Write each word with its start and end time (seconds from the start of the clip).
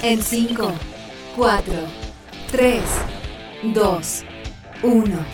En 0.00 0.22
5, 0.22 0.72
4, 1.36 1.74
3, 2.52 2.82
2, 3.74 4.24
1. 4.82 5.26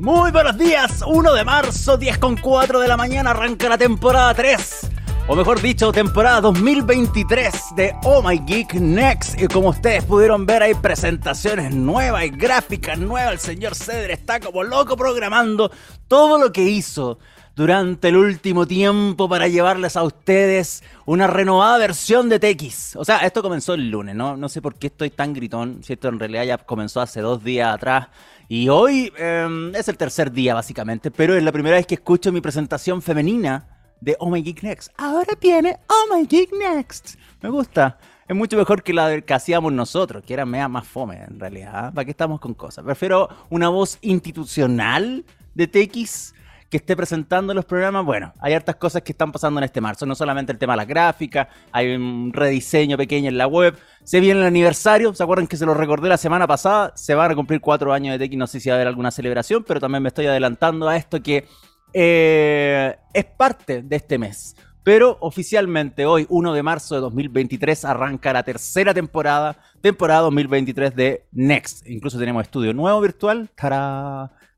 Muy 0.00 0.30
buenos 0.30 0.56
días, 0.56 1.04
1 1.06 1.34
de 1.34 1.44
marzo, 1.44 1.98
10 1.98 2.16
con 2.16 2.38
4 2.38 2.80
de 2.80 2.88
la 2.88 2.96
mañana, 2.96 3.32
arranca 3.32 3.68
la 3.68 3.76
temporada 3.76 4.32
3 4.32 4.89
o 5.30 5.36
mejor 5.36 5.62
dicho, 5.62 5.92
temporada 5.92 6.40
2023 6.40 7.76
de 7.76 7.94
Oh 8.02 8.20
My 8.20 8.36
Geek 8.44 8.74
Next. 8.74 9.40
Y 9.40 9.46
como 9.46 9.68
ustedes 9.68 10.04
pudieron 10.04 10.44
ver, 10.44 10.60
hay 10.60 10.74
presentaciones 10.74 11.72
nuevas, 11.72 12.24
y 12.24 12.30
gráficas 12.30 12.98
nuevas. 12.98 13.34
El 13.34 13.38
señor 13.38 13.76
Cedre 13.76 14.14
está 14.14 14.40
como 14.40 14.64
loco 14.64 14.96
programando 14.96 15.70
todo 16.08 16.36
lo 16.36 16.50
que 16.50 16.62
hizo 16.62 17.20
durante 17.54 18.08
el 18.08 18.16
último 18.16 18.66
tiempo 18.66 19.28
para 19.28 19.46
llevarles 19.46 19.96
a 19.96 20.02
ustedes 20.02 20.82
una 21.06 21.28
renovada 21.28 21.78
versión 21.78 22.28
de 22.28 22.40
TX. 22.40 22.96
O 22.96 23.04
sea, 23.04 23.18
esto 23.18 23.40
comenzó 23.40 23.74
el 23.74 23.88
lunes, 23.88 24.16
¿no? 24.16 24.36
No 24.36 24.48
sé 24.48 24.60
por 24.60 24.74
qué 24.74 24.88
estoy 24.88 25.10
tan 25.10 25.32
gritón, 25.32 25.84
si 25.84 25.92
esto 25.92 26.08
en 26.08 26.18
realidad 26.18 26.42
ya 26.42 26.58
comenzó 26.58 27.00
hace 27.00 27.20
dos 27.20 27.44
días 27.44 27.72
atrás. 27.72 28.08
Y 28.48 28.68
hoy 28.68 29.12
em, 29.16 29.72
es 29.76 29.86
el 29.86 29.96
tercer 29.96 30.32
día, 30.32 30.54
básicamente, 30.54 31.12
pero 31.12 31.36
es 31.36 31.44
la 31.44 31.52
primera 31.52 31.76
vez 31.76 31.86
que 31.86 31.94
escucho 31.94 32.32
mi 32.32 32.40
presentación 32.40 33.00
femenina 33.00 33.79
de 34.00 34.16
Oh 34.18 34.30
My 34.30 34.42
Geek 34.42 34.62
Next. 34.62 34.92
Ahora 34.96 35.34
viene 35.40 35.78
Oh 35.88 36.14
My 36.14 36.26
Geek 36.26 36.52
Next. 36.52 37.16
Me 37.42 37.50
gusta. 37.50 37.98
Es 38.26 38.36
mucho 38.36 38.56
mejor 38.56 38.82
que 38.82 38.92
la 38.92 39.20
que 39.20 39.34
hacíamos 39.34 39.72
nosotros, 39.72 40.22
que 40.24 40.34
era 40.34 40.46
mea 40.46 40.68
más 40.68 40.86
fome 40.86 41.22
en 41.22 41.40
realidad. 41.40 41.92
¿Para 41.92 42.04
qué 42.04 42.12
estamos 42.12 42.38
con 42.40 42.54
cosas? 42.54 42.84
Prefiero 42.84 43.28
una 43.48 43.68
voz 43.68 43.98
institucional 44.02 45.24
de 45.54 45.66
TX 45.66 46.34
que 46.70 46.76
esté 46.76 46.94
presentando 46.94 47.52
los 47.52 47.64
programas. 47.64 48.04
Bueno, 48.04 48.32
hay 48.38 48.54
hartas 48.54 48.76
cosas 48.76 49.02
que 49.02 49.10
están 49.10 49.32
pasando 49.32 49.58
en 49.58 49.64
este 49.64 49.80
marzo. 49.80 50.06
No 50.06 50.14
solamente 50.14 50.52
el 50.52 50.58
tema 50.58 50.74
de 50.74 50.76
las 50.78 50.86
gráficas, 50.86 51.48
hay 51.72 51.92
un 51.92 52.32
rediseño 52.32 52.96
pequeño 52.96 53.28
en 53.28 53.36
la 53.36 53.48
web. 53.48 53.76
Se 54.04 54.20
viene 54.20 54.40
el 54.40 54.46
aniversario. 54.46 55.12
¿Se 55.12 55.22
acuerdan 55.24 55.48
que 55.48 55.56
se 55.56 55.66
lo 55.66 55.74
recordé 55.74 56.08
la 56.08 56.16
semana 56.16 56.46
pasada? 56.46 56.92
Se 56.94 57.16
van 57.16 57.32
a 57.32 57.34
cumplir 57.34 57.60
cuatro 57.60 57.92
años 57.92 58.16
de 58.16 58.28
TX. 58.28 58.36
No 58.36 58.46
sé 58.46 58.60
si 58.60 58.68
va 58.68 58.76
a 58.76 58.76
haber 58.76 58.86
alguna 58.86 59.10
celebración, 59.10 59.64
pero 59.66 59.80
también 59.80 60.04
me 60.04 60.08
estoy 60.08 60.26
adelantando 60.26 60.88
a 60.88 60.96
esto 60.96 61.20
que 61.20 61.48
eh, 61.92 62.96
es 63.12 63.24
parte 63.24 63.82
de 63.82 63.96
este 63.96 64.18
mes. 64.18 64.56
Pero 64.82 65.18
oficialmente 65.20 66.06
hoy, 66.06 66.26
1 66.28 66.54
de 66.54 66.62
marzo 66.62 66.94
de 66.94 67.02
2023, 67.02 67.84
arranca 67.84 68.32
la 68.32 68.42
tercera 68.42 68.94
temporada, 68.94 69.58
temporada 69.80 70.22
2023 70.22 70.96
de 70.96 71.26
Next. 71.32 71.86
Incluso 71.86 72.18
tenemos 72.18 72.42
estudio 72.42 72.72
nuevo 72.72 73.00
virtual, 73.00 73.50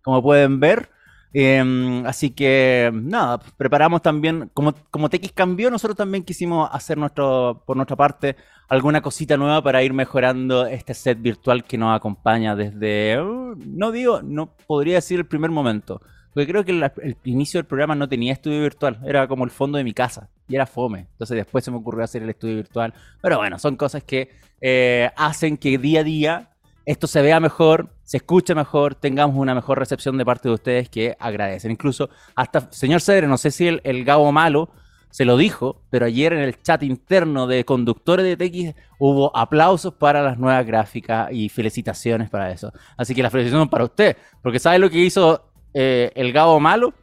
como 0.03 0.23
pueden 0.23 0.61
ver. 0.61 0.89
Em, 1.35 2.05
así 2.07 2.31
que 2.31 2.91
nada, 2.93 3.41
preparamos 3.57 4.03
también, 4.03 4.51
como, 4.53 4.75
como 4.91 5.09
TX 5.09 5.33
cambió, 5.33 5.71
nosotros 5.71 5.97
también 5.97 6.25
quisimos 6.25 6.69
hacer 6.71 6.99
nuestro, 6.99 7.63
por 7.67 7.77
nuestra 7.77 7.97
parte 7.97 8.37
alguna 8.69 9.01
cosita 9.01 9.37
nueva 9.37 9.63
para 9.63 9.83
ir 9.83 9.93
mejorando 9.93 10.67
este 10.67 10.95
set 10.95 11.21
virtual 11.21 11.65
que 11.65 11.79
nos 11.79 11.97
acompaña 11.97 12.55
desde, 12.55 13.21
uh, 13.21 13.55
no 13.67 13.93
digo, 13.93 14.23
no 14.23 14.55
podría 14.67 14.97
decir 14.97 15.19
el 15.19 15.27
primer 15.27 15.51
momento, 15.51 16.01
porque 16.33 16.47
creo 16.47 16.65
que 16.65 16.73
el, 16.73 17.17
inicio 17.25 17.59
del 17.59 17.67
programa 17.67 17.95
no 17.95 18.09
tenía 18.09 18.33
estudio 18.33 18.63
virtual, 18.63 18.99
era 19.05 19.27
como 19.29 19.45
el 19.45 19.51
fondo 19.51 19.79
de 19.79 19.85
mi 19.85 19.93
casa 19.93 20.29
y 20.49 20.55
era 20.55 20.67
fome. 20.67 21.07
Entonces 21.13 21.37
después 21.37 21.65
se 21.65 21.71
me 21.71 21.77
ocurrió 21.77 22.05
hacer 22.05 22.23
el 22.23 22.31
estudio 22.31 22.57
virtual. 22.57 22.95
Pero 23.21 23.39
bueno, 23.39 23.59
son 23.59 23.77
cosas 23.77 24.03
que 24.05 24.31
eh, 24.61 25.11
hacen 25.17 25.57
que 25.57 25.77
día 25.79 26.01
a 26.01 26.05
día 26.05 26.49
esto 26.85 27.07
se 27.07 27.23
vea 27.23 27.39
mejor, 27.41 27.91
se 28.03 28.17
escuche 28.17 28.55
mejor, 28.55 28.95
tengamos 28.95 29.37
una 29.37 29.55
mejor 29.55 29.79
recepción 29.79 30.19
de 30.19 30.25
parte 30.25 30.49
de 30.49 30.55
ustedes 30.55 30.89
que 30.89 31.17
agradecen. 31.19 31.71
Incluso 31.71 32.11
hasta, 32.35 32.73
señor 32.73 33.01
Cedre, 33.01 33.29
no 33.29 33.39
sé 33.39 33.51
si 33.51 33.69
el, 33.69 34.05
Gabo 34.05 34.33
Malo 34.33 34.71
se 35.11 35.25
lo 35.25 35.37
dijo, 35.37 35.83
pero 35.91 36.07
ayer 36.07 36.33
en 36.33 36.41
el 36.41 36.61
chat 36.61 36.83
interno 36.83 37.47
de 37.47 37.65
conductores 37.65 38.25
de 38.25 38.37
TX 38.37 38.75
hubo 38.99 39.37
aplausos 39.37 39.95
para 39.95 40.23
las 40.23 40.39
nuevas 40.39 40.67
gráficas 40.67 41.29
y 41.31 41.49
felicitaciones 41.51 42.31
para 42.31 42.51
eso. 42.51 42.73
Así 42.97 43.15
que 43.15 43.23
las 43.23 43.31
felicitaciones 43.31 43.69
para 43.69 43.85
usted, 43.85 44.17
porque 44.43 44.59
¿sabe 44.59 44.79
lo 44.79 44.91
que 44.91 44.99
hizo 44.99 45.52
eh, 45.75 46.13
el 46.15 46.33
Gabo 46.33 46.61
malo, 46.61 46.95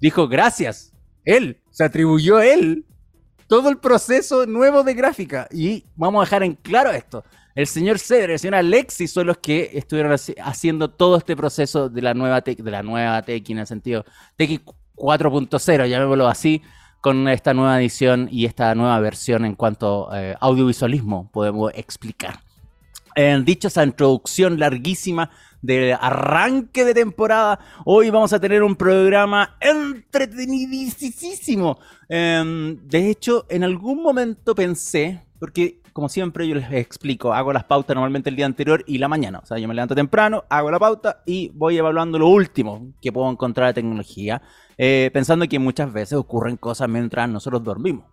dijo 0.00 0.28
gracias. 0.28 0.92
Él, 1.24 1.60
se 1.70 1.84
atribuyó 1.84 2.40
él 2.40 2.84
todo 3.46 3.68
el 3.68 3.78
proceso 3.78 4.46
nuevo 4.46 4.82
de 4.82 4.94
gráfica. 4.94 5.48
Y 5.50 5.84
vamos 5.96 6.20
a 6.20 6.24
dejar 6.24 6.42
en 6.42 6.54
claro 6.54 6.90
esto. 6.90 7.24
El 7.54 7.66
señor 7.68 7.98
Cedre 8.00 8.32
el 8.32 8.38
señor 8.38 8.56
Alexis 8.56 9.12
son 9.12 9.28
los 9.28 9.38
que 9.38 9.70
estuvieron 9.74 10.16
haciendo 10.42 10.90
todo 10.90 11.16
este 11.16 11.36
proceso 11.36 11.88
de 11.88 12.02
la 12.02 12.12
nueva 12.12 12.40
tech, 12.42 12.58
de 12.58 12.70
la 12.70 12.82
nueva 12.82 13.22
en 13.26 13.58
el 13.58 13.66
sentido 13.66 14.04
TX 14.36 14.60
4.0, 14.96 15.86
llamémoslo 15.88 16.26
así, 16.26 16.62
con 17.00 17.28
esta 17.28 17.54
nueva 17.54 17.80
edición 17.80 18.28
y 18.30 18.46
esta 18.46 18.74
nueva 18.74 18.98
versión 18.98 19.44
en 19.44 19.54
cuanto 19.54 20.10
a 20.10 20.22
eh, 20.22 20.36
audiovisualismo 20.40 21.30
podemos 21.30 21.70
explicar. 21.74 22.40
En 23.14 23.44
dicho 23.44 23.68
esa 23.68 23.84
introducción 23.84 24.58
larguísima 24.58 25.30
de 25.64 25.94
arranque 25.94 26.84
de 26.84 26.92
temporada. 26.92 27.58
Hoy 27.86 28.10
vamos 28.10 28.34
a 28.34 28.40
tener 28.40 28.62
un 28.62 28.76
programa 28.76 29.56
entretenidísimo. 29.60 31.78
Em, 32.08 32.76
de 32.86 33.10
hecho, 33.10 33.46
en 33.48 33.64
algún 33.64 34.02
momento 34.02 34.54
pensé, 34.54 35.24
porque 35.38 35.80
como 35.94 36.10
siempre 36.10 36.46
yo 36.46 36.54
les 36.54 36.70
explico, 36.70 37.32
hago 37.32 37.50
las 37.52 37.64
pautas 37.64 37.94
normalmente 37.94 38.28
el 38.28 38.36
día 38.36 38.44
anterior 38.44 38.84
y 38.86 38.98
la 38.98 39.08
mañana. 39.08 39.40
O 39.42 39.46
sea, 39.46 39.56
yo 39.58 39.66
me 39.66 39.72
levanto 39.74 39.94
temprano, 39.94 40.44
hago 40.50 40.70
la 40.70 40.78
pauta 40.78 41.22
y 41.24 41.50
voy 41.54 41.78
evaluando 41.78 42.18
lo 42.18 42.28
último 42.28 42.92
que 43.00 43.10
puedo 43.10 43.30
encontrar 43.30 43.68
de 43.68 43.74
tecnología, 43.74 44.42
eh, 44.76 45.08
pensando 45.14 45.48
que 45.48 45.58
muchas 45.58 45.90
veces 45.92 46.18
ocurren 46.18 46.58
cosas 46.58 46.90
mientras 46.90 47.26
nosotros 47.28 47.64
dormimos 47.64 48.04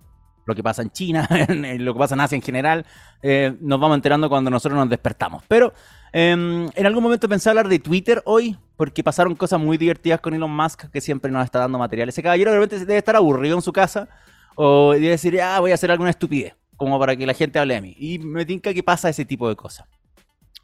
lo 0.46 0.56
que 0.56 0.64
pasa 0.64 0.82
en 0.82 0.92
China, 0.92 1.28
lo 1.50 1.94
que 1.94 2.00
pasa 2.00 2.16
en 2.16 2.22
Asia 2.22 2.36
en 2.36 2.42
general, 2.42 2.86
eh, 3.22 3.56
nos 3.60 3.80
vamos 3.80 3.96
enterando 3.96 4.30
cuando 4.30 4.50
nosotros 4.50 4.80
nos 4.80 4.90
despertamos. 4.90 5.44
Pero 5.48 5.74
em, 6.14 6.70
en 6.74 6.86
algún 6.86 7.04
momento 7.04 7.30
pensé 7.30 7.50
hablar 7.50 7.68
de 7.68 7.80
Twitter 7.80 8.22
hoy, 8.26 8.58
porque 8.78 9.04
pasaron 9.04 9.36
cosas 9.36 9.60
muy 9.60 9.78
divertidas 9.78 10.20
con 10.20 10.34
Elon 10.34 10.52
Musk, 10.52 10.90
que 10.92 11.02
siempre 11.02 11.32
nos 11.32 11.46
está 11.46 11.60
dando 11.60 11.78
material. 11.78 12.10
Ese 12.10 12.24
caballero 12.24 12.52
de 12.52 12.60
repente 12.60 12.86
debe 12.86 12.98
estar 12.98 13.16
aburrido 13.16 13.56
en 13.56 13.62
su 13.62 13.72
casa, 13.72 14.10
o 14.56 14.94
debe 14.94 15.10
decir, 15.10 15.40
ah, 15.42 15.60
voy 15.60 15.72
a 15.72 15.76
hacer 15.76 15.92
alguna 15.92 16.10
estupidez, 16.10 16.56
como 16.76 17.00
para 17.00 17.16
que 17.16 17.26
la 17.26 17.34
gente 17.34 17.60
hable 17.60 17.76
de 17.76 17.82
mí. 17.82 17.96
Y 17.98 18.20
me 18.20 18.46
tinca 18.46 18.74
que 18.74 18.84
pasa 18.84 19.10
ese 19.10 19.26
tipo 19.26 19.48
de 19.48 19.56
cosas. 19.56 19.88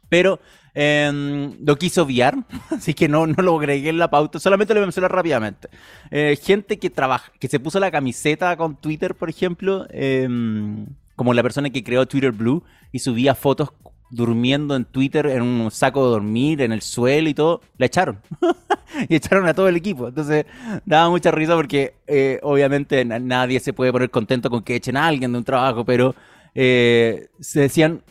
Pero 0.08 0.40
em, 0.74 1.52
lo 1.64 1.76
quiso 1.76 2.02
obviar, 2.02 2.36
así 2.70 2.94
que 2.94 3.08
no, 3.08 3.26
no 3.26 3.42
lo 3.42 3.58
agregué 3.58 3.90
en 3.90 3.98
la 3.98 4.10
pauta, 4.10 4.38
solamente 4.38 4.74
lo 4.74 4.80
mencioné 4.80 5.08
rápidamente. 5.08 5.68
Eh, 6.10 6.38
gente 6.42 6.78
que 6.78 6.90
trabaja, 6.90 7.32
que 7.38 7.48
se 7.48 7.60
puso 7.60 7.80
la 7.80 7.90
camiseta 7.90 8.56
con 8.56 8.76
Twitter, 8.76 9.14
por 9.14 9.28
ejemplo, 9.30 9.86
em, 9.90 10.86
como 11.16 11.34
la 11.34 11.42
persona 11.42 11.70
que 11.70 11.82
creó 11.82 12.06
Twitter 12.06 12.32
Blue 12.32 12.62
y 12.92 13.00
subía 13.00 13.34
fotos 13.34 13.70
durmiendo 14.10 14.74
en 14.74 14.84
Twitter 14.84 15.26
en 15.26 15.42
un 15.42 15.70
saco 15.70 16.04
de 16.04 16.10
dormir, 16.12 16.62
en 16.62 16.72
el 16.72 16.80
suelo 16.80 17.28
y 17.28 17.34
todo, 17.34 17.60
la 17.76 17.86
echaron. 17.86 18.20
y 19.08 19.14
echaron 19.14 19.46
a 19.46 19.54
todo 19.54 19.68
el 19.68 19.76
equipo. 19.76 20.08
Entonces, 20.08 20.46
daba 20.84 21.10
mucha 21.10 21.30
risa 21.30 21.54
porque 21.54 21.94
eh, 22.06 22.40
obviamente 22.42 23.04
nadie 23.04 23.60
se 23.60 23.72
puede 23.72 23.92
poner 23.92 24.10
contento 24.10 24.50
con 24.50 24.62
que 24.62 24.76
echen 24.76 24.96
a 24.96 25.06
alguien 25.06 25.32
de 25.32 25.38
un 25.38 25.44
trabajo, 25.44 25.84
pero 25.84 26.14
eh, 26.54 27.28
se 27.40 27.60
decían, 27.60 28.02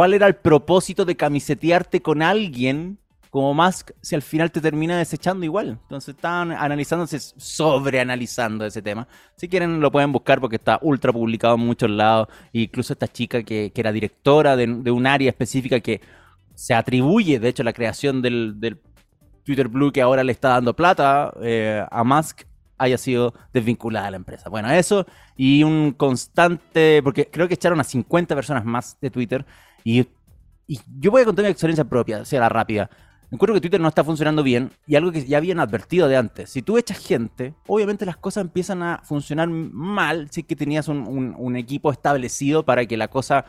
¿Cuál 0.00 0.14
era 0.14 0.26
el 0.26 0.36
propósito 0.36 1.04
de 1.04 1.14
camisetearte 1.14 2.00
con 2.00 2.22
alguien 2.22 2.96
como 3.28 3.52
Musk 3.52 3.90
si 4.00 4.14
al 4.14 4.22
final 4.22 4.50
te 4.50 4.62
termina 4.62 4.96
desechando 4.96 5.44
igual? 5.44 5.78
Entonces 5.82 6.14
estaban 6.14 6.52
analizándose, 6.52 7.20
sobreanalizando 7.20 8.64
ese 8.64 8.80
tema. 8.80 9.06
Si 9.36 9.46
quieren 9.46 9.78
lo 9.78 9.92
pueden 9.92 10.10
buscar 10.10 10.40
porque 10.40 10.56
está 10.56 10.78
ultra 10.80 11.12
publicado 11.12 11.56
en 11.56 11.66
muchos 11.66 11.90
lados. 11.90 12.28
incluso 12.54 12.94
esta 12.94 13.08
chica 13.08 13.42
que, 13.42 13.70
era 13.74 13.92
directora 13.92 14.56
de, 14.56 14.90
un 14.90 15.06
área 15.06 15.28
específica 15.28 15.80
que 15.80 16.00
se 16.54 16.72
atribuye, 16.72 17.38
de 17.38 17.48
hecho, 17.50 17.62
la 17.62 17.74
creación 17.74 18.22
del, 18.22 18.80
Twitter 19.44 19.68
Blue 19.68 19.92
que 19.92 20.00
ahora 20.00 20.24
le 20.24 20.32
está 20.32 20.48
dando 20.48 20.74
plata 20.74 21.30
eh, 21.42 21.84
a 21.90 22.04
Musk 22.04 22.44
haya 22.78 22.96
sido 22.96 23.34
desvinculada 23.52 24.06
de 24.06 24.12
la 24.12 24.16
empresa. 24.16 24.48
Bueno, 24.48 24.70
eso 24.70 25.04
y 25.36 25.62
un 25.62 25.92
constante, 25.92 27.02
porque 27.02 27.28
creo 27.30 27.46
que 27.46 27.54
echaron 27.54 27.78
a 27.80 27.84
50 27.84 28.34
personas 28.34 28.64
más 28.64 28.96
de 29.02 29.10
Twitter 29.10 29.44
y, 29.84 30.06
yo 31.00 31.10
voy 31.10 31.22
a 31.22 31.24
contar 31.24 31.44
mi 31.44 31.50
experiencia 31.50 31.84
propia, 31.84 32.24
sea 32.24 32.40
la 32.40 32.48
rápida. 32.48 32.88
Encuentro 33.32 33.54
que 33.54 33.60
Twitter 33.60 33.80
no 33.80 33.88
está 33.88 34.02
funcionando 34.02 34.42
bien 34.42 34.70
y 34.86 34.96
algo 34.96 35.12
que 35.12 35.24
ya 35.24 35.38
habían 35.38 35.60
advertido 35.60 36.08
de 36.08 36.16
antes. 36.16 36.50
Si 36.50 36.62
tú 36.62 36.78
echas 36.78 36.98
gente, 36.98 37.54
obviamente 37.68 38.04
las 38.04 38.16
cosas 38.16 38.42
empiezan 38.42 38.82
a 38.82 38.98
funcionar 39.04 39.48
mal 39.48 40.28
si 40.30 40.42
que 40.42 40.56
tenías 40.56 40.88
un, 40.88 41.56
equipo 41.56 41.92
establecido 41.92 42.64
para 42.64 42.86
que 42.86 42.96
la 42.96 43.08
cosa 43.08 43.44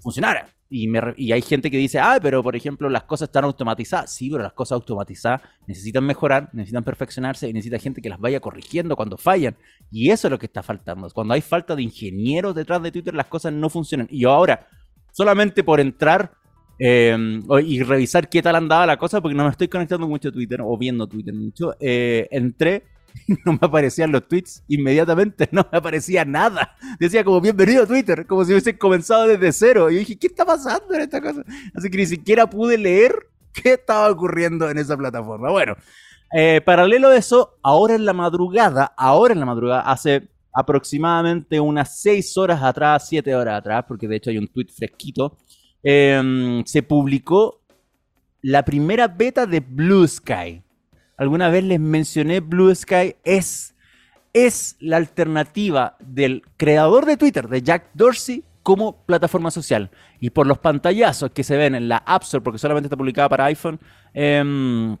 funcionara. 0.00 0.48
Y, 0.68 0.88
y, 1.16 1.32
hay 1.32 1.42
gente 1.42 1.70
que 1.70 1.76
dice, 1.76 2.00
ah, 2.00 2.18
pero 2.20 2.42
por 2.42 2.56
ejemplo 2.56 2.88
las 2.88 3.04
cosas 3.04 3.28
están 3.28 3.44
automatizadas. 3.44 4.12
Sí, 4.12 4.28
pero 4.30 4.42
las 4.42 4.54
cosas 4.54 4.76
automatizadas 4.76 5.42
necesitan 5.68 6.04
mejorar, 6.04 6.48
necesitan 6.52 6.82
perfeccionarse 6.82 7.48
y 7.48 7.52
necesita 7.52 7.78
gente 7.78 8.00
que 8.00 8.08
las 8.08 8.18
vaya 8.18 8.40
corrigiendo 8.40 8.96
cuando 8.96 9.16
fallan. 9.18 9.56
Y 9.90 10.10
eso 10.10 10.26
es 10.26 10.30
lo 10.32 10.38
que 10.38 10.46
está 10.46 10.62
faltando. 10.64 11.08
Cuando 11.10 11.34
hay 11.34 11.42
falta 11.42 11.76
de 11.76 11.82
ingenieros 11.82 12.54
detrás 12.54 12.82
de 12.82 12.90
Twitter, 12.90 13.14
las 13.14 13.26
cosas 13.26 13.52
no 13.52 13.68
funcionan. 13.68 14.08
Y 14.10 14.24
ahora, 14.24 14.66
solamente 15.12 15.62
por 15.62 15.78
entrar 15.78 16.32
em, 16.78 17.42
y 17.64 17.82
revisar 17.82 18.28
qué 18.28 18.42
tal 18.42 18.56
andaba 18.56 18.86
la 18.86 18.96
cosa, 18.96 19.20
porque 19.20 19.36
no 19.36 19.44
me 19.44 19.50
estoy 19.50 19.68
conectando 19.68 20.08
mucho 20.08 20.30
a 20.30 20.32
Twitter 20.32 20.60
o 20.62 20.76
viendo 20.76 21.06
Twitter 21.06 21.32
mucho. 21.32 21.74
Eh, 21.78 22.26
entré 22.30 22.84
no 23.44 23.52
me 23.52 23.58
aparecían 23.60 24.12
los 24.12 24.26
tweets 24.26 24.64
inmediatamente, 24.68 25.48
no 25.52 25.66
me 25.70 25.78
aparecía 25.78 26.24
nada. 26.24 26.76
Decía 26.98 27.24
como 27.24 27.40
bienvenido 27.40 27.84
a 27.84 27.86
Twitter, 27.86 28.26
como 28.26 28.44
si 28.44 28.52
hubiese 28.52 28.76
comenzado 28.76 29.26
desde 29.26 29.52
cero. 29.52 29.90
Y 29.90 29.96
dije, 29.96 30.18
¿qué 30.18 30.26
está 30.28 30.44
pasando 30.44 30.94
en 30.94 31.02
esta 31.02 31.20
cosa? 31.20 31.42
Así 31.74 31.90
que 31.90 31.98
ni 31.98 32.06
siquiera 32.06 32.48
pude 32.48 32.78
leer 32.78 33.28
qué 33.52 33.74
estaba 33.74 34.10
ocurriendo 34.10 34.68
en 34.70 34.78
esa 34.78 34.96
plataforma. 34.96 35.50
Bueno, 35.50 35.76
eh, 36.34 36.60
paralelo 36.64 37.08
a 37.08 37.16
eso, 37.16 37.58
ahora 37.62 37.94
en 37.94 38.04
la 38.04 38.12
madrugada, 38.12 38.92
ahora 38.96 39.34
en 39.34 39.40
la 39.40 39.46
madrugada, 39.46 39.82
hace 39.82 40.28
aproximadamente 40.52 41.58
unas 41.60 42.00
6 42.00 42.36
horas 42.36 42.62
atrás, 42.62 43.08
7 43.08 43.34
horas 43.34 43.58
atrás, 43.58 43.84
porque 43.86 44.08
de 44.08 44.16
hecho 44.16 44.30
hay 44.30 44.38
un 44.38 44.48
tweet 44.48 44.68
fresquito, 44.68 45.38
em, 45.82 46.64
se 46.64 46.82
publicó 46.82 47.62
la 48.42 48.64
primera 48.64 49.08
beta 49.08 49.46
de 49.46 49.60
Blue 49.60 50.06
Sky 50.06 50.62
alguna 51.22 51.48
vez 51.48 51.64
les 51.64 51.80
mencioné 51.80 52.40
Blue 52.40 52.74
Sky, 52.74 53.16
es, 53.24 53.74
es 54.32 54.76
la 54.80 54.96
alternativa 54.96 55.96
del 56.00 56.42
creador 56.56 57.06
de 57.06 57.16
Twitter, 57.16 57.48
de 57.48 57.62
Jack 57.62 57.90
Dorsey, 57.94 58.44
como 58.62 59.04
plataforma 59.06 59.50
social. 59.50 59.90
Y 60.20 60.30
por 60.30 60.46
los 60.46 60.58
pantallazos 60.58 61.30
que 61.30 61.44
se 61.44 61.56
ven 61.56 61.74
en 61.74 61.88
la 61.88 61.98
App 61.98 62.22
Store, 62.22 62.42
porque 62.42 62.58
solamente 62.58 62.86
está 62.86 62.96
publicada 62.96 63.28
para 63.28 63.46
iPhone, 63.46 63.80
em, 64.14 64.96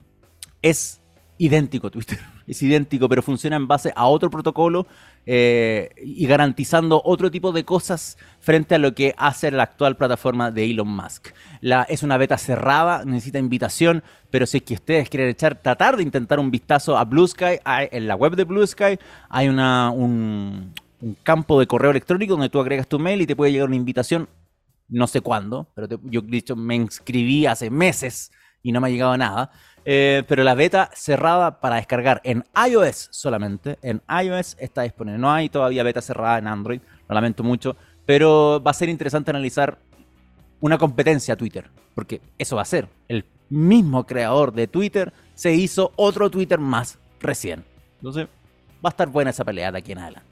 es 0.62 1.00
idéntico 1.42 1.90
Twitter. 1.90 2.20
Es 2.46 2.60
idéntico, 2.62 3.08
pero 3.08 3.22
funciona 3.22 3.56
en 3.56 3.68
base 3.68 3.92
a 3.94 4.06
otro 4.06 4.28
protocolo 4.28 4.86
eh, 5.26 5.90
y 6.04 6.26
garantizando 6.26 7.00
otro 7.04 7.30
tipo 7.30 7.52
de 7.52 7.64
cosas 7.64 8.18
frente 8.40 8.74
a 8.74 8.78
lo 8.78 8.94
que 8.94 9.14
hace 9.16 9.50
la 9.52 9.62
actual 9.62 9.96
plataforma 9.96 10.50
de 10.50 10.64
Elon 10.64 10.88
Musk. 10.88 11.28
Es 11.88 12.02
una 12.02 12.16
beta 12.16 12.36
cerrada, 12.36 13.04
necesita 13.04 13.38
invitación, 13.38 14.02
pero 14.30 14.44
si 14.46 14.58
es 14.58 14.62
que 14.64 14.74
ustedes 14.74 15.08
quieren 15.08 15.28
echar, 15.28 15.54
tratar 15.62 15.96
de 15.96 16.02
intentar 16.02 16.40
un 16.40 16.50
vistazo 16.50 16.98
a 16.98 17.04
Blue 17.04 17.26
Sky, 17.26 17.60
en 17.64 18.08
la 18.08 18.16
web 18.16 18.34
de 18.34 18.44
Blue 18.44 18.66
Sky 18.66 18.98
hay 19.30 19.48
una, 19.48 19.90
un, 19.90 20.72
campo 21.22 21.58
de 21.60 21.66
correo 21.66 21.92
electrónico 21.92 22.34
donde 22.34 22.50
tú 22.50 22.60
agregas 22.60 22.88
tu 22.88 22.98
mail 22.98 23.22
y 23.22 23.26
te 23.26 23.36
puede 23.36 23.52
llegar 23.52 23.68
una 23.68 23.76
invitación, 23.76 24.28
no 24.88 25.06
sé 25.06 25.20
cuándo, 25.20 25.68
pero 25.74 25.88
yo 26.04 26.20
dicho 26.20 26.56
me 26.56 26.74
inscribí 26.74 27.46
hace 27.46 27.70
meses 27.70 28.32
y 28.62 28.72
no 28.72 28.80
me 28.80 28.88
ha 28.88 28.90
llegado 28.90 29.16
nada. 29.16 29.50
Eh, 29.84 30.22
pero 30.28 30.44
la 30.44 30.54
beta 30.54 30.90
cerrada 30.94 31.60
para 31.60 31.76
descargar 31.76 32.20
en 32.24 32.44
iOS 32.68 33.08
solamente, 33.10 33.78
en 33.82 34.00
iOS 34.08 34.56
está 34.60 34.82
disponible. 34.82 35.18
No 35.18 35.32
hay 35.32 35.48
todavía 35.48 35.82
beta 35.82 36.00
cerrada 36.00 36.38
en 36.38 36.46
Android, 36.46 36.80
lo 37.08 37.14
lamento 37.14 37.42
mucho, 37.42 37.76
pero 38.06 38.62
va 38.64 38.70
a 38.70 38.74
ser 38.74 38.88
interesante 38.88 39.30
analizar 39.30 39.78
una 40.60 40.78
competencia 40.78 41.36
Twitter, 41.36 41.68
porque 41.94 42.20
eso 42.38 42.56
va 42.56 42.62
a 42.62 42.66
ser. 42.66 42.88
El 43.08 43.24
mismo 43.48 44.06
creador 44.06 44.52
de 44.52 44.68
Twitter 44.68 45.12
se 45.34 45.52
hizo 45.52 45.92
otro 45.96 46.30
Twitter 46.30 46.58
más 46.58 46.98
recién. 47.20 47.64
Entonces, 47.96 48.26
va 48.84 48.88
a 48.88 48.90
estar 48.90 49.08
buena 49.08 49.30
esa 49.30 49.44
pelea 49.44 49.72
de 49.72 49.78
aquí 49.78 49.92
en 49.92 49.98
adelante. 49.98 50.31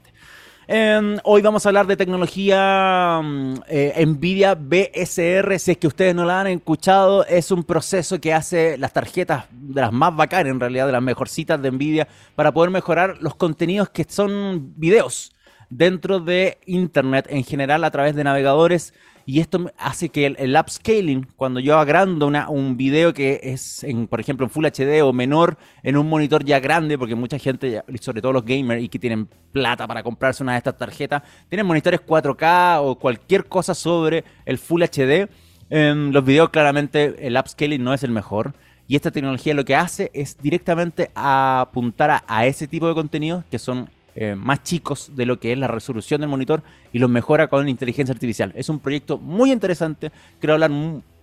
Em, 0.67 1.17
hoy 1.23 1.41
vamos 1.41 1.65
a 1.65 1.69
hablar 1.69 1.87
de 1.87 1.97
tecnología 1.97 3.19
mm, 3.23 3.53
eh, 3.67 4.05
Nvidia 4.05 4.53
BSR. 4.55 5.57
Si 5.59 5.71
es 5.71 5.77
que 5.77 5.87
ustedes 5.87 6.13
no 6.13 6.23
la 6.23 6.41
han 6.41 6.47
escuchado, 6.47 7.25
es 7.25 7.51
un 7.51 7.63
proceso 7.63 8.21
que 8.21 8.33
hace 8.33 8.77
las 8.77 8.93
tarjetas 8.93 9.45
de 9.51 9.81
las 9.81 9.91
más 9.91 10.15
bacanas, 10.15 10.51
en 10.51 10.59
realidad, 10.59 10.85
de 10.85 10.91
las 10.91 11.01
mejorcitas 11.01 11.61
de 11.61 11.71
Nvidia, 11.71 12.07
para 12.35 12.51
poder 12.51 12.69
mejorar 12.69 13.17
los 13.21 13.35
contenidos 13.35 13.89
que 13.89 14.05
son 14.07 14.73
videos 14.77 15.33
dentro 15.69 16.19
de 16.19 16.59
Internet 16.67 17.25
en 17.29 17.43
general 17.43 17.83
a 17.83 17.91
través 17.91 18.15
de 18.15 18.23
navegadores 18.23 18.93
y 19.25 19.39
esto 19.39 19.71
hace 19.77 20.09
que 20.09 20.25
el, 20.25 20.55
upscaling, 20.55 21.27
cuando 21.35 21.59
yo 21.59 21.77
agrando 21.77 22.27
una, 22.27 22.49
un 22.49 22.77
video 22.77 23.13
que 23.13 23.39
es, 23.43 23.85
por 24.09 24.19
ejemplo, 24.19 24.45
en 24.45 24.49
Full 24.49 24.65
HD 24.65 25.01
o 25.03 25.13
menor, 25.13 25.57
en 25.83 25.97
un 25.97 26.09
monitor 26.09 26.43
ya 26.43 26.59
grande, 26.59 26.97
porque 26.97 27.15
mucha 27.15 27.37
gente, 27.37 27.83
sobre 27.99 28.21
todo 28.21 28.33
los 28.33 28.45
gamers 28.45 28.83
y 28.83 28.89
que 28.89 28.99
tienen 28.99 29.27
plata 29.51 29.87
para 29.87 30.03
comprarse 30.03 30.43
una 30.43 30.53
de 30.53 30.59
estas 30.59 30.77
tarjetas, 30.77 31.23
tienen 31.49 31.65
monitores 31.65 32.01
4K 32.01 32.79
o 32.81 32.97
cualquier 32.97 33.45
cosa 33.45 33.75
sobre 33.75 34.23
el 34.45 34.57
Full 34.57 34.83
HD. 34.83 35.29
En 35.69 36.11
los 36.11 36.25
videos 36.25 36.49
claramente 36.49 37.15
el 37.25 37.37
upscaling 37.37 37.83
no 37.83 37.93
es 37.93 38.03
el 38.03 38.11
mejor. 38.11 38.53
Y 38.87 38.95
esta 38.95 39.11
tecnología 39.11 39.53
lo 39.53 39.63
que 39.63 39.75
hace 39.75 40.11
es 40.13 40.37
directamente 40.37 41.11
apuntar 41.15 42.09
a, 42.09 42.23
a 42.27 42.45
ese 42.45 42.67
tipo 42.67 42.87
de 42.87 42.93
contenidos 42.93 43.45
que 43.49 43.57
son 43.57 43.89
eh, 44.15 44.35
más 44.35 44.63
chicos 44.63 45.11
de 45.15 45.25
lo 45.25 45.39
que 45.39 45.51
es 45.51 45.57
la 45.57 45.67
resolución 45.67 46.21
del 46.21 46.29
monitor 46.29 46.63
y 46.91 46.99
los 46.99 47.09
mejora 47.09 47.47
con 47.47 47.67
inteligencia 47.67 48.13
artificial. 48.13 48.51
Es 48.55 48.69
un 48.69 48.79
proyecto 48.79 49.17
muy 49.17 49.51
interesante. 49.51 50.11
Quiero 50.39 50.53
hablar, 50.53 50.71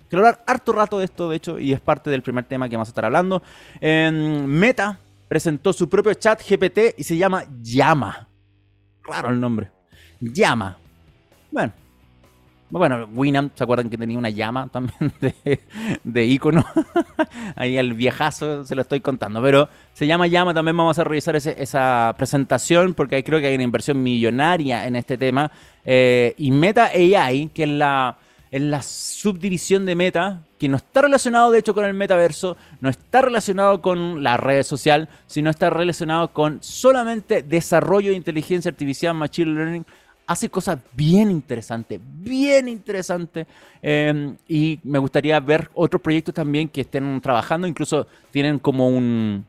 quiero 0.09 0.27
hablar 0.27 0.45
harto 0.47 0.73
rato 0.73 0.99
de 0.99 1.05
esto, 1.05 1.29
de 1.29 1.37
hecho, 1.37 1.59
y 1.59 1.73
es 1.73 1.81
parte 1.81 2.11
del 2.11 2.23
primer 2.23 2.45
tema 2.45 2.69
que 2.69 2.77
vamos 2.77 2.89
a 2.89 2.93
estar 2.93 3.05
hablando. 3.05 3.43
Meta 3.81 4.99
presentó 5.29 5.73
su 5.73 5.89
propio 5.89 6.15
chat 6.15 6.43
GPT 6.43 6.99
y 6.99 7.05
se 7.05 7.17
llama 7.17 7.45
Llama. 7.63 8.29
Raro 9.05 9.31
el 9.31 9.41
nombre. 9.41 9.71
Llama. 10.21 10.77
Bueno, 11.51 11.73
bueno, 12.71 13.09
Winamp, 13.15 13.57
¿se 13.57 13.65
acuerdan 13.65 13.89
que 13.89 13.97
tenía 13.97 14.19
una 14.19 14.31
llama 14.31 14.69
también 14.69 15.13
de, 16.05 16.25
icono? 16.25 16.65
Ahí 17.57 17.79
el 17.79 17.95
viejazo 17.95 18.65
se 18.65 18.75
lo 18.75 18.83
estoy 18.83 19.01
contando. 19.01 19.41
Pero 19.43 19.69
se 19.95 20.07
llama 20.07 20.27
llama, 20.27 20.53
también 20.53 20.77
vamos 20.77 20.99
a 20.99 21.05
revisar 21.05 21.37
esa 21.37 22.15
presentación 22.17 22.95
porque 22.95 23.25
creo 23.25 23.41
que 23.41 23.47
hay 23.47 23.55
una 23.55 23.65
inversión 23.65 24.03
millonaria 24.03 24.87
en 24.87 24.97
este 24.97 25.17
tema. 25.17 25.51
Eh, 25.85 26.35
y 26.37 26.51
Meta 26.51 26.91
AI, 26.95 27.51
que 27.55 27.63
es 27.63 27.71
la, 27.71 28.19
es 28.51 28.61
la 28.61 28.83
subdivisión 28.83 29.87
de 29.87 29.95
Meta, 29.95 30.43
que 30.59 30.69
no 30.69 30.77
está 30.77 31.03
relacionado 31.03 31.51
de 31.51 31.61
hecho 31.61 31.73
con 31.73 31.85
el 31.85 31.95
metaverso, 31.95 32.57
no 32.81 32.91
está 32.91 33.23
relacionado 33.23 33.81
con 33.81 34.23
la 34.23 34.37
red 34.37 34.63
social, 34.63 35.09
sino 35.27 35.49
está 35.51 35.71
relacionado 35.71 36.33
con 36.33 36.63
solamente 36.63 37.43
desarrollo 37.43 38.11
de 38.11 38.17
inteligencia 38.17 38.71
artificial, 38.71 39.15
machine 39.15 39.53
learning 39.53 39.87
hace 40.29 40.51
cosas 40.51 40.79
bien 40.93 41.31
interesantes, 41.31 41.99
bien 42.05 42.69
interesantes. 42.69 43.47
Em, 43.81 44.37
y 44.47 44.79
me 44.85 44.99
gustaría 44.99 45.41
ver 45.41 45.71
otros 45.75 46.03
proyectos 46.03 46.35
también 46.35 46.69
que 46.69 46.83
estén 46.83 47.21
trabajando. 47.23 47.67
Incluso 47.67 48.07
tienen 48.31 48.59
como 48.59 48.89
un, 48.89 49.47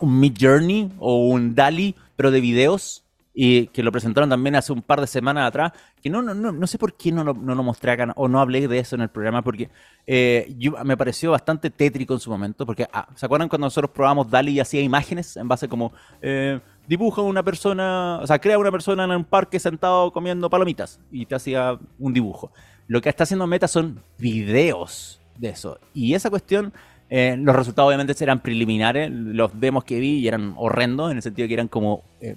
un 0.00 0.20
Mid 0.20 0.36
Journey 0.38 0.90
o 0.98 1.28
un 1.28 1.54
DALI, 1.54 1.94
pero 2.16 2.32
de 2.32 2.40
videos. 2.40 3.04
Y 3.32 3.68
que 3.68 3.84
lo 3.84 3.92
presentaron 3.92 4.28
también 4.28 4.56
hace 4.56 4.72
un 4.72 4.82
par 4.82 5.00
de 5.00 5.06
semanas 5.06 5.46
atrás. 5.46 5.70
Que 6.02 6.10
no, 6.10 6.20
no, 6.20 6.34
no, 6.34 6.50
no 6.50 6.66
sé 6.66 6.78
por 6.78 6.94
qué 6.94 7.12
no 7.12 7.22
lo, 7.22 7.34
no 7.34 7.54
lo 7.54 7.62
mostré 7.62 7.92
acá 7.92 8.12
o 8.16 8.26
no 8.26 8.40
hablé 8.40 8.66
de 8.66 8.80
eso 8.80 8.96
en 8.96 9.02
el 9.02 9.10
programa. 9.10 9.42
Porque 9.42 9.70
eh, 10.04 10.52
me 10.84 10.96
pareció 10.96 11.30
bastante 11.30 11.70
tétrico 11.70 12.14
en 12.14 12.20
su 12.20 12.28
momento. 12.28 12.66
Porque, 12.66 12.88
ah, 12.92 13.06
¿se 13.14 13.24
acuerdan 13.24 13.48
cuando 13.48 13.66
nosotros 13.66 13.92
probamos 13.92 14.28
DALI 14.28 14.54
y 14.54 14.60
hacía 14.60 14.80
imágenes 14.80 15.36
en 15.36 15.46
base 15.46 15.68
como. 15.68 15.92
Eh, 16.20 16.58
dibuja 16.88 17.20
una 17.20 17.42
persona, 17.42 18.18
o 18.22 18.26
sea, 18.26 18.38
crea 18.38 18.58
una 18.58 18.72
persona 18.72 19.04
en 19.04 19.10
un 19.10 19.24
parque 19.24 19.60
sentado 19.60 20.10
comiendo 20.10 20.48
palomitas 20.48 20.98
y 21.12 21.26
te 21.26 21.34
hacía 21.34 21.78
un 21.98 22.12
dibujo. 22.14 22.50
Lo 22.86 23.02
que 23.02 23.10
está 23.10 23.24
haciendo 23.24 23.46
Meta 23.46 23.68
son 23.68 24.00
videos 24.16 25.20
de 25.36 25.50
eso. 25.50 25.78
Y 25.92 26.14
esa 26.14 26.30
cuestión, 26.30 26.72
eh, 27.10 27.36
los 27.38 27.54
resultados 27.54 27.88
obviamente 27.88 28.14
eran 28.24 28.40
preliminares, 28.40 29.10
los 29.10 29.60
demos 29.60 29.84
que 29.84 30.00
vi 30.00 30.26
eran 30.26 30.54
horrendos, 30.56 31.10
en 31.10 31.18
el 31.18 31.22
sentido 31.22 31.46
que 31.46 31.54
eran 31.54 31.68
como, 31.68 32.02
eh, 32.22 32.36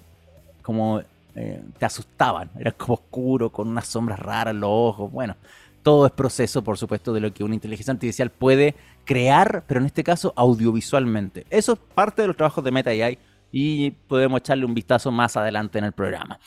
como 0.62 1.02
eh, 1.34 1.64
te 1.80 1.86
asustaban, 1.86 2.52
eran 2.60 2.74
como 2.78 2.96
oscuro, 2.96 3.50
con 3.50 3.70
unas 3.70 3.88
sombras 3.88 4.20
raras 4.20 4.54
en 4.54 4.60
los 4.60 4.70
ojos, 4.70 5.12
bueno. 5.12 5.36
Todo 5.82 6.06
es 6.06 6.12
proceso, 6.12 6.64
por 6.64 6.78
supuesto, 6.78 7.12
de 7.12 7.22
lo 7.22 7.34
que 7.34 7.44
una 7.44 7.56
inteligencia 7.56 7.92
artificial 7.92 8.30
puede 8.30 8.76
crear, 9.04 9.64
pero 9.66 9.80
en 9.80 9.88
este 9.88 10.04
caso 10.04 10.32
audiovisualmente. 10.36 11.48
Eso 11.50 11.74
es 11.74 11.80
parte 11.96 12.22
de 12.22 12.28
los 12.28 12.38
trabajos 12.38 12.64
de 12.64 12.70
Meta 12.70 12.92
AI 12.92 13.18
y 13.52 13.92
podemos 13.92 14.40
echarle 14.40 14.66
un 14.66 14.74
vistazo 14.74 15.12
más 15.12 15.36
adelante 15.38 15.80
en 15.80 15.86
el 15.86 15.92
programa. 15.92 16.40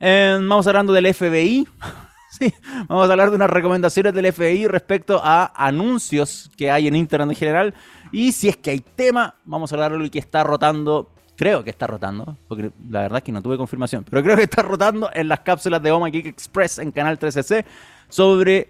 Eh, 0.00 0.36
vamos 0.40 0.66
hablando 0.66 0.92
del 0.92 1.12
FBI. 1.12 1.66
sí, 2.30 2.52
vamos 2.88 3.08
a 3.08 3.12
hablar 3.12 3.30
de 3.30 3.36
unas 3.36 3.50
recomendaciones 3.50 4.14
del 4.14 4.32
FBI 4.32 4.66
respecto 4.68 5.20
a 5.22 5.52
anuncios 5.54 6.50
que 6.56 6.70
hay 6.70 6.88
en 6.88 6.96
Internet 6.96 7.30
en 7.30 7.36
general. 7.36 7.74
Y 8.12 8.32
si 8.32 8.48
es 8.48 8.56
que 8.56 8.70
hay 8.70 8.80
tema, 8.80 9.34
vamos 9.44 9.72
a 9.72 9.74
hablar 9.74 9.92
de 9.92 9.98
lo 9.98 10.10
que 10.10 10.18
está 10.18 10.44
rotando. 10.44 11.10
Creo 11.36 11.64
que 11.64 11.70
está 11.70 11.86
rotando, 11.86 12.36
porque 12.46 12.70
la 12.88 13.00
verdad 13.00 13.18
es 13.18 13.24
que 13.24 13.32
no 13.32 13.42
tuve 13.42 13.56
confirmación, 13.56 14.04
pero 14.08 14.22
creo 14.22 14.36
que 14.36 14.42
está 14.42 14.62
rotando 14.62 15.10
en 15.12 15.28
las 15.28 15.40
cápsulas 15.40 15.82
de 15.82 15.90
Oma 15.90 16.08
Geek 16.08 16.26
Express 16.26 16.78
en 16.78 16.92
Canal 16.92 17.18
13C 17.18 17.64
sobre 18.08 18.68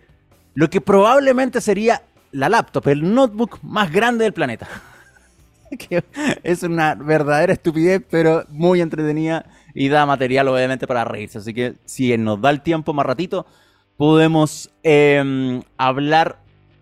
lo 0.55 0.71
que 0.71 0.81
probablemente 0.81 1.61
sería 1.61 2.03
la 2.31 2.49
laptop, 2.49 2.89
el 2.89 3.15
notebook 3.15 3.59
más 3.63 3.91
grande 3.93 4.25
del 4.25 4.33
planeta. 4.33 4.69
que 5.79 6.05
es 6.43 6.63
una 6.63 6.95
verdadera 6.95 7.53
estupidez, 7.53 8.03
pero 8.09 8.45
muy 8.49 8.81
entretenida 8.81 9.47
y 9.75 9.89
da 9.89 10.07
material 10.07 10.49
obviamente 10.49 10.87
para 10.87 11.05
reírse. 11.05 11.39
Así 11.39 11.55
que 11.55 11.75
si 11.85 12.17
nos 12.19 12.41
da 12.41 12.51
el 12.51 12.63
tiempo 12.63 12.93
más 12.93 13.07
ratito, 13.07 13.47
podemos 13.97 14.71
em, 14.83 15.63
hablar 15.77 16.41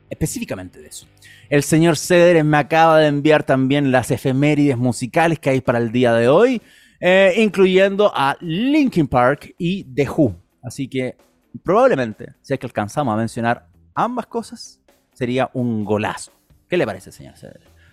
específicamente 0.08 0.80
de 0.80 0.88
eso. 0.88 1.06
El 1.48 1.62
señor 1.62 1.96
Cedres 1.96 2.44
me 2.44 2.58
acaba 2.58 2.98
de 2.98 3.08
enviar 3.08 3.42
también 3.42 3.90
las 3.90 4.10
efemérides 4.10 4.78
musicales 4.78 5.38
que 5.38 5.50
hay 5.50 5.60
para 5.60 5.78
el 5.78 5.90
día 5.90 6.12
de 6.12 6.28
hoy, 6.28 6.62
eh, 7.00 7.34
incluyendo 7.36 8.12
a 8.14 8.36
Linkin 8.40 9.08
Park 9.08 9.54
y 9.58 9.84
The 9.84 10.08
Who. 10.08 10.36
Así 10.62 10.88
que 10.88 11.16
probablemente, 11.64 12.34
si 12.42 12.52
es 12.52 12.60
que 12.60 12.66
alcanzamos 12.66 13.14
a 13.14 13.16
mencionar 13.16 13.66
ambas 13.94 14.26
cosas, 14.26 14.80
sería 15.12 15.50
un 15.52 15.84
golazo. 15.84 16.32
¿Qué 16.68 16.76
le 16.76 16.86
parece, 16.86 17.10
señor? 17.10 17.34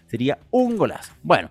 Sería 0.10 0.38
un 0.52 0.78
golazo. 0.78 1.14
Bueno, 1.24 1.50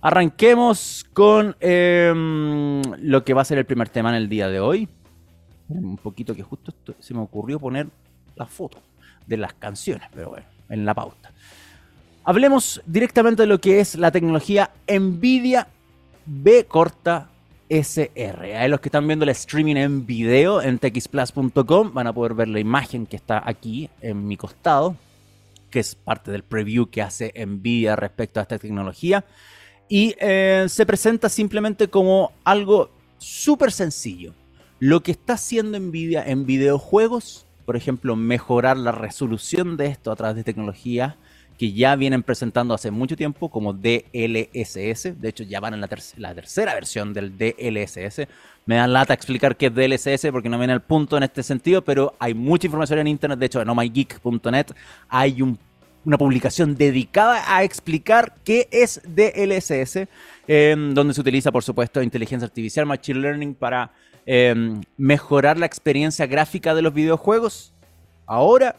arranquemos 0.00 1.06
con 1.12 1.56
em, 1.60 2.82
lo 3.00 3.24
que 3.24 3.34
va 3.34 3.42
a 3.42 3.44
ser 3.44 3.58
el 3.58 3.64
primer 3.64 3.88
tema 3.88 4.10
en 4.10 4.16
el 4.16 4.28
día 4.28 4.48
de 4.48 4.60
hoy. 4.60 4.88
Un 5.68 5.96
poquito 5.96 6.34
que 6.34 6.42
justo 6.42 6.72
se 6.98 7.14
me 7.14 7.20
ocurrió 7.20 7.58
poner 7.58 7.88
la 8.36 8.46
foto 8.46 8.78
de 9.26 9.36
las 9.36 9.54
canciones, 9.54 10.08
pero 10.12 10.30
bueno, 10.30 10.46
en 10.68 10.84
la 10.84 10.94
pauta. 10.94 11.32
Hablemos 12.24 12.80
directamente 12.86 13.42
de 13.42 13.46
lo 13.48 13.60
que 13.60 13.80
es 13.80 13.96
la 13.96 14.10
tecnología 14.10 14.70
Nvidia 14.88 15.66
B 16.24 16.66
corta 16.66 17.28
SR. 17.68 18.56
A 18.56 18.68
los 18.68 18.80
que 18.80 18.88
están 18.88 19.06
viendo 19.06 19.24
el 19.24 19.30
streaming 19.30 19.76
en 19.76 20.06
video 20.06 20.60
en 20.60 20.78
txplus.com 20.78 21.92
van 21.92 22.06
a 22.06 22.12
poder 22.12 22.34
ver 22.34 22.48
la 22.48 22.60
imagen 22.60 23.06
que 23.06 23.16
está 23.16 23.42
aquí 23.44 23.88
en 24.00 24.26
mi 24.26 24.36
costado, 24.36 24.94
que 25.72 25.80
es 25.80 25.96
parte 25.96 26.30
del 26.30 26.44
preview 26.44 26.88
que 26.88 27.02
hace 27.02 27.32
Nvidia 27.34 27.96
respecto 27.96 28.38
a 28.38 28.44
esta 28.44 28.58
tecnología. 28.58 29.24
Y 29.88 30.14
eh, 30.20 30.66
se 30.68 30.86
presenta 30.86 31.28
simplemente 31.28 31.88
como 31.88 32.30
algo 32.44 32.90
súper 33.18 33.72
sencillo. 33.72 34.34
Lo 34.78 35.02
que 35.02 35.10
está 35.12 35.34
haciendo 35.34 35.78
Nvidia 35.78 36.24
en 36.24 36.46
videojuegos, 36.46 37.46
por 37.64 37.76
ejemplo, 37.76 38.14
mejorar 38.14 38.76
la 38.76 38.92
resolución 38.92 39.76
de 39.76 39.86
esto 39.86 40.12
a 40.12 40.16
través 40.16 40.36
de 40.36 40.44
tecnología 40.44 41.16
que 41.58 41.72
ya 41.72 41.94
vienen 41.96 42.22
presentando 42.22 42.74
hace 42.74 42.90
mucho 42.90 43.16
tiempo 43.16 43.50
como 43.50 43.72
DLSS. 43.72 45.20
De 45.20 45.28
hecho, 45.28 45.44
ya 45.44 45.60
van 45.60 45.74
en 45.74 45.80
la, 45.80 45.88
tercera 46.34 46.74
versión 46.74 47.12
del 47.12 47.36
DLSS. 47.38 48.26
Me 48.64 48.76
dan 48.76 48.92
lata 48.92 49.12
explicar 49.12 49.56
qué 49.56 49.66
es 49.66 49.74
DLSS 49.74 50.30
porque 50.30 50.48
no 50.48 50.58
viene 50.58 50.72
al 50.72 50.82
punto 50.82 51.16
en 51.16 51.24
este 51.24 51.42
sentido, 51.42 51.82
pero 51.82 52.14
hay 52.18 52.34
mucha 52.34 52.66
información 52.66 53.00
en 53.00 53.08
internet. 53.08 53.38
De 53.38 53.46
hecho, 53.46 53.60
en 53.60 53.68
omygeek.net 53.68 54.66
hay 55.08 55.42
una 56.04 56.18
publicación 56.18 56.76
dedicada 56.76 57.42
a 57.56 57.64
explicar 57.64 58.34
qué 58.44 58.68
es 58.70 59.00
DLSS, 59.04 60.08
em, 60.46 60.94
donde 60.94 61.14
se 61.14 61.20
utiliza, 61.20 61.50
por 61.50 61.62
supuesto, 61.64 62.02
inteligencia 62.02 62.46
artificial, 62.46 62.86
machine 62.86 63.20
learning 63.20 63.54
para 63.54 63.90
em, 64.24 64.80
mejorar 64.96 65.58
la 65.58 65.66
experiencia 65.66 66.26
gráfica 66.26 66.76
de 66.76 66.82
los 66.82 66.94
videojuegos. 66.94 67.74
Ahora, 68.24 68.76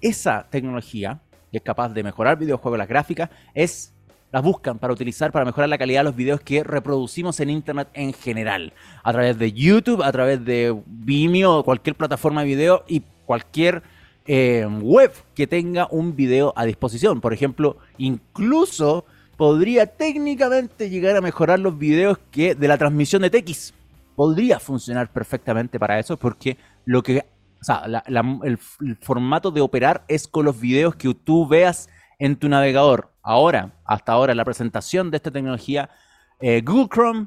esa 0.00 0.46
tecnología 0.48 1.20
es 1.52 1.60
capaz 1.60 1.90
de 1.90 2.02
mejorar 2.02 2.38
videojuegos, 2.38 2.78
las 2.78 2.88
gráficas, 2.88 3.28
es 3.52 3.92
las 4.36 4.42
buscan 4.42 4.78
para 4.78 4.92
utilizar 4.92 5.32
para 5.32 5.46
mejorar 5.46 5.70
la 5.70 5.78
calidad 5.78 6.00
de 6.00 6.04
los 6.04 6.14
videos 6.14 6.42
que 6.42 6.62
reproducimos 6.62 7.40
en 7.40 7.48
internet 7.48 7.88
en 7.94 8.12
general, 8.12 8.74
a 9.02 9.10
través 9.10 9.38
de 9.38 9.50
YouTube, 9.50 10.02
a 10.02 10.12
través 10.12 10.44
de 10.44 10.78
Vimeo 10.84 11.64
cualquier 11.64 11.96
plataforma 11.96 12.42
de 12.42 12.46
video 12.46 12.84
y 12.86 13.02
cualquier 13.24 13.82
eh, 14.26 14.68
web 14.82 15.10
que 15.34 15.46
tenga 15.46 15.88
un 15.90 16.14
video 16.14 16.52
a 16.54 16.66
disposición. 16.66 17.22
Por 17.22 17.32
ejemplo, 17.32 17.78
incluso 17.96 19.06
podría 19.38 19.86
técnicamente 19.86 20.90
llegar 20.90 21.16
a 21.16 21.22
mejorar 21.22 21.58
los 21.58 21.78
videos 21.78 22.18
que 22.30 22.54
de 22.54 22.68
la 22.68 22.76
transmisión 22.76 23.22
de 23.22 23.30
TX. 23.30 23.72
Podría 24.16 24.60
funcionar 24.60 25.10
perfectamente 25.10 25.78
para 25.78 25.98
eso 25.98 26.18
porque 26.18 26.58
lo 26.84 27.02
que 27.02 27.24
o 27.58 27.64
sea, 27.64 28.02
el, 28.44 28.58
formato 29.00 29.50
de 29.50 29.62
operar 29.62 30.04
es 30.08 30.28
con 30.28 30.44
los 30.44 30.60
videos 30.60 30.94
que 30.94 31.14
tú 31.14 31.48
veas 31.48 31.88
en 32.18 32.36
tu 32.36 32.50
navegador. 32.50 33.15
Ahora, 33.26 33.72
hasta 33.84 34.12
ahora, 34.12 34.36
la 34.36 34.44
presentación 34.44 35.10
de 35.10 35.16
esta 35.16 35.32
tecnología, 35.32 35.90
eh, 36.38 36.62
Google 36.64 36.86
Chrome 36.88 37.26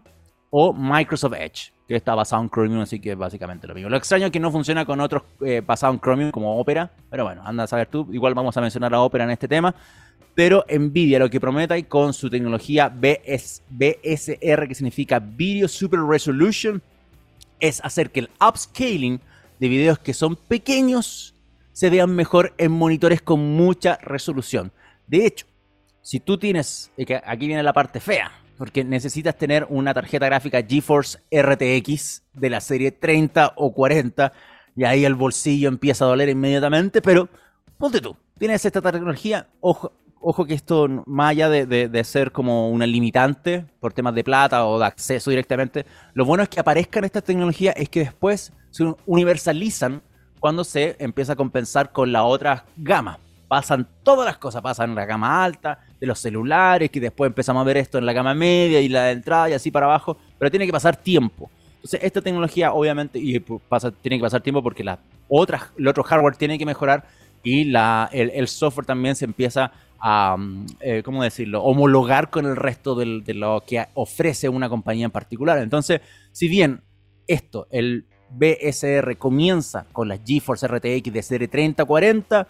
o 0.49 0.71
Microsoft 0.71 1.33
Edge, 1.33 1.73
que 1.89 1.97
está 1.97 2.15
basado 2.15 2.41
en 2.41 2.49
Chromium, 2.49 2.79
así 2.79 3.01
que 3.01 3.15
básicamente 3.15 3.67
lo 3.67 3.75
mismo. 3.75 3.89
Lo 3.89 3.97
extraño 3.97 4.27
es 4.27 4.31
que 4.31 4.39
no 4.39 4.49
funciona 4.49 4.85
con 4.85 5.01
otros 5.01 5.23
eh, 5.45 5.61
basados 5.61 5.95
en 5.95 5.99
Chromium 5.99 6.31
como 6.31 6.57
Opera, 6.57 6.89
pero 7.09 7.25
bueno, 7.25 7.41
anda 7.43 7.65
a 7.65 7.67
saber 7.67 7.87
tú. 7.87 8.07
Igual 8.13 8.33
vamos 8.33 8.55
a 8.55 8.61
mencionar 8.61 8.93
a 8.93 9.01
Opera 9.01 9.25
en 9.25 9.31
este 9.31 9.49
tema. 9.49 9.75
Pero 10.33 10.63
Nvidia 10.69 11.19
lo 11.19 11.29
que 11.29 11.41
promete 11.41 11.83
con 11.89 12.13
su 12.13 12.29
tecnología 12.29 12.87
BS, 12.87 13.63
BSR, 13.69 14.69
que 14.69 14.75
significa 14.75 15.19
Video 15.19 15.67
Super 15.67 15.99
Resolution, 15.99 16.81
es 17.59 17.83
hacer 17.83 18.09
que 18.09 18.21
el 18.21 18.29
upscaling 18.39 19.19
de 19.59 19.67
videos 19.67 19.99
que 19.99 20.13
son 20.13 20.37
pequeños 20.37 21.35
se 21.73 21.89
vean 21.89 22.15
mejor 22.15 22.53
en 22.57 22.71
monitores 22.71 23.21
con 23.21 23.57
mucha 23.57 23.97
resolución. 24.01 24.71
De 25.05 25.25
hecho, 25.25 25.48
si 26.01 26.19
tú 26.19 26.37
tienes, 26.37 26.91
aquí 27.25 27.47
viene 27.47 27.63
la 27.63 27.73
parte 27.73 27.99
fea, 27.99 28.31
porque 28.57 28.83
necesitas 28.83 29.37
tener 29.37 29.65
una 29.69 29.93
tarjeta 29.93 30.25
gráfica 30.25 30.61
GeForce 30.61 31.19
RTX 31.31 32.23
de 32.33 32.49
la 32.49 32.61
serie 32.61 32.91
30 32.91 33.53
o 33.55 33.73
40, 33.73 34.31
y 34.75 34.83
ahí 34.83 35.05
el 35.05 35.15
bolsillo 35.15 35.69
empieza 35.69 36.05
a 36.05 36.09
doler 36.09 36.29
inmediatamente, 36.29 37.01
pero 37.01 37.29
ponte 37.77 38.01
tú, 38.01 38.15
tienes 38.37 38.63
esta 38.65 38.81
tecnología, 38.81 39.47
ojo, 39.61 39.93
ojo 40.21 40.45
que 40.45 40.53
esto, 40.53 40.87
más 41.05 41.31
allá 41.31 41.49
de, 41.49 42.03
ser 42.03 42.31
como 42.31 42.69
una 42.69 42.85
limitante 42.85 43.65
por 43.79 43.93
temas 43.93 44.15
de 44.15 44.23
plata 44.23 44.65
o 44.65 44.79
de 44.79 44.85
acceso 44.85 45.29
directamente, 45.29 45.85
lo 46.13 46.25
bueno 46.25 46.43
es 46.43 46.49
que 46.49 46.59
aparezcan 46.59 47.03
estas 47.03 47.23
tecnologías 47.23 47.75
es 47.77 47.89
que 47.89 48.01
después 48.01 48.53
se 48.71 48.93
universalizan 49.05 50.01
cuando 50.39 50.63
se 50.63 50.95
empieza 50.99 51.33
a 51.33 51.35
compensar 51.35 51.91
con 51.91 52.11
la 52.11 52.23
otra 52.23 52.65
gama. 52.77 53.19
Pasan 53.47 53.87
todas 54.03 54.25
las 54.25 54.37
cosas, 54.37 54.61
pasan 54.61 54.95
la 54.95 55.05
gama 55.05 55.43
alta 55.43 55.79
de 55.99 56.07
los 56.07 56.19
celulares, 56.19 56.89
que 56.89 56.99
después 56.99 57.29
empezamos 57.29 57.61
a 57.61 57.63
ver 57.63 57.77
esto 57.77 57.97
en 57.97 58.05
la 58.05 58.13
gama 58.13 58.33
media 58.33 58.79
y 58.81 58.89
la 58.89 59.05
de 59.05 59.11
entrada 59.11 59.49
y 59.49 59.53
así 59.53 59.71
para 59.71 59.85
abajo, 59.85 60.17
pero 60.37 60.49
tiene 60.49 60.65
que 60.65 60.71
pasar 60.71 60.95
tiempo. 60.95 61.49
Entonces, 61.75 62.01
esta 62.03 62.21
tecnología 62.21 62.73
obviamente, 62.73 63.19
y 63.19 63.39
pasa, 63.39 63.91
tiene 63.91 64.17
que 64.17 64.23
pasar 64.23 64.41
tiempo 64.41 64.61
porque 64.61 64.83
la 64.83 64.99
otra, 65.27 65.71
el 65.77 65.87
otro 65.87 66.03
hardware 66.03 66.35
tiene 66.35 66.57
que 66.57 66.65
mejorar 66.65 67.05
y 67.43 67.65
la, 67.65 68.09
el, 68.11 68.47
software 68.47 68.85
también 68.85 69.15
se 69.15 69.25
empieza 69.25 69.71
a, 69.99 70.35
mm, 70.37 70.65
eh, 70.81 71.01
¿cómo 71.03 71.23
decirlo?, 71.23 71.63
homologar 71.63 72.29
con 72.29 72.45
el 72.45 72.55
resto 72.55 72.95
de 72.95 73.33
lo 73.33 73.63
que 73.65 73.85
ofrece 73.93 74.49
una 74.49 74.67
compañía 74.67 75.05
en 75.05 75.11
particular. 75.11 75.57
Entonces, 75.59 76.01
si 76.31 76.47
bien 76.47 76.81
esto, 77.27 77.67
el 77.71 78.07
BSR 78.31 79.17
comienza 79.17 79.85
con 79.91 80.07
las 80.07 80.19
GeForce 80.25 80.67
RTX 80.67 81.13
de 81.13 81.21
serie 81.21 81.47
3040, 81.47 82.47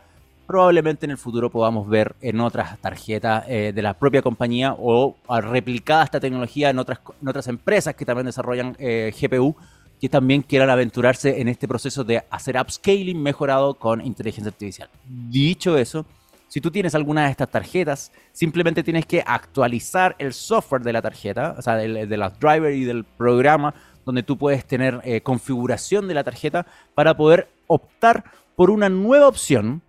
probablemente 0.50 1.06
en 1.06 1.12
el 1.12 1.20
futuro 1.20 1.52
podamos 1.52 1.88
ver 1.88 2.16
en 2.22 2.40
otras 2.40 2.80
tarjetas 2.80 3.46
eh, 3.48 3.72
de 3.72 3.82
la 3.84 3.94
propia 3.94 4.24
compañía 4.24 4.76
o 4.80 5.16
replicada 5.44 6.04
esta 6.04 6.20
tecnología 6.20 6.72
en 6.72 6.80
otras, 6.80 7.02
otras 7.24 7.48
empresas 7.48 7.94
que 7.94 8.04
también 8.04 8.26
desarrollan 8.26 8.76
eh, 8.80 9.14
GPU 9.16 9.56
que 10.02 10.10
también 10.10 10.42
quieran 10.42 10.72
aventurarse 10.72 11.40
en 11.40 11.50
este 11.50 11.68
proceso 11.68 12.04
de 12.04 12.24
hacer 12.32 12.58
upscaling 12.60 13.22
mejorado 13.22 13.76
con 13.76 14.04
inteligencia 14.04 14.50
artificial. 14.50 14.90
Dicho 15.08 15.78
eso, 15.78 16.04
si 16.48 16.60
tú 16.62 16.72
tienes 16.72 16.96
alguna 16.96 17.26
de 17.26 17.30
estas 17.30 17.52
tarjetas, 17.52 18.12
simplemente 18.32 18.82
tienes 18.82 19.06
que 19.06 19.24
actualizar 19.24 20.16
el 20.18 20.34
software 20.34 20.82
de 20.82 20.94
la 20.94 21.04
tarjeta, 21.04 21.54
o 21.60 21.62
sea, 21.62 21.76
de, 21.76 22.18
la 22.18 22.30
driver 22.32 22.74
y 22.74 22.86
del 22.86 23.04
programa 23.04 23.76
donde 24.04 24.24
tú 24.24 24.36
puedes 24.36 24.66
tener 24.66 25.00
eh, 25.04 25.22
configuración 25.22 26.08
de 26.08 26.16
la 26.16 26.24
tarjeta 26.24 26.66
para 26.96 27.16
poder 27.16 27.50
optar 27.68 28.24
por 28.56 28.72
una 28.72 28.90
nueva 28.90 29.28
opción 29.28 29.84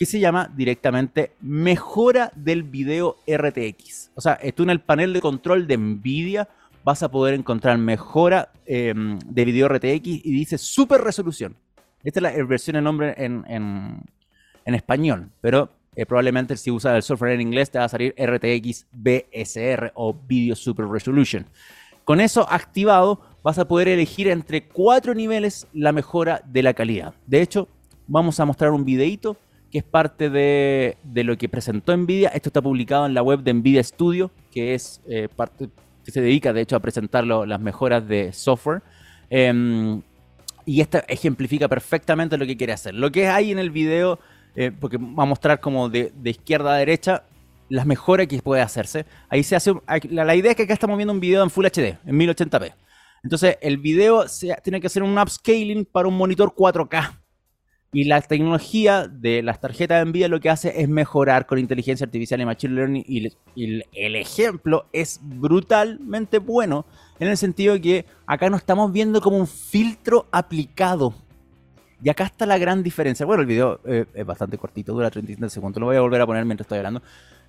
que 0.00 0.06
se 0.06 0.18
llama 0.18 0.50
directamente 0.56 1.32
mejora 1.42 2.32
del 2.34 2.62
video 2.62 3.18
RTX. 3.26 4.12
O 4.14 4.22
sea, 4.22 4.40
tú 4.54 4.62
en 4.62 4.70
el 4.70 4.80
panel 4.80 5.12
de 5.12 5.20
control 5.20 5.66
de 5.66 5.76
NVIDIA 5.76 6.48
vas 6.82 7.02
a 7.02 7.10
poder 7.10 7.34
encontrar 7.34 7.76
mejora 7.76 8.50
em, 8.64 9.18
de 9.18 9.44
video 9.44 9.68
RTX 9.68 10.06
y 10.06 10.32
dice 10.32 10.56
super 10.56 11.02
resolución. 11.02 11.54
Esta 12.02 12.18
es 12.18 12.22
la 12.22 12.44
versión 12.46 12.76
de 12.76 12.80
nombre 12.80 13.14
en, 13.18 13.44
en, 13.46 14.74
español, 14.74 15.28
pero 15.42 15.68
eh, 15.94 16.06
probablemente 16.06 16.56
si 16.56 16.70
usas 16.70 16.94
el 16.94 17.02
software 17.02 17.32
en 17.32 17.42
inglés 17.42 17.70
te 17.70 17.78
va 17.78 17.84
a 17.84 17.88
salir 17.90 18.14
RTX 18.16 18.86
BSR 18.92 19.92
o 19.96 20.14
Video 20.14 20.56
Super 20.56 20.86
Resolution. 20.86 21.44
Con 22.04 22.22
eso 22.22 22.50
activado 22.50 23.20
vas 23.42 23.58
a 23.58 23.68
poder 23.68 23.88
elegir 23.88 24.28
entre 24.28 24.66
cuatro 24.66 25.14
niveles 25.14 25.66
la 25.74 25.92
mejora 25.92 26.40
de 26.46 26.62
la 26.62 26.72
calidad. 26.72 27.12
De 27.26 27.42
hecho, 27.42 27.68
vamos 28.06 28.40
a 28.40 28.46
mostrar 28.46 28.70
un 28.70 28.86
videito 28.86 29.36
que 29.70 29.78
es 29.78 29.84
parte 29.84 30.30
de, 30.30 30.96
lo 31.14 31.36
que 31.38 31.48
presentó 31.48 31.96
Nvidia. 31.96 32.30
Esto 32.30 32.48
está 32.48 32.60
publicado 32.60 33.06
en 33.06 33.14
la 33.14 33.22
web 33.22 33.40
de 33.40 33.54
Nvidia 33.54 33.82
Studio, 33.82 34.30
que 34.50 34.74
es 34.74 35.00
eh, 35.06 35.28
parte 35.34 35.68
que 36.04 36.10
se 36.10 36.20
dedica 36.20 36.52
de 36.52 36.62
hecho 36.62 36.76
a 36.76 36.80
presentar 36.80 37.24
las 37.24 37.60
mejoras 37.60 38.06
de 38.06 38.32
software. 38.32 38.82
Em, 39.28 40.02
y 40.66 40.80
esta 40.80 41.00
ejemplifica 41.08 41.68
perfectamente 41.68 42.36
lo 42.36 42.46
que 42.46 42.56
quiere 42.56 42.72
hacer. 42.72 42.94
Lo 42.94 43.10
que 43.10 43.28
hay 43.28 43.52
en 43.52 43.58
el 43.58 43.70
video, 43.70 44.18
eh, 44.56 44.72
porque 44.72 44.98
va 44.98 45.22
a 45.22 45.26
mostrar 45.26 45.60
como 45.60 45.88
de, 45.88 46.12
izquierda 46.24 46.74
a 46.74 46.76
derecha 46.78 47.24
las 47.68 47.86
mejoras 47.86 48.26
que 48.26 48.42
puede 48.42 48.62
hacerse. 48.62 49.06
Ahí 49.28 49.44
se 49.44 49.56
hace. 49.56 49.72
La, 50.10 50.34
idea 50.34 50.50
es 50.50 50.56
que 50.56 50.64
acá 50.64 50.72
estamos 50.72 50.96
viendo 50.96 51.12
un 51.12 51.20
video 51.20 51.42
en 51.44 51.50
Full 51.50 51.66
HD, 51.66 51.98
en 52.04 52.18
1080p. 52.18 52.74
Entonces, 53.22 53.58
el 53.60 53.76
video 53.76 54.24
tiene 54.62 54.80
que 54.80 54.86
hacer 54.86 55.02
un 55.02 55.16
upscaling 55.16 55.84
para 55.84 56.08
un 56.08 56.16
monitor 56.16 56.54
4K. 56.54 57.19
Y 57.92 58.04
la 58.04 58.20
tecnología 58.20 59.08
de 59.08 59.42
las 59.42 59.60
tarjetas 59.60 59.98
de 59.98 60.08
Nvidia 60.08 60.28
lo 60.28 60.38
que 60.38 60.48
hace 60.48 60.80
es 60.80 60.88
mejorar 60.88 61.46
con 61.46 61.58
inteligencia 61.58 62.04
artificial 62.04 62.40
y 62.40 62.46
machine 62.46 62.74
learning. 62.74 63.04
Y, 63.06 63.32
el 63.56 64.16
ejemplo 64.16 64.86
es 64.92 65.18
brutalmente 65.20 66.38
bueno 66.38 66.86
en 67.18 67.26
el 67.28 67.36
sentido 67.36 67.80
que 67.80 68.06
acá 68.26 68.48
no 68.48 68.56
estamos 68.56 68.92
viendo 68.92 69.20
como 69.20 69.38
un 69.38 69.48
filtro 69.48 70.26
aplicado. 70.30 71.14
Y 72.02 72.08
acá 72.08 72.24
está 72.24 72.46
la 72.46 72.58
gran 72.58 72.84
diferencia. 72.84 73.26
Bueno, 73.26 73.42
el 73.42 73.48
video 73.48 73.80
eh, 73.84 74.06
es 74.14 74.24
bastante 74.24 74.56
cortito, 74.56 74.92
dura 74.94 75.10
37 75.10 75.50
segundos. 75.50 75.80
Lo 75.80 75.86
voy 75.86 75.96
a 75.96 76.00
volver 76.00 76.20
a 76.20 76.26
poner 76.26 76.44
mientras 76.44 76.66
estoy 76.66 76.78
hablando. 76.78 77.02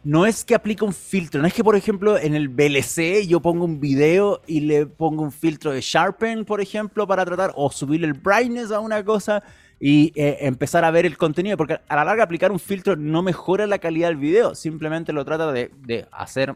No 0.04 0.26
es 0.26 0.44
que 0.44 0.56
aplique 0.56 0.84
un 0.84 0.94
filtro, 0.94 1.40
no 1.40 1.48
es 1.48 1.54
que, 1.54 1.64
por 1.64 1.76
ejemplo, 1.76 2.18
en 2.18 2.34
el 2.34 2.50
VLC 2.50 3.28
yo 3.28 3.40
pongo 3.40 3.66
un 3.66 3.80
video 3.80 4.42
y 4.48 4.62
le 4.62 4.88
pongo 4.88 5.22
un 5.22 5.32
filtro 5.32 5.72
de 5.72 5.82
Sharpen, 5.82 6.44
por 6.44 6.60
ejemplo, 6.60 7.06
para 7.06 7.24
tratar, 7.24 7.54
o 7.56 7.70
subirle 7.72 8.08
el 8.08 8.14
brightness 8.14 8.72
a 8.72 8.80
una 8.80 9.06
cosa 9.06 9.44
y 9.84 10.14
eh, 10.16 10.38
empezar 10.42 10.86
a 10.86 10.92
ver 10.92 11.08
el 11.08 11.18
contenido, 11.18 11.58
porque 11.58 11.80
a 11.88 11.96
la 11.96 12.06
larga 12.06 12.24
aplicar 12.24 12.52
un 12.52 12.60
filtro 12.60 12.96
no 12.96 13.24
mejora 13.24 13.66
la 13.66 13.80
calidad 13.80 14.10
del 14.10 14.18
video, 14.18 14.54
simplemente 14.54 15.12
lo 15.12 15.26
trata 15.26 15.52
de, 15.52 16.08
hacer 16.12 16.56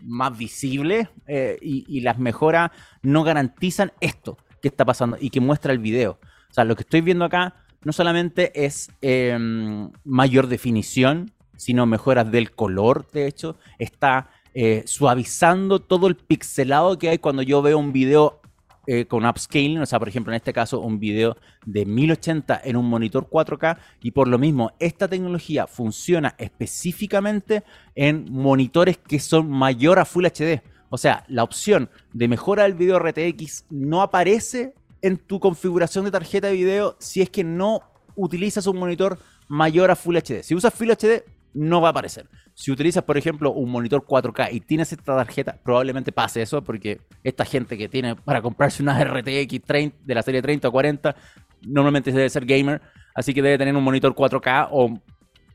más 0.00 0.36
visible 0.36 1.08
eh, 1.26 1.56
y, 1.62 2.00
las 2.02 2.18
mejoras 2.18 2.70
no 3.00 3.24
garantizan 3.24 3.92
esto 4.00 4.36
que 4.60 4.68
está 4.68 4.84
pasando 4.84 5.16
y 5.18 5.30
que 5.30 5.40
muestra 5.40 5.72
el 5.72 5.78
video. 5.78 6.18
O 6.50 6.52
sea, 6.52 6.64
lo 6.64 6.76
que 6.76 6.82
estoy 6.82 7.00
viendo 7.00 7.24
acá 7.24 7.54
no 7.82 7.94
solamente 7.94 8.52
es 8.66 8.90
em, 9.00 9.90
mayor 10.04 10.46
definición, 10.46 11.32
sino 11.56 11.86
mejoras 11.86 12.30
del 12.30 12.50
color, 12.50 13.10
de 13.10 13.26
hecho, 13.26 13.56
está 13.78 14.28
eh, 14.52 14.82
suavizando 14.86 15.78
todo 15.78 16.08
el 16.08 16.16
pixelado 16.16 16.98
que 16.98 17.08
hay 17.08 17.18
cuando 17.18 17.40
yo 17.40 17.62
veo 17.62 17.78
un 17.78 17.94
video 17.94 18.42
eh, 18.86 19.06
con 19.06 19.24
upscaling, 19.26 19.80
o 19.80 19.86
sea, 19.86 19.98
por 19.98 20.08
ejemplo, 20.08 20.32
en 20.32 20.36
este 20.36 20.52
caso, 20.52 20.80
un 20.80 20.98
video 20.98 21.36
de 21.64 21.84
1080 21.84 22.60
en 22.64 22.76
un 22.76 22.88
monitor 22.88 23.28
4K, 23.28 23.78
y 24.00 24.12
por 24.12 24.28
lo 24.28 24.38
mismo, 24.38 24.72
esta 24.78 25.08
tecnología 25.08 25.66
funciona 25.66 26.34
específicamente 26.38 27.64
en 27.94 28.30
monitores 28.30 28.98
que 28.98 29.18
son 29.18 29.50
mayor 29.50 29.98
a 29.98 30.04
Full 30.04 30.26
HD. 30.26 30.62
O 30.88 30.98
sea, 30.98 31.24
la 31.28 31.42
opción 31.42 31.90
de 32.12 32.28
mejora 32.28 32.62
del 32.62 32.74
video 32.74 32.98
RTX 32.98 33.64
no 33.70 34.02
aparece 34.02 34.74
en 35.02 35.16
tu 35.16 35.40
configuración 35.40 36.04
de 36.04 36.10
tarjeta 36.10 36.48
de 36.48 36.54
video 36.54 36.96
si 36.98 37.22
es 37.22 37.30
que 37.30 37.44
no 37.44 37.82
utilizas 38.14 38.66
un 38.66 38.78
monitor 38.78 39.18
mayor 39.48 39.90
a 39.90 39.96
Full 39.96 40.16
HD. 40.16 40.42
Si 40.42 40.54
usas 40.54 40.72
Full 40.74 40.90
HD, 40.90 41.24
no 41.56 41.80
va 41.80 41.88
a 41.88 41.90
aparecer. 41.90 42.28
Si 42.54 42.70
utilizas, 42.70 43.02
por 43.02 43.16
ejemplo, 43.16 43.52
un 43.52 43.70
monitor 43.70 44.04
4K 44.04 44.48
y 44.52 44.60
tienes 44.60 44.92
esta 44.92 45.16
tarjeta, 45.16 45.58
probablemente 45.62 46.12
pase 46.12 46.42
eso, 46.42 46.62
porque 46.62 47.00
esta 47.24 47.44
gente 47.44 47.78
que 47.78 47.88
tiene 47.88 48.14
para 48.14 48.42
comprarse 48.42 48.82
una 48.82 49.02
RTX 49.02 49.62
30, 49.64 49.96
de 50.04 50.14
la 50.14 50.22
serie 50.22 50.42
30 50.42 50.68
o 50.68 50.72
40, 50.72 51.16
normalmente 51.62 52.12
debe 52.12 52.28
ser 52.28 52.44
gamer, 52.44 52.82
así 53.14 53.32
que 53.32 53.42
debe 53.42 53.58
tener 53.58 53.74
un 53.74 53.82
monitor 53.82 54.14
4K 54.14 54.68
o 54.70 55.00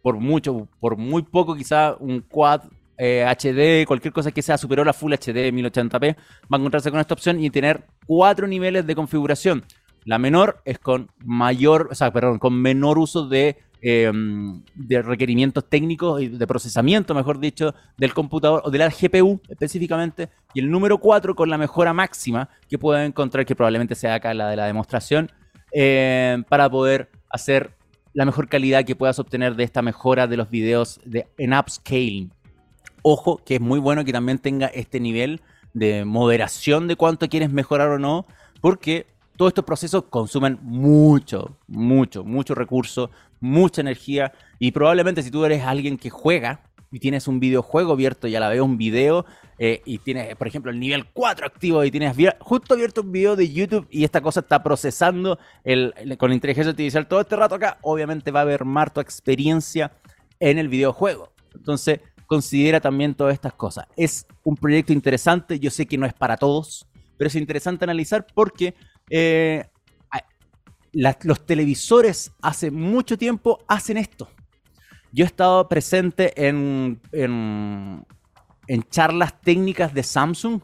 por 0.01 0.17
mucho, 0.17 0.67
por 0.79 0.97
muy 0.97 1.21
poco 1.21 1.55
quizá 1.55 1.95
un 1.99 2.21
Quad 2.21 2.63
HD, 2.97 3.81
eh, 3.81 3.85
cualquier 3.87 4.13
cosa 4.13 4.31
que 4.31 4.41
sea 4.41 4.57
superior 4.57 4.87
a 4.89 4.93
Full 4.93 5.13
HD 5.13 5.51
1080p, 5.51 6.15
va 6.15 6.57
a 6.57 6.57
encontrarse 6.57 6.91
con 6.91 6.99
esta 6.99 7.13
opción 7.13 7.39
y 7.43 7.49
tener 7.49 7.85
cuatro 8.05 8.47
niveles 8.47 8.85
de 8.85 8.95
configuración. 8.95 9.63
La 10.03 10.17
menor 10.17 10.61
es 10.65 10.79
con 10.79 11.11
mayor, 11.23 11.89
o 11.91 11.95
sea, 11.95 12.11
perdón, 12.11 12.39
con 12.39 12.59
menor 12.59 12.97
uso 12.97 13.27
de 13.27 13.57
Em, 13.83 14.61
de 14.75 15.01
requerimientos 15.01 15.67
técnicos 15.67 16.21
y 16.21 16.27
de 16.27 16.45
procesamiento, 16.45 17.15
mejor 17.15 17.39
dicho, 17.39 17.73
del 17.97 18.13
computador 18.13 18.61
o 18.63 18.69
de 18.69 18.77
la 18.77 18.89
GPU 18.89 19.41
específicamente. 19.49 20.29
Y 20.53 20.59
el 20.59 20.69
número 20.69 20.99
4 20.99 21.33
con 21.33 21.49
la 21.49 21.57
mejora 21.57 21.91
máxima 21.91 22.47
que 22.69 22.77
pueden 22.77 23.07
encontrar, 23.07 23.43
que 23.43 23.55
probablemente 23.55 23.95
sea 23.95 24.13
acá 24.13 24.35
la 24.35 24.49
de 24.51 24.55
la 24.55 24.67
demostración, 24.67 25.31
em, 25.71 26.43
para 26.43 26.69
poder 26.69 27.09
hacer 27.27 27.71
la 28.13 28.23
mejor 28.23 28.49
calidad 28.49 28.85
que 28.85 28.95
puedas 28.95 29.17
obtener 29.17 29.55
de 29.55 29.63
esta 29.63 29.81
mejora 29.81 30.27
de 30.27 30.37
los 30.37 30.51
videos 30.51 30.99
de, 31.03 31.25
en 31.39 31.51
upscaling. 31.51 32.31
Ojo, 33.01 33.41
que 33.43 33.55
es 33.55 33.61
muy 33.61 33.79
bueno 33.79 34.05
que 34.05 34.13
también 34.13 34.37
tenga 34.37 34.67
este 34.67 34.99
nivel 34.99 35.41
de 35.73 36.05
moderación 36.05 36.87
de 36.87 36.97
cuánto 36.97 37.27
quieres 37.29 37.49
mejorar 37.51 37.89
o 37.89 37.97
no, 37.97 38.27
porque 38.61 39.07
todos 39.37 39.49
estos 39.49 39.65
procesos 39.65 40.03
consumen 40.03 40.59
mucho, 40.61 41.57
mucho, 41.67 42.23
mucho 42.23 42.53
recurso, 42.53 43.09
mucha 43.41 43.81
energía 43.81 44.31
y 44.59 44.71
probablemente 44.71 45.21
si 45.21 45.31
tú 45.31 45.43
eres 45.43 45.63
alguien 45.63 45.97
que 45.97 46.09
juega 46.09 46.61
y 46.91 46.99
tienes 46.99 47.27
un 47.27 47.39
videojuego 47.39 47.93
abierto 47.93 48.27
y 48.27 48.35
a 48.35 48.39
la 48.39 48.49
vez 48.49 48.61
un 48.61 48.77
video 48.77 49.25
eh, 49.57 49.81
y 49.85 49.97
tienes, 49.99 50.35
por 50.35 50.47
ejemplo, 50.47 50.71
el 50.71 50.79
nivel 50.79 51.05
4 51.11 51.45
activo 51.45 51.83
y 51.83 51.91
tienes 51.91 52.15
justo 52.39 52.73
abierto 52.73 53.01
un 53.01 53.11
video 53.11 53.35
de 53.35 53.51
YouTube 53.51 53.87
y 53.89 54.03
esta 54.03 54.21
cosa 54.21 54.41
está 54.41 54.61
procesando 54.61 55.39
el, 55.63 55.93
con 56.17 56.33
inteligencia 56.33 56.71
artificial 56.71 57.07
todo 57.07 57.21
este 57.21 57.35
rato 57.35 57.55
acá, 57.55 57.77
obviamente 57.81 58.31
va 58.31 58.41
a 58.41 58.63
más 58.63 58.93
tu 58.93 58.99
experiencia 58.99 59.91
en 60.39 60.57
el 60.57 60.67
videojuego. 60.67 61.31
Entonces, 61.55 61.99
considera 62.27 62.79
también 62.79 63.13
todas 63.13 63.33
estas 63.33 63.53
cosas. 63.53 63.87
Es 63.95 64.25
un 64.43 64.55
proyecto 64.55 64.93
interesante, 64.93 65.59
yo 65.59 65.69
sé 65.69 65.85
que 65.85 65.97
no 65.97 66.05
es 66.05 66.13
para 66.13 66.37
todos, 66.37 66.87
pero 67.17 67.27
es 67.27 67.35
interesante 67.35 67.85
analizar 67.85 68.25
porque 68.33 68.73
eh, 69.09 69.65
los 70.93 71.45
televisores 71.45 72.31
hace 72.41 72.71
mucho 72.71 73.17
tiempo 73.17 73.59
hacen 73.67 73.97
esto. 73.97 74.29
Yo 75.11 75.25
he 75.25 75.27
estado 75.27 75.67
presente 75.67 76.33
en, 76.47 77.01
en, 77.11 78.05
charlas 78.89 79.39
técnicas 79.41 79.93
de 79.93 80.03
Samsung 80.03 80.61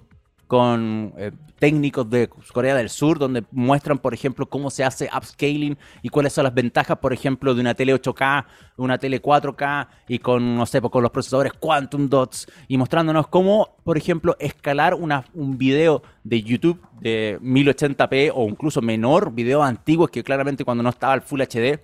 con 0.47 1.13
eh, 1.17 1.31
técnicos 1.59 2.09
de 2.09 2.29
Corea 2.53 2.75
del 2.75 2.89
Sur, 2.89 3.19
donde 3.19 3.43
muestran, 3.51 3.97
por 3.97 4.13
ejemplo, 4.13 4.47
cómo 4.47 4.69
se 4.69 4.83
hace 4.83 5.09
upscaling 5.15 5.77
y 6.01 6.09
cuáles 6.09 6.33
son 6.33 6.45
las 6.45 6.53
ventajas, 6.53 6.97
por 6.97 7.13
ejemplo, 7.13 7.53
de 7.53 7.61
una 7.61 7.73
tele 7.73 7.93
8K, 7.93 8.45
una 8.77 8.97
tele 8.97 9.21
4K 9.21 9.87
y 10.07 10.19
con, 10.19 10.55
no 10.55 10.65
sé, 10.65 10.81
pues, 10.81 10.91
con 10.91 11.03
los 11.03 11.11
procesadores 11.11 11.53
Quantum 11.53 12.07
Dots 12.07 12.47
y 12.67 12.77
mostrándonos 12.77 13.27
cómo, 13.27 13.75
por 13.83 13.97
ejemplo, 13.97 14.35
escalar 14.39 14.93
un 14.93 15.57
video 15.57 16.01
de 16.23 16.41
YouTube 16.41 16.81
de 17.01 17.39
1080p 17.41 18.31
o 18.33 18.47
incluso 18.47 18.81
menor, 18.81 19.33
videos 19.33 19.65
antiguos 19.65 20.09
que 20.09 20.23
claramente 20.23 20.63
cuando 20.63 20.83
no 20.83 20.89
estaba 20.89 21.13
el 21.13 21.21
Full 21.21 21.41
HD, 21.41 21.79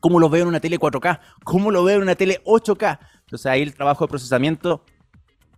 cómo 0.00 0.20
lo 0.20 0.28
veo 0.28 0.42
en 0.42 0.48
una 0.48 0.60
tele 0.60 0.78
4K, 0.78 1.20
cómo 1.44 1.70
lo 1.70 1.84
veo 1.84 1.96
en 1.96 2.02
una 2.02 2.14
tele 2.14 2.42
8K. 2.44 2.98
Entonces 3.20 3.46
ahí 3.46 3.62
el 3.62 3.74
trabajo 3.74 4.04
de 4.04 4.08
procesamiento 4.08 4.82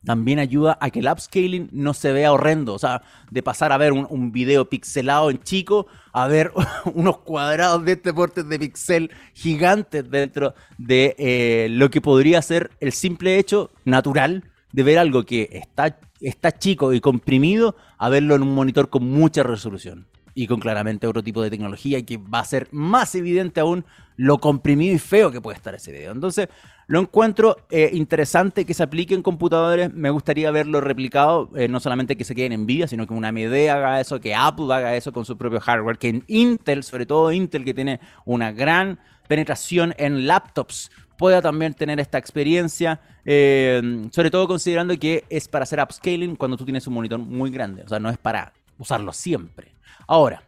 también 0.04 0.38
ayuda 0.38 0.78
a 0.80 0.90
que 0.90 1.00
el 1.00 1.08
upscaling 1.08 1.68
no 1.72 1.94
se 1.94 2.12
vea 2.12 2.32
horrendo. 2.32 2.74
O 2.74 2.78
sea, 2.78 3.02
de 3.30 3.42
pasar 3.42 3.72
a 3.72 3.78
ver 3.78 3.92
un, 3.92 4.32
video 4.32 4.68
pixelado 4.68 5.30
en 5.30 5.42
chico 5.42 5.86
a 6.12 6.26
ver 6.28 6.52
unos 6.94 7.18
cuadrados 7.18 7.84
de 7.84 7.92
este 7.92 8.14
porte 8.14 8.42
de 8.42 8.58
pixel 8.58 9.10
gigantes 9.34 10.08
dentro 10.10 10.54
de 10.78 11.14
eh, 11.18 11.68
lo 11.70 11.90
que 11.90 12.00
podría 12.00 12.40
ser 12.42 12.70
el 12.80 12.92
simple 12.92 13.38
hecho 13.38 13.70
natural 13.84 14.44
de 14.72 14.82
ver 14.82 14.98
algo 14.98 15.24
que 15.24 15.48
está, 15.52 15.98
está 16.20 16.52
chico 16.52 16.92
y 16.92 17.00
comprimido 17.00 17.76
a 17.98 18.08
verlo 18.08 18.36
en 18.36 18.42
un 18.42 18.54
monitor 18.54 18.88
con 18.88 19.04
mucha 19.10 19.42
resolución 19.42 20.06
y 20.34 20.46
con 20.46 20.60
claramente 20.60 21.06
otro 21.06 21.22
tipo 21.22 21.42
de 21.42 21.50
tecnología 21.50 21.98
y 21.98 22.04
que 22.04 22.16
va 22.16 22.40
a 22.40 22.44
ser 22.44 22.68
más 22.70 23.14
evidente 23.14 23.60
aún 23.60 23.84
lo 24.16 24.38
comprimido 24.38 24.94
y 24.94 24.98
feo 24.98 25.30
que 25.30 25.40
puede 25.40 25.56
estar 25.56 25.74
ese 25.74 25.92
video. 25.92 26.12
Entonces, 26.12 26.48
lo 26.90 26.98
encuentro 26.98 27.56
eh, 27.70 27.90
interesante 27.92 28.64
que 28.64 28.74
se 28.74 28.82
aplique 28.82 29.14
en 29.14 29.22
computadores. 29.22 29.94
Me 29.94 30.10
gustaría 30.10 30.50
verlo 30.50 30.80
replicado, 30.80 31.48
eh, 31.54 31.68
no 31.68 31.78
solamente 31.78 32.16
que 32.16 32.24
se 32.24 32.34
quede 32.34 32.52
en 32.52 32.62
Nvidia, 32.62 32.88
sino 32.88 33.06
que 33.06 33.14
una 33.14 33.28
AMD 33.28 33.68
haga 33.68 34.00
eso, 34.00 34.18
que 34.18 34.34
Apple 34.34 34.74
haga 34.74 34.96
eso 34.96 35.12
con 35.12 35.24
su 35.24 35.38
propio 35.38 35.60
hardware, 35.60 35.98
que 35.98 36.08
en 36.08 36.24
Intel, 36.26 36.82
sobre 36.82 37.06
todo 37.06 37.30
Intel, 37.30 37.64
que 37.64 37.74
tiene 37.74 38.00
una 38.24 38.50
gran 38.50 38.98
penetración 39.28 39.94
en 39.98 40.26
laptops, 40.26 40.90
pueda 41.16 41.40
también 41.40 41.74
tener 41.74 42.00
esta 42.00 42.18
experiencia, 42.18 43.00
eh, 43.24 44.08
sobre 44.10 44.32
todo 44.32 44.48
considerando 44.48 44.98
que 44.98 45.22
es 45.30 45.46
para 45.46 45.62
hacer 45.62 45.78
upscaling 45.80 46.34
cuando 46.34 46.56
tú 46.56 46.64
tienes 46.64 46.88
un 46.88 46.94
monitor 46.94 47.20
muy 47.20 47.52
grande, 47.52 47.84
o 47.84 47.88
sea, 47.88 48.00
no 48.00 48.10
es 48.10 48.18
para 48.18 48.52
usarlo 48.78 49.12
siempre. 49.12 49.76
Ahora, 50.08 50.42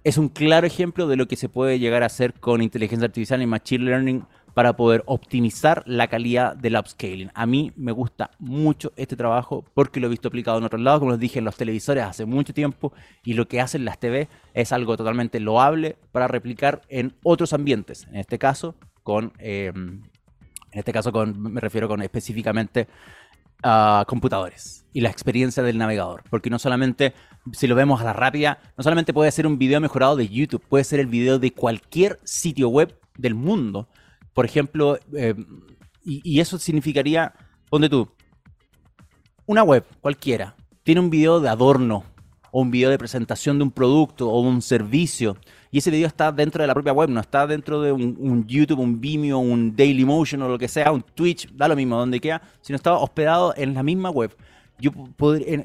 es 0.05 0.19
un 0.19 0.29
claro 0.29 0.65
ejemplo 0.65 1.09
de 1.09 1.17
lo 1.17 1.27
que 1.27 1.35
se 1.35 1.49
puede 1.49 1.81
llegar 1.81 2.05
a 2.05 2.07
hacer 2.07 2.33
con 2.33 2.63
inteligencia 2.63 3.07
artificial 3.07 3.43
y 3.43 3.47
machine 3.47 3.85
learning 3.87 4.25
para 4.55 4.77
poder 4.77 5.03
optimizar 5.07 5.83
la 5.85 6.07
calidad 6.07 6.55
del 6.55 6.77
upscaling. 6.77 7.33
A 7.35 7.45
mí 7.45 7.73
me 7.75 7.91
gusta 7.91 8.31
mucho 8.39 8.93
este 8.95 9.17
trabajo 9.17 9.65
porque 9.75 9.99
lo 9.99 10.07
he 10.07 10.11
visto 10.11 10.29
aplicado 10.29 10.59
en 10.59 10.65
otros 10.65 10.81
lados, 10.81 11.01
como 11.01 11.11
les 11.11 11.21
dije, 11.21 11.41
en 11.41 11.45
los 11.45 11.57
televisores 11.57 12.05
hace 12.05 12.25
mucho 12.25 12.55
tiempo 12.55 12.93
y 13.25 13.33
lo 13.35 13.49
que 13.49 13.61
hacen 13.61 13.85
las 13.85 13.99
TV 13.99 14.29
es 14.55 14.71
algo 14.71 14.97
totalmente 14.97 15.41
loable 15.41 15.97
para 16.13 16.29
replicar 16.29 16.83
en 16.89 17.17
otros 17.25 17.53
ambientes, 17.53 18.07
en 18.09 18.17
este 18.17 18.39
caso 18.39 18.77
con 19.03 19.33
em, 19.39 20.03
En 20.77 20.81
este 20.81 20.93
caso 20.93 21.11
me 21.25 21.59
refiero 21.59 21.89
con 21.89 22.03
específicamente 22.03 22.87
a 23.63 24.05
computadores 24.07 24.85
y 24.93 25.01
la 25.01 25.09
experiencia 25.09 25.63
del 25.63 25.79
navegador. 25.79 26.23
Porque 26.29 26.51
no 26.51 26.59
solamente, 26.59 27.15
si 27.53 27.67
lo 27.67 27.75
vemos 27.75 28.03
a 28.03 28.05
la 28.05 28.13
rápida, 28.13 28.59
no 28.77 28.85
solamente 28.85 29.15
puede 29.15 29.31
ser 29.31 29.47
un 29.47 29.57
video 29.57 29.81
mejorado 29.81 30.17
de 30.17 30.29
YouTube, 30.29 30.63
puede 30.69 30.85
ser 30.85 31.01
el 31.01 31.07
video 31.07 31.39
de 31.39 31.51
cualquier 31.51 32.21
sitio 32.25 32.69
web 32.69 32.95
del 33.17 33.35
mundo. 33.35 33.89
Por 34.35 34.45
ejemplo, 34.45 34.99
eh, 35.15 35.35
y, 36.05 36.41
eso 36.41 36.59
significaría, 36.59 37.33
ponte 37.71 37.89
tú, 37.89 38.11
una 39.47 39.63
web 39.63 39.83
cualquiera, 40.03 40.57
tiene 40.83 41.01
un 41.01 41.09
video 41.09 41.41
de 41.41 41.49
adorno 41.49 42.05
o 42.51 42.61
un 42.61 42.71
video 42.71 42.91
de 42.91 42.99
presentación 42.99 43.59
de 43.59 43.65
un 43.65 43.71
producto 43.71 44.29
o 44.29 44.41
un 44.41 44.63
servicio 44.63 45.37
y 45.77 45.79
ese 45.79 45.91
video 45.91 46.07
está 46.07 46.33
dentro 46.33 46.63
de 46.63 46.69
la 46.69 46.73
propia 46.73 46.95
web, 46.95 47.11
no 47.11 47.21
está 47.21 47.47
dentro 47.47 47.83
de 47.83 47.93
un, 47.93 48.47
YouTube, 48.47 48.79
un 48.79 48.99
Vimeo, 48.99 49.39
un 49.39 49.77
Dailymotion 49.77 50.41
o 50.41 50.49
lo 50.49 50.59
que 50.59 50.69
sea, 50.69 50.91
un 50.91 51.03
Twitch, 51.03 51.53
da 51.53 51.69
lo 51.69 51.77
mismo 51.77 51.99
donde 51.99 52.19
queda, 52.19 52.41
sino 52.63 52.77
está 52.77 52.95
hospedado 52.95 53.53
en 53.59 53.75
la 53.75 53.83
misma 53.83 54.09
web. 54.09 54.35
Yo 54.79 54.91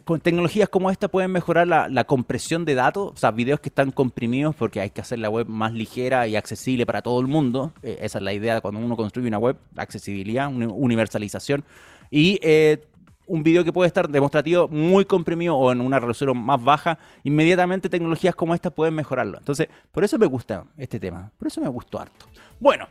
con 0.03 0.19
tecnologías 0.19 0.67
como 0.67 0.91
esta 0.91 1.07
pueden 1.07 1.31
mejorar 1.31 1.65
la, 1.65 2.03
compresión 2.03 2.65
de 2.65 2.75
datos, 2.75 3.11
o 3.13 3.17
sea, 3.17 3.31
videos 3.31 3.61
que 3.61 3.69
están 3.69 3.91
comprimidos 3.91 4.53
porque 4.53 4.81
hay 4.81 4.89
que 4.89 4.99
hacer 4.99 5.19
la 5.19 5.29
web 5.29 5.47
más 5.47 5.71
ligera 5.71 6.27
y 6.27 6.35
accesible 6.35 6.85
para 6.85 7.01
todo 7.01 7.21
el 7.21 7.27
mundo. 7.27 7.71
Eh, 7.81 7.99
esa 8.01 8.17
es 8.17 8.23
la 8.25 8.33
idea 8.33 8.59
cuando 8.59 8.81
uno 8.81 8.97
construye 8.97 9.29
una 9.29 9.37
web, 9.37 9.55
accesibilidad, 9.77 10.49
universalización. 10.49 11.63
Y 12.09 12.37
eh, 12.41 12.83
un 13.27 13.43
video 13.43 13.63
que 13.63 13.73
puede 13.73 13.87
estar 13.87 14.09
demostrativo 14.09 14.67
muy 14.67 15.05
comprimido 15.05 15.55
o 15.55 15.71
en 15.71 15.81
una 15.81 15.99
resolución 15.99 16.37
más 16.43 16.63
baja, 16.63 16.97
inmediatamente 17.23 17.89
tecnologías 17.89 18.35
como 18.35 18.53
esta 18.53 18.71
pueden 18.71 18.93
mejorarlo. 18.93 19.37
Entonces, 19.37 19.67
por 19.91 20.03
eso 20.03 20.17
me 20.17 20.25
gusta 20.25 20.65
este 20.77 20.99
tema, 20.99 21.31
por 21.37 21.47
eso 21.47 21.61
me 21.61 21.69
gustó 21.69 21.99
harto. 21.99 22.25
Bueno, 22.59 22.87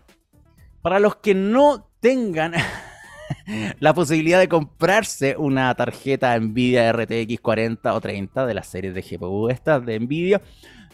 para 0.83 0.99
los 0.99 1.17
que 1.17 1.35
no 1.35 1.87
tengan 2.01 2.55
la 3.81 3.95
posibilidad 3.95 4.39
de 4.39 4.49
comprarse 4.49 5.37
una 5.37 5.75
tarjeta 5.75 6.39
Nvidia 6.39 6.93
RTX 6.93 7.41
40 7.41 7.95
o 7.95 8.01
30 8.01 8.47
de 8.47 8.55
las 8.55 8.67
series 8.67 8.95
de 8.95 9.03
GPU 9.03 9.49
estas 9.49 9.85
de 9.85 10.01
Nvidia, 10.01 10.41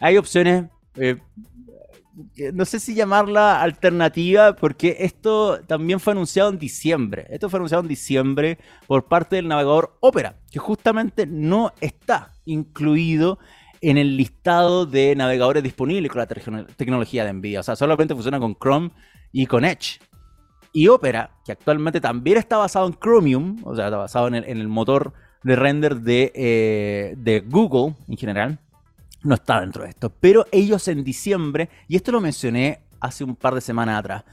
hay 0.00 0.16
opciones 0.16 0.64
eh, 0.96 1.18
no 2.54 2.64
sé 2.64 2.80
si 2.80 2.94
llamarla 2.94 3.60
alternativa, 3.60 4.56
porque 4.56 4.96
esto 5.00 5.60
también 5.66 6.00
fue 6.00 6.12
anunciado 6.12 6.50
en 6.50 6.58
diciembre. 6.58 7.26
Esto 7.30 7.50
fue 7.50 7.58
anunciado 7.58 7.82
en 7.82 7.88
diciembre 7.88 8.58
por 8.86 9.06
parte 9.06 9.36
del 9.36 9.48
navegador 9.48 9.96
Opera, 10.00 10.36
que 10.50 10.58
justamente 10.58 11.26
no 11.26 11.72
está 11.80 12.32
incluido 12.44 13.38
en 13.80 13.98
el 13.98 14.16
listado 14.16 14.86
de 14.86 15.14
navegadores 15.14 15.62
disponibles 15.62 16.10
con 16.10 16.20
la 16.20 16.26
tecnología 16.26 17.24
de 17.24 17.32
NVIDIA. 17.32 17.60
O 17.60 17.62
sea, 17.62 17.76
solamente 17.76 18.14
funciona 18.14 18.40
con 18.40 18.54
Chrome 18.54 18.90
y 19.32 19.46
con 19.46 19.64
Edge. 19.64 20.00
Y 20.72 20.88
Opera, 20.88 21.30
que 21.44 21.52
actualmente 21.52 22.00
también 22.00 22.38
está 22.38 22.56
basado 22.56 22.86
en 22.86 22.94
Chromium, 22.94 23.58
o 23.64 23.74
sea, 23.74 23.86
está 23.86 23.96
basado 23.98 24.28
en 24.28 24.34
el, 24.34 24.68
motor 24.68 25.12
de 25.42 25.56
render 25.56 26.00
de, 26.00 26.32
eh, 26.34 27.14
de 27.16 27.40
Google 27.40 27.94
en 28.08 28.16
general, 28.16 28.60
no 29.26 29.34
está 29.34 29.60
dentro 29.60 29.82
de 29.82 29.90
esto. 29.90 30.10
Pero 30.10 30.46
ellos 30.52 30.88
en 30.88 31.04
diciembre, 31.04 31.68
y 31.88 31.96
esto 31.96 32.12
lo 32.12 32.20
mencioné 32.20 32.80
hace 33.00 33.24
un 33.24 33.36
par 33.36 33.54
de 33.54 33.60
semanas 33.60 33.98
atrás, 33.98 34.24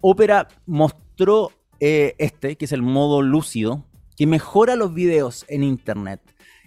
Opera 0.00 0.48
mostró 0.66 1.50
eh, 1.80 2.14
este, 2.18 2.56
que 2.56 2.64
es 2.64 2.72
el 2.72 2.82
modo 2.82 3.22
lúcido, 3.22 3.84
que 4.16 4.26
mejora 4.26 4.76
los 4.76 4.94
videos 4.94 5.44
en 5.48 5.62
Internet. 5.62 6.20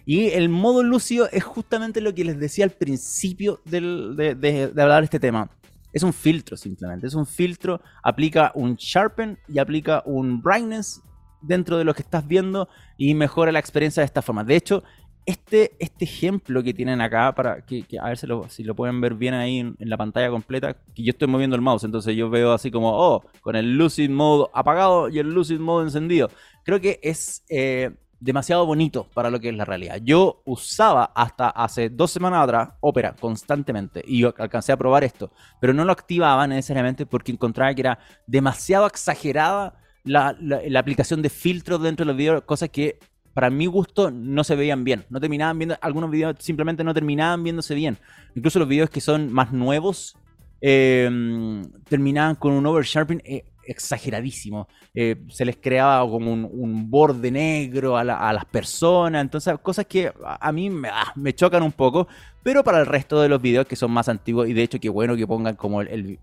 Y 0.04 0.28
el 0.30 0.48
modo 0.48 0.82
lúcido 0.82 1.28
es 1.30 1.44
justamente 1.44 2.00
lo 2.00 2.14
que 2.14 2.24
les 2.24 2.38
decía 2.38 2.64
al 2.64 2.72
principio 2.72 3.60
de, 3.64 4.72
hablar 4.76 5.00
de 5.00 5.04
este 5.04 5.20
tema. 5.20 5.50
Es 5.92 6.02
un 6.02 6.12
filtro 6.12 6.56
simplemente. 6.56 7.06
Es 7.06 7.14
un 7.14 7.26
filtro, 7.26 7.80
aplica 8.02 8.52
un 8.54 8.74
sharpen 8.76 9.38
y 9.48 9.58
aplica 9.58 10.02
un 10.06 10.42
brightness 10.42 11.02
dentro 11.42 11.76
de 11.76 11.84
lo 11.84 11.94
que 11.94 12.02
estás 12.02 12.26
viendo 12.26 12.68
y 12.96 13.14
mejora 13.14 13.52
la 13.52 13.58
experiencia 13.58 14.00
de 14.00 14.06
esta 14.06 14.22
forma. 14.22 14.44
De 14.44 14.56
hecho, 14.56 14.82
este, 15.24 15.72
este 15.78 16.04
ejemplo 16.04 16.62
que 16.62 16.74
tienen 16.74 17.00
acá, 17.00 17.34
para 17.34 17.60
que, 17.64 17.84
a 18.00 18.08
ver 18.08 18.18
si 18.18 18.26
lo, 18.26 18.48
si 18.48 18.64
lo, 18.64 18.74
pueden 18.74 19.00
ver 19.00 19.14
bien 19.14 19.34
ahí 19.34 19.58
en, 19.58 19.76
la 19.78 19.96
pantalla 19.96 20.30
completa, 20.30 20.74
que 20.94 21.02
yo 21.02 21.10
estoy 21.10 21.28
moviendo 21.28 21.56
el 21.56 21.62
mouse, 21.62 21.84
entonces 21.84 22.16
yo 22.16 22.28
veo 22.30 22.52
así 22.52 22.70
como, 22.70 22.90
oh, 22.90 23.24
con 23.40 23.56
el 23.56 23.76
Lucid 23.76 24.10
Mode 24.10 24.50
apagado 24.52 25.08
y 25.08 25.18
el 25.18 25.32
Lucid 25.32 25.60
Mode 25.60 25.84
encendido. 25.84 26.30
Creo 26.64 26.80
que 26.80 26.98
es 27.02 27.44
eh, 27.48 27.90
demasiado 28.22 28.66
bonito 28.66 29.08
para 29.14 29.30
lo 29.30 29.40
que 29.40 29.48
es 29.48 29.56
la 29.56 29.64
realidad. 29.64 29.98
Yo 30.02 30.42
usaba 30.44 31.12
hasta 31.14 31.50
hace 31.50 31.90
dos 31.90 32.10
semanas 32.10 32.44
atrás 32.44 32.70
Opera 32.80 33.14
constantemente 33.18 34.02
y 34.06 34.20
yo 34.20 34.34
alcancé 34.38 34.72
a 34.72 34.76
probar 34.76 35.04
esto, 35.04 35.32
pero 35.60 35.74
no 35.74 35.84
lo 35.84 35.92
activaba 35.92 36.46
necesariamente 36.46 37.04
porque 37.04 37.32
encontraba 37.32 37.74
que 37.74 37.82
era 37.82 37.98
demasiado 38.26 38.86
exagerada 38.86 39.74
la, 40.04 40.36
la, 40.40 40.80
aplicación 40.80 41.22
de 41.22 41.30
filtros 41.30 41.80
dentro 41.80 42.04
de 42.04 42.08
los 42.08 42.16
videos, 42.16 42.42
cosas 42.42 42.70
que 42.70 42.98
para 43.34 43.50
mi 43.50 43.66
gusto, 43.66 44.10
no 44.10 44.44
se 44.44 44.56
veían 44.56 44.84
bien. 44.84 45.04
No 45.10 45.20
terminaban 45.20 45.58
viendo, 45.58 45.76
algunos 45.80 46.10
videos 46.10 46.36
simplemente 46.38 46.84
no 46.84 46.94
terminaban 46.94 47.42
viéndose 47.42 47.74
bien. 47.74 47.98
Incluso 48.34 48.58
los 48.58 48.68
videos 48.68 48.90
que 48.90 49.00
son 49.00 49.32
más 49.32 49.52
nuevos 49.52 50.16
em, 50.60 51.62
terminaban 51.88 52.34
con 52.36 52.52
un 52.52 52.66
oversharping 52.66 53.22
eh, 53.24 53.44
exageradísimo. 53.64 54.68
Eh, 54.94 55.16
se 55.28 55.44
les 55.44 55.56
creaba 55.56 56.08
como 56.08 56.32
un, 56.32 56.90
borde 56.90 57.30
negro 57.30 57.96
a, 57.96 58.04
las 58.04 58.44
personas. 58.46 59.22
Entonces, 59.22 59.54
cosas 59.62 59.86
que 59.86 60.12
a 60.24 60.52
mí 60.52 60.70
ah, 60.90 61.12
me, 61.16 61.34
chocan 61.34 61.62
un 61.62 61.72
poco. 61.72 62.08
Pero 62.42 62.64
para 62.64 62.80
el 62.80 62.86
resto 62.86 63.20
de 63.20 63.28
los 63.28 63.40
videos 63.40 63.66
que 63.66 63.76
son 63.76 63.92
más 63.92 64.08
antiguos, 64.08 64.48
y 64.48 64.52
de 64.52 64.62
hecho, 64.62 64.80
qué 64.80 64.88
bueno 64.88 65.16
que 65.16 65.26
pongan 65.26 65.54
como, 65.54 65.80
el, 65.80 66.18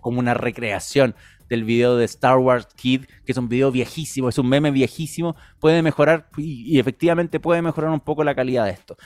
como 0.00 0.20
una 0.20 0.34
recreación 0.34 1.14
del 1.48 1.64
video 1.64 1.96
de 1.96 2.04
Star 2.04 2.38
Wars 2.38 2.68
Kid, 2.76 3.04
que 3.24 3.32
es 3.32 3.38
un 3.38 3.48
video 3.48 3.70
viejísimo, 3.70 4.28
es 4.28 4.38
un 4.38 4.48
meme 4.48 4.70
viejísimo, 4.70 5.36
puede 5.60 5.82
mejorar 5.82 6.28
y, 6.36 6.78
efectivamente 6.78 7.40
puede 7.40 7.60
mejorar 7.60 7.90
un 7.90 8.00
poco 8.00 8.24
la 8.24 8.34
calidad 8.34 8.66
de 8.66 8.70
esto. 8.70 8.96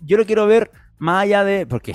Yo 0.00 0.16
lo 0.16 0.24
quiero 0.24 0.46
ver 0.46 0.70
más 0.98 1.24
allá 1.24 1.44
de, 1.44 1.66
porque 1.66 1.94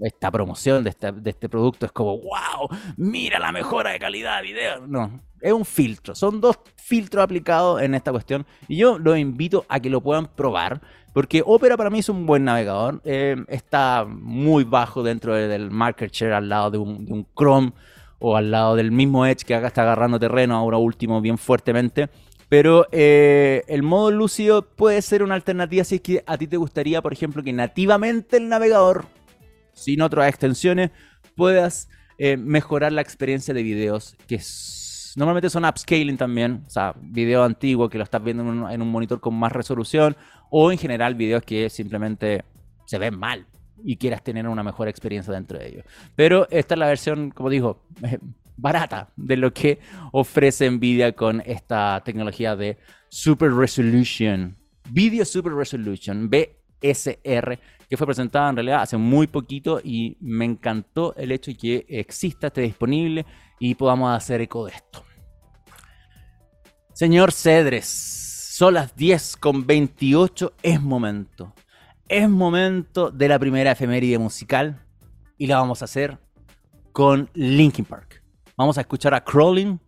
esta 0.00 0.30
promoción 0.30 0.84
de 0.84 0.90
este, 0.90 1.48
producto 1.48 1.86
es 1.86 1.92
como, 1.92 2.18
wow, 2.18 2.68
mira 2.96 3.38
la 3.38 3.52
mejora 3.52 3.90
de 3.90 3.98
calidad 3.98 4.36
de 4.36 4.42
video. 4.42 4.86
No, 4.86 5.20
es 5.40 5.52
un 5.52 5.64
filtro, 5.64 6.14
son 6.14 6.40
dos 6.40 6.58
filtros 6.76 7.22
aplicados 7.22 7.82
en 7.82 7.94
esta 7.94 8.10
cuestión 8.10 8.46
y 8.68 8.76
yo 8.76 8.98
los 8.98 9.18
invito 9.18 9.64
a 9.68 9.80
que 9.80 9.90
lo 9.90 10.00
puedan 10.00 10.26
probar. 10.26 10.80
Porque 11.12 11.42
Opera 11.44 11.76
para 11.76 11.90
mí 11.90 11.98
es 11.98 12.08
un 12.08 12.24
buen 12.24 12.44
navegador. 12.44 13.00
Eh, 13.04 13.34
está 13.48 14.06
muy 14.08 14.62
bajo 14.62 15.02
dentro 15.02 15.34
del 15.34 15.68
market 15.68 16.12
share 16.12 16.34
al 16.34 16.48
lado 16.48 16.70
de 16.70 16.78
un, 16.78 17.04
de 17.04 17.12
un 17.12 17.26
Chrome 17.36 17.72
o 18.20 18.36
al 18.36 18.52
lado 18.52 18.76
del 18.76 18.92
mismo 18.92 19.26
Edge 19.26 19.44
que 19.44 19.56
acá 19.56 19.66
está 19.66 19.82
agarrando 19.82 20.20
terreno, 20.20 20.56
ahora 20.56 20.76
último 20.76 21.20
bien 21.20 21.36
fuertemente. 21.36 22.08
Pero 22.48 22.86
eh, 22.90 23.62
el 23.68 23.82
modo 23.82 24.10
lúcido 24.10 24.62
puede 24.62 25.02
ser 25.02 25.22
una 25.22 25.36
alternativa 25.36 25.84
si 25.84 25.96
es 25.96 26.00
que 26.00 26.24
a 26.26 26.36
ti 26.36 26.46
te 26.46 26.56
gustaría, 26.56 27.00
por 27.00 27.12
ejemplo, 27.12 27.42
que 27.42 27.52
nativamente 27.52 28.36
el 28.36 28.48
navegador, 28.48 29.06
sin 29.80 30.02
otras 30.02 30.28
extensiones, 30.28 30.90
puedas 31.36 31.88
eh, 32.18 32.36
mejorar 32.36 32.92
la 32.92 33.00
experiencia 33.00 33.54
de 33.54 33.62
videos, 33.62 34.16
que 34.26 34.40
normalmente 35.16 35.50
son 35.50 35.64
upscaling 35.64 36.16
también, 36.16 36.64
o 36.66 36.70
sea, 36.70 36.94
video 37.00 37.42
antiguo 37.44 37.88
que 37.88 37.98
lo 37.98 38.04
estás 38.04 38.22
viendo 38.22 38.42
en 38.42 38.48
un, 38.48 38.70
en 38.70 38.82
un 38.82 38.90
monitor 38.90 39.20
con 39.20 39.34
más 39.34 39.52
resolución, 39.52 40.16
o 40.50 40.70
en 40.70 40.78
general 40.78 41.14
videos 41.14 41.42
que 41.42 41.70
simplemente 41.70 42.44
se 42.84 42.98
ven 42.98 43.18
mal, 43.18 43.46
y 43.84 43.96
quieras 43.96 44.22
tener 44.22 44.46
una 44.46 44.62
mejor 44.62 44.88
experiencia 44.88 45.32
dentro 45.32 45.58
de 45.58 45.68
ellos. 45.68 45.84
Pero 46.14 46.46
esta 46.50 46.74
es 46.74 46.78
la 46.78 46.86
versión, 46.86 47.30
como 47.30 47.50
digo, 47.50 47.86
barata 48.56 49.08
de 49.16 49.36
lo 49.36 49.52
que 49.52 49.78
ofrece 50.12 50.70
Nvidia 50.70 51.12
con 51.12 51.42
esta 51.44 52.02
tecnología 52.04 52.56
de 52.56 52.78
Super 53.08 53.52
Resolution. 53.52 54.56
Video 54.90 55.24
Super 55.24 55.52
Resolution, 55.52 56.28
BSR, 56.30 57.58
que 57.90 57.98
fue 57.98 58.06
presentada 58.06 58.48
en 58.48 58.56
realidad 58.56 58.80
hace 58.80 58.96
muy 58.96 59.26
poquito 59.26 59.80
y 59.84 60.16
me 60.20 60.46
encantó 60.46 61.14
el 61.16 61.32
hecho 61.32 61.50
de 61.50 61.56
que 61.58 61.86
exista, 61.88 62.46
esté 62.46 62.62
disponible 62.62 63.26
y 63.58 63.74
podamos 63.74 64.16
hacer 64.16 64.40
eco 64.40 64.64
de 64.64 64.72
esto. 64.72 65.04
Señor 66.94 67.32
Cedres, 67.32 67.86
son 67.86 68.74
las 68.74 68.96
10 68.96 69.36
con 69.36 69.66
28, 69.66 70.54
es 70.62 70.80
momento 70.80 71.52
es 72.10 72.28
momento 72.28 73.12
de 73.12 73.28
la 73.28 73.38
primera 73.38 73.70
efeméride 73.70 74.18
musical 74.18 74.84
y 75.38 75.46
la 75.46 75.58
vamos 75.58 75.80
a 75.80 75.84
hacer 75.84 76.18
con 76.90 77.30
Linkin 77.34 77.84
Park. 77.84 78.24
Vamos 78.56 78.78
a 78.78 78.80
escuchar 78.80 79.14
a 79.14 79.22
Crawling 79.22 79.78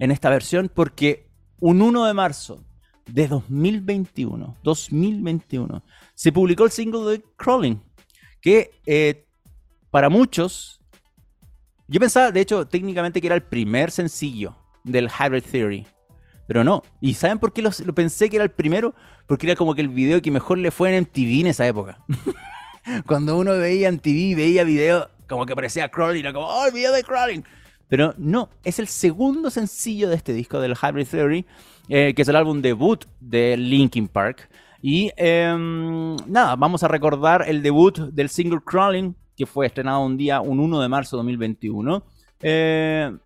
en 0.00 0.10
esta 0.10 0.28
versión 0.28 0.68
porque 0.74 1.30
un 1.60 1.80
1 1.80 2.04
de 2.04 2.14
marzo 2.14 2.64
de 3.08 3.28
2021, 3.28 4.56
2021, 4.62 5.82
se 6.14 6.32
publicó 6.32 6.64
el 6.64 6.70
single 6.70 7.10
de 7.10 7.24
Crawling, 7.36 7.80
que 8.40 8.70
eh, 8.86 9.26
para 9.90 10.08
muchos, 10.08 10.80
yo 11.86 12.00
pensaba, 12.00 12.30
de 12.30 12.40
hecho, 12.40 12.66
técnicamente 12.66 13.20
que 13.20 13.26
era 13.26 13.36
el 13.36 13.42
primer 13.42 13.90
sencillo 13.90 14.56
del 14.84 15.08
Hybrid 15.08 15.44
Theory, 15.44 15.86
pero 16.46 16.64
no. 16.64 16.82
¿Y 17.00 17.14
saben 17.14 17.38
por 17.38 17.52
qué 17.52 17.62
lo, 17.62 17.70
pensé 17.94 18.30
que 18.30 18.36
era 18.36 18.44
el 18.44 18.50
primero? 18.50 18.94
Porque 19.26 19.46
era 19.46 19.54
como 19.54 19.74
que 19.74 19.82
el 19.82 19.88
video 19.88 20.22
que 20.22 20.30
mejor 20.30 20.58
le 20.58 20.70
fue 20.70 20.96
en 20.96 21.02
MTV 21.02 21.40
en 21.40 21.46
esa 21.48 21.66
época. 21.66 21.98
Cuando 23.06 23.36
uno 23.36 23.52
veía 23.52 23.88
en 23.88 23.98
TV, 23.98 24.34
veía 24.34 24.64
video 24.64 25.10
como 25.28 25.44
que 25.44 25.54
parecía 25.54 25.90
Crawling, 25.90 26.20
era 26.20 26.32
como, 26.32 26.46
oh, 26.46 26.66
el 26.66 26.72
video 26.72 26.92
de 26.92 27.04
Crawling. 27.04 27.44
Pero 27.88 28.14
no, 28.18 28.50
es 28.64 28.78
el 28.78 28.86
segundo 28.86 29.50
sencillo 29.50 30.08
de 30.08 30.16
este 30.16 30.32
disco 30.32 30.60
del 30.60 30.74
Hybrid 30.74 31.06
Theory, 31.06 31.46
eh, 31.88 32.12
que 32.14 32.22
es 32.22 32.28
el 32.28 32.36
álbum 32.36 32.60
debut 32.60 33.04
de 33.20 33.56
Linkin 33.56 34.08
Park. 34.08 34.48
Y 34.82 35.10
em, 35.16 36.16
nada, 36.26 36.54
vamos 36.56 36.82
a 36.82 36.88
recordar 36.88 37.44
el 37.48 37.62
debut 37.62 37.98
del 37.98 38.28
single 38.28 38.60
Crawling, 38.64 39.14
que 39.36 39.46
fue 39.46 39.66
estrenado 39.66 40.00
un 40.00 40.16
día, 40.16 40.40
un 40.40 40.60
1 40.60 40.80
de 40.80 40.88
marzo 40.88 41.16
de 41.16 41.18
2021. 41.20 42.02
Eh, 42.42 43.16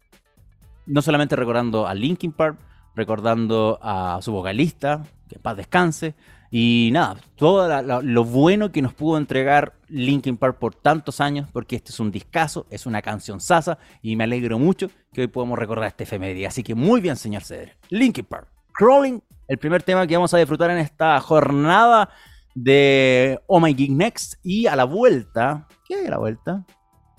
no 0.87 1.03
solamente 1.03 1.37
recordando 1.37 1.87
a 1.87 1.95
Linkin 1.95 2.33
Park, 2.33 2.59
recordando 2.95 3.79
a 3.83 4.19
su 4.23 4.33
vocalista, 4.33 5.03
que 5.29 5.37
en 5.37 5.43
paz 5.43 5.57
descanse, 5.57 6.15
y 6.51 6.91
nada, 6.93 7.17
todo 7.37 8.03
lo 8.03 8.25
bueno 8.25 8.73
que 8.73 8.83
nos 8.83 8.93
pudo 8.93 9.17
entregar 9.17 9.73
Linkin 9.93 10.37
Park 10.37 10.59
por 10.59 10.75
tantos 10.75 11.21
años, 11.21 11.49
porque 11.53 11.77
este 11.77 11.93
es 11.93 12.01
un 12.01 12.11
discazo, 12.11 12.67
es 12.71 12.87
una 12.87 13.03
canción 13.03 13.41
sasa, 13.41 13.79
y 14.01 14.17
me 14.17 14.25
alegro 14.25 14.59
mucho 14.59 14.91
que 15.13 15.23
hoy 15.23 15.27
podamos 15.29 15.59
recordar 15.59 15.89
este 15.89 16.05
efeméride. 16.05 16.47
Así 16.47 16.63
que 16.63 16.75
muy 16.75 17.01
bien, 17.01 17.17
señor 17.17 17.43
Cedre. 17.45 17.77
Linkin 17.91 18.25
Park, 18.25 18.49
Crawling, 18.73 19.23
el 19.49 19.59
primer 19.59 19.83
tema 19.83 20.07
que 20.07 20.17
vamos 20.17 20.33
a 20.35 20.39
disfrutar 20.39 20.71
en 20.71 20.79
esta 20.79 21.21
jornada 21.21 22.09
de 22.55 23.41
Oh 23.47 23.61
My 23.61 23.75
Geek 23.75 23.91
Next, 23.91 24.35
y 24.43 24.67
a 24.67 24.77
la 24.77 24.85
vuelta, 24.85 25.69
¿qué 25.87 25.97
hay 25.97 26.07
a 26.07 26.11
la 26.11 26.19
vuelta? 26.19 26.65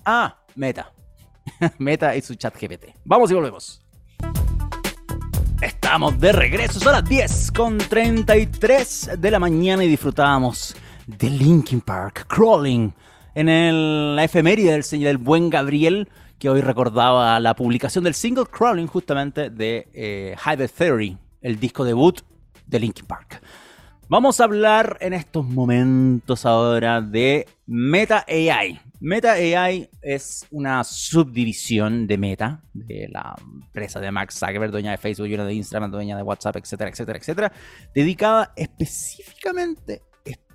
Ah, 0.04 0.36
Meta. 0.54 0.92
Meta 1.78 2.14
y 2.16 2.22
su 2.22 2.34
chat 2.34 2.54
GPT. 2.60 2.94
Vamos 3.04 3.30
y 3.30 3.34
volvemos. 3.34 3.80
Estamos 5.60 6.18
de 6.20 6.32
regreso, 6.32 6.78
son 6.78 6.92
las 6.92 7.04
10 7.08 7.52
con 7.52 7.78
33 7.78 9.12
de 9.18 9.30
la 9.30 9.38
mañana 9.38 9.82
y 9.84 9.88
disfrutábamos 9.88 10.76
de 11.06 11.30
Linkin 11.30 11.80
Park 11.80 12.26
Crawling 12.28 12.92
en 13.34 13.48
el, 13.48 14.16
la 14.16 14.24
efeméride 14.24 14.72
del 14.72 14.84
señor 14.84 15.18
buen 15.18 15.50
Gabriel 15.50 16.08
que 16.38 16.48
hoy 16.48 16.60
recordaba 16.60 17.38
la 17.40 17.54
publicación 17.54 18.04
del 18.04 18.14
single 18.14 18.46
Crawling 18.46 18.86
justamente 18.86 19.50
de 19.50 19.88
eh, 19.92 20.36
Hybrid 20.44 20.70
Theory, 20.76 21.18
el 21.42 21.58
disco 21.58 21.84
debut 21.84 22.20
de 22.66 22.80
Linkin 22.80 23.06
Park. 23.06 23.40
Vamos 24.08 24.40
a 24.40 24.44
hablar 24.44 24.98
en 25.00 25.14
estos 25.14 25.46
momentos 25.46 26.44
ahora 26.44 27.00
de 27.00 27.46
Meta 27.66 28.24
AI. 28.28 28.78
Meta 29.00 29.32
AI 29.32 29.88
es 30.02 30.46
una 30.50 30.84
subdivisión 30.84 32.06
de 32.06 32.18
Meta, 32.18 32.62
de 32.72 33.08
la 33.10 33.34
empresa 33.42 34.00
de 34.00 34.10
Max 34.10 34.38
Zuckerberg, 34.38 34.70
dueña 34.70 34.90
de 34.90 34.98
Facebook, 34.98 35.28
dueña 35.28 35.44
de 35.44 35.54
Instagram, 35.54 35.90
dueña 35.90 36.16
de 36.16 36.22
WhatsApp, 36.22 36.56
etcétera, 36.56 36.90
etcétera, 36.90 37.18
etcétera, 37.18 37.52
dedicada 37.94 38.52
específicamente, 38.56 40.02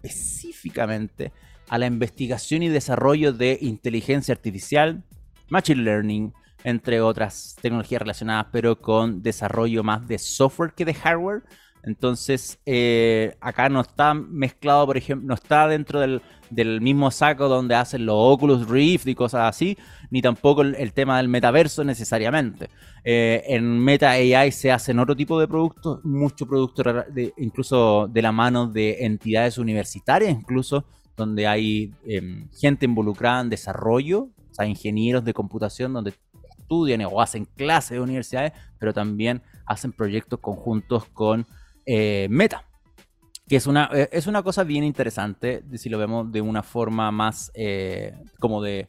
específicamente 0.03 1.31
a 1.69 1.77
la 1.77 1.85
investigación 1.85 2.63
y 2.63 2.69
desarrollo 2.69 3.31
de 3.33 3.57
inteligencia 3.62 4.33
artificial, 4.33 5.03
machine 5.49 5.83
learning, 5.83 6.33
entre 6.63 7.01
otras 7.01 7.55
tecnologías 7.62 8.01
relacionadas, 8.01 8.47
pero 8.51 8.79
con 8.81 9.21
desarrollo 9.21 9.83
más 9.83 10.07
de 10.07 10.17
software 10.17 10.73
que 10.73 10.85
de 10.85 10.93
hardware 10.93 11.43
entonces, 11.83 12.59
eh, 12.65 13.35
acá 13.39 13.69
no 13.69 13.81
está 13.81 14.13
mezclado, 14.13 14.85
por 14.85 14.97
ejemplo, 14.97 15.27
no 15.27 15.33
está 15.33 15.67
dentro 15.67 15.99
del, 15.99 16.21
mismo 16.81 17.11
saco 17.11 17.47
donde 17.47 17.75
hacen 17.75 18.05
los 18.05 18.15
Oculus 18.17 18.67
Rift 18.67 19.07
y 19.07 19.15
cosas 19.15 19.41
así, 19.49 19.77
ni 20.09 20.21
tampoco 20.21 20.63
el, 20.63 20.93
tema 20.93 21.17
del 21.17 21.27
metaverso 21.27 21.83
necesariamente. 21.83 22.69
Eh, 23.03 23.43
en 23.47 23.79
Meta 23.79 24.11
AI 24.11 24.51
se 24.51 24.71
hacen 24.71 24.99
otro 24.99 25.15
tipo 25.15 25.39
de 25.39 25.47
productos, 25.47 26.03
muchos 26.03 26.47
productos 26.47 26.85
incluso 27.37 28.09
de 28.11 28.21
la 28.21 28.31
mano 28.31 28.67
de 28.67 29.05
entidades 29.05 29.57
universitarias, 29.57 30.31
incluso 30.31 30.85
donde 31.15 31.47
hay 31.47 31.93
em, 32.05 32.49
gente 32.51 32.85
involucrada 32.85 33.41
en 33.41 33.49
desarrollo, 33.49 34.29
o 34.49 34.53
sea, 34.53 34.65
ingenieros 34.65 35.23
de 35.23 35.33
computación 35.33 35.93
donde 35.93 36.13
estudian 36.57 37.01
o 37.01 37.21
hacen 37.21 37.45
clases 37.45 37.91
de 37.91 38.01
universidades, 38.01 38.53
pero 38.79 38.93
también 38.93 39.41
hacen 39.65 39.91
proyectos 39.91 40.39
conjuntos 40.39 41.05
con 41.05 41.45
eh, 41.91 42.28
meta. 42.30 42.65
Que 43.47 43.56
es 43.56 43.65
una, 43.65 43.89
eh, 43.91 44.10
es 44.12 44.28
una 44.28 44.43
cosa 44.43 44.63
bien 44.63 44.84
interesante 44.84 45.63
si 45.73 45.89
lo 45.89 45.97
vemos 45.97 46.32
de 46.32 46.39
una 46.39 46.62
forma 46.62 47.10
más 47.10 47.52
eh, 47.56 48.13
como 48.39 48.62
de, 48.62 48.86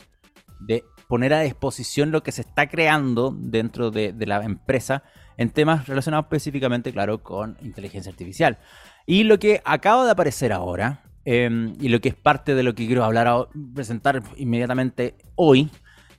de, 0.61 0.85
poner 1.09 1.33
a 1.33 1.41
disposición 1.41 2.11
lo 2.11 2.23
que 2.23 2.31
se 2.31 2.43
está 2.43 2.69
creando 2.69 3.35
dentro 3.35 3.91
de, 3.91 4.15
la 4.27 4.45
empresa 4.45 5.03
en 5.39 5.49
temas 5.49 5.89
relacionados 5.89 6.27
específicamente, 6.27 6.93
claro, 6.93 7.23
con 7.23 7.57
inteligencia 7.63 8.13
artificial. 8.13 8.59
Y 9.07 9.25
lo 9.25 9.39
que 9.39 9.63
acaba 9.65 10.05
de 10.05 10.11
aparecer 10.11 10.53
ahora, 10.53 11.05
em, 11.25 11.75
y 11.81 11.89
lo 11.89 12.03
que 12.03 12.11
es 12.11 12.15
parte 12.15 12.55
de 12.55 12.63
lo 12.63 12.75
que 12.75 12.87
quiero 12.87 13.03
hablar, 13.03 13.49
presentar 13.75 14.23
inmediatamente 14.37 15.15
hoy, 15.37 15.71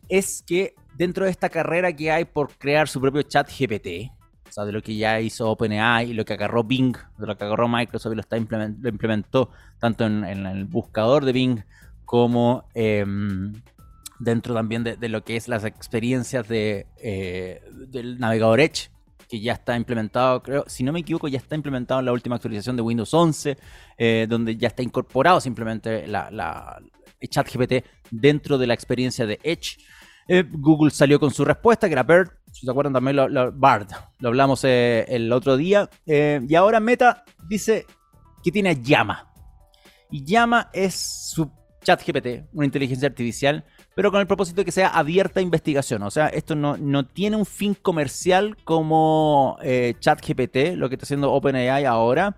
es 0.09 0.43
que 0.47 0.73
dentro 0.97 1.25
de 1.25 1.31
esta 1.31 1.49
carrera 1.49 1.95
que 1.95 2.11
hay 2.11 2.25
por 2.25 2.57
crear 2.57 2.87
su 2.87 2.99
propio 2.99 3.21
chat 3.21 3.47
GPT, 3.47 4.11
de 4.57 4.71
lo 4.71 4.81
que 4.81 4.95
ya 4.95 5.19
hizo 5.21 5.49
OpenAI 5.49 6.11
y 6.11 6.13
lo 6.13 6.25
que 6.25 6.33
agarró 6.33 6.63
Bing, 6.63 6.95
de 7.17 7.27
lo 7.27 7.37
que 7.37 7.45
agarró 7.45 7.67
Microsoft 7.67 8.11
y 8.11 8.15
lo, 8.15 8.21
está 8.21 8.37
lo 8.37 8.89
implementó 8.89 9.49
tanto 9.79 10.05
en, 10.05 10.23
el 10.23 10.65
buscador 10.65 11.25
de 11.25 11.31
Bing 11.31 11.63
como 12.05 12.65
em, 12.73 13.53
dentro 14.19 14.53
también 14.53 14.83
de, 14.83 15.09
lo 15.09 15.23
que 15.23 15.37
es 15.37 15.47
las 15.47 15.63
experiencias 15.63 16.47
de, 16.47 16.85
eh, 16.97 17.61
del 17.87 18.19
navegador 18.19 18.59
Edge, 18.59 18.91
que 19.29 19.39
ya 19.39 19.53
está 19.53 19.77
implementado, 19.77 20.43
creo, 20.43 20.65
si 20.67 20.83
no 20.83 20.91
me 20.91 20.99
equivoco, 20.99 21.29
ya 21.29 21.37
está 21.37 21.55
implementado 21.55 22.01
en 22.01 22.05
la 22.05 22.11
última 22.11 22.35
actualización 22.35 22.75
de 22.75 22.81
Windows 22.81 23.13
11, 23.13 23.57
eh, 23.97 24.27
donde 24.29 24.57
ya 24.57 24.67
está 24.67 24.83
incorporado 24.83 25.39
simplemente 25.39 26.05
la, 26.05 26.29
la 26.29 26.81
ChatGPT 27.25 27.85
dentro 28.11 28.57
de 28.57 28.67
la 28.67 28.73
experiencia 28.73 29.25
de 29.25 29.39
Edge. 29.41 29.77
Eh, 30.27 30.43
Google 30.49 30.91
salió 30.91 31.19
con 31.19 31.31
su 31.31 31.43
respuesta, 31.45 31.87
que 31.87 31.93
era 31.93 32.03
BERT, 32.03 32.31
si 32.51 32.65
se 32.65 32.71
acuerdan 32.71 32.93
también, 32.93 33.15
lo, 33.15 33.51
BARD, 33.51 33.91
lo 34.19 34.29
hablamos 34.29 34.63
eh, 34.63 35.05
el 35.07 35.31
otro 35.31 35.57
día. 35.57 35.89
Eh, 36.05 36.41
y 36.47 36.55
ahora 36.55 36.79
Meta 36.79 37.23
dice 37.47 37.85
que 38.43 38.51
tiene 38.51 38.81
Llama. 38.81 39.31
Y 40.09 40.23
Llama 40.23 40.69
es 40.73 40.93
su 40.95 41.49
chat 41.83 42.05
GPT, 42.05 42.47
una 42.53 42.65
inteligencia 42.65 43.07
artificial, 43.07 43.65
pero 43.95 44.11
con 44.11 44.19
el 44.19 44.27
propósito 44.27 44.61
de 44.61 44.65
que 44.65 44.71
sea 44.71 44.89
abierta 44.89 45.39
a 45.39 45.43
investigación. 45.43 46.03
O 46.03 46.11
sea, 46.11 46.27
esto 46.27 46.53
no, 46.53 46.77
no 46.77 47.05
tiene 47.07 47.37
un 47.37 47.45
fin 47.45 47.73
comercial 47.73 48.57
como 48.63 49.57
chat 49.99 50.21
GPT, 50.25 50.75
lo 50.75 50.89
que 50.89 50.95
está 50.95 51.05
haciendo 51.05 51.31
OpenAI 51.31 51.85
ahora, 51.85 52.37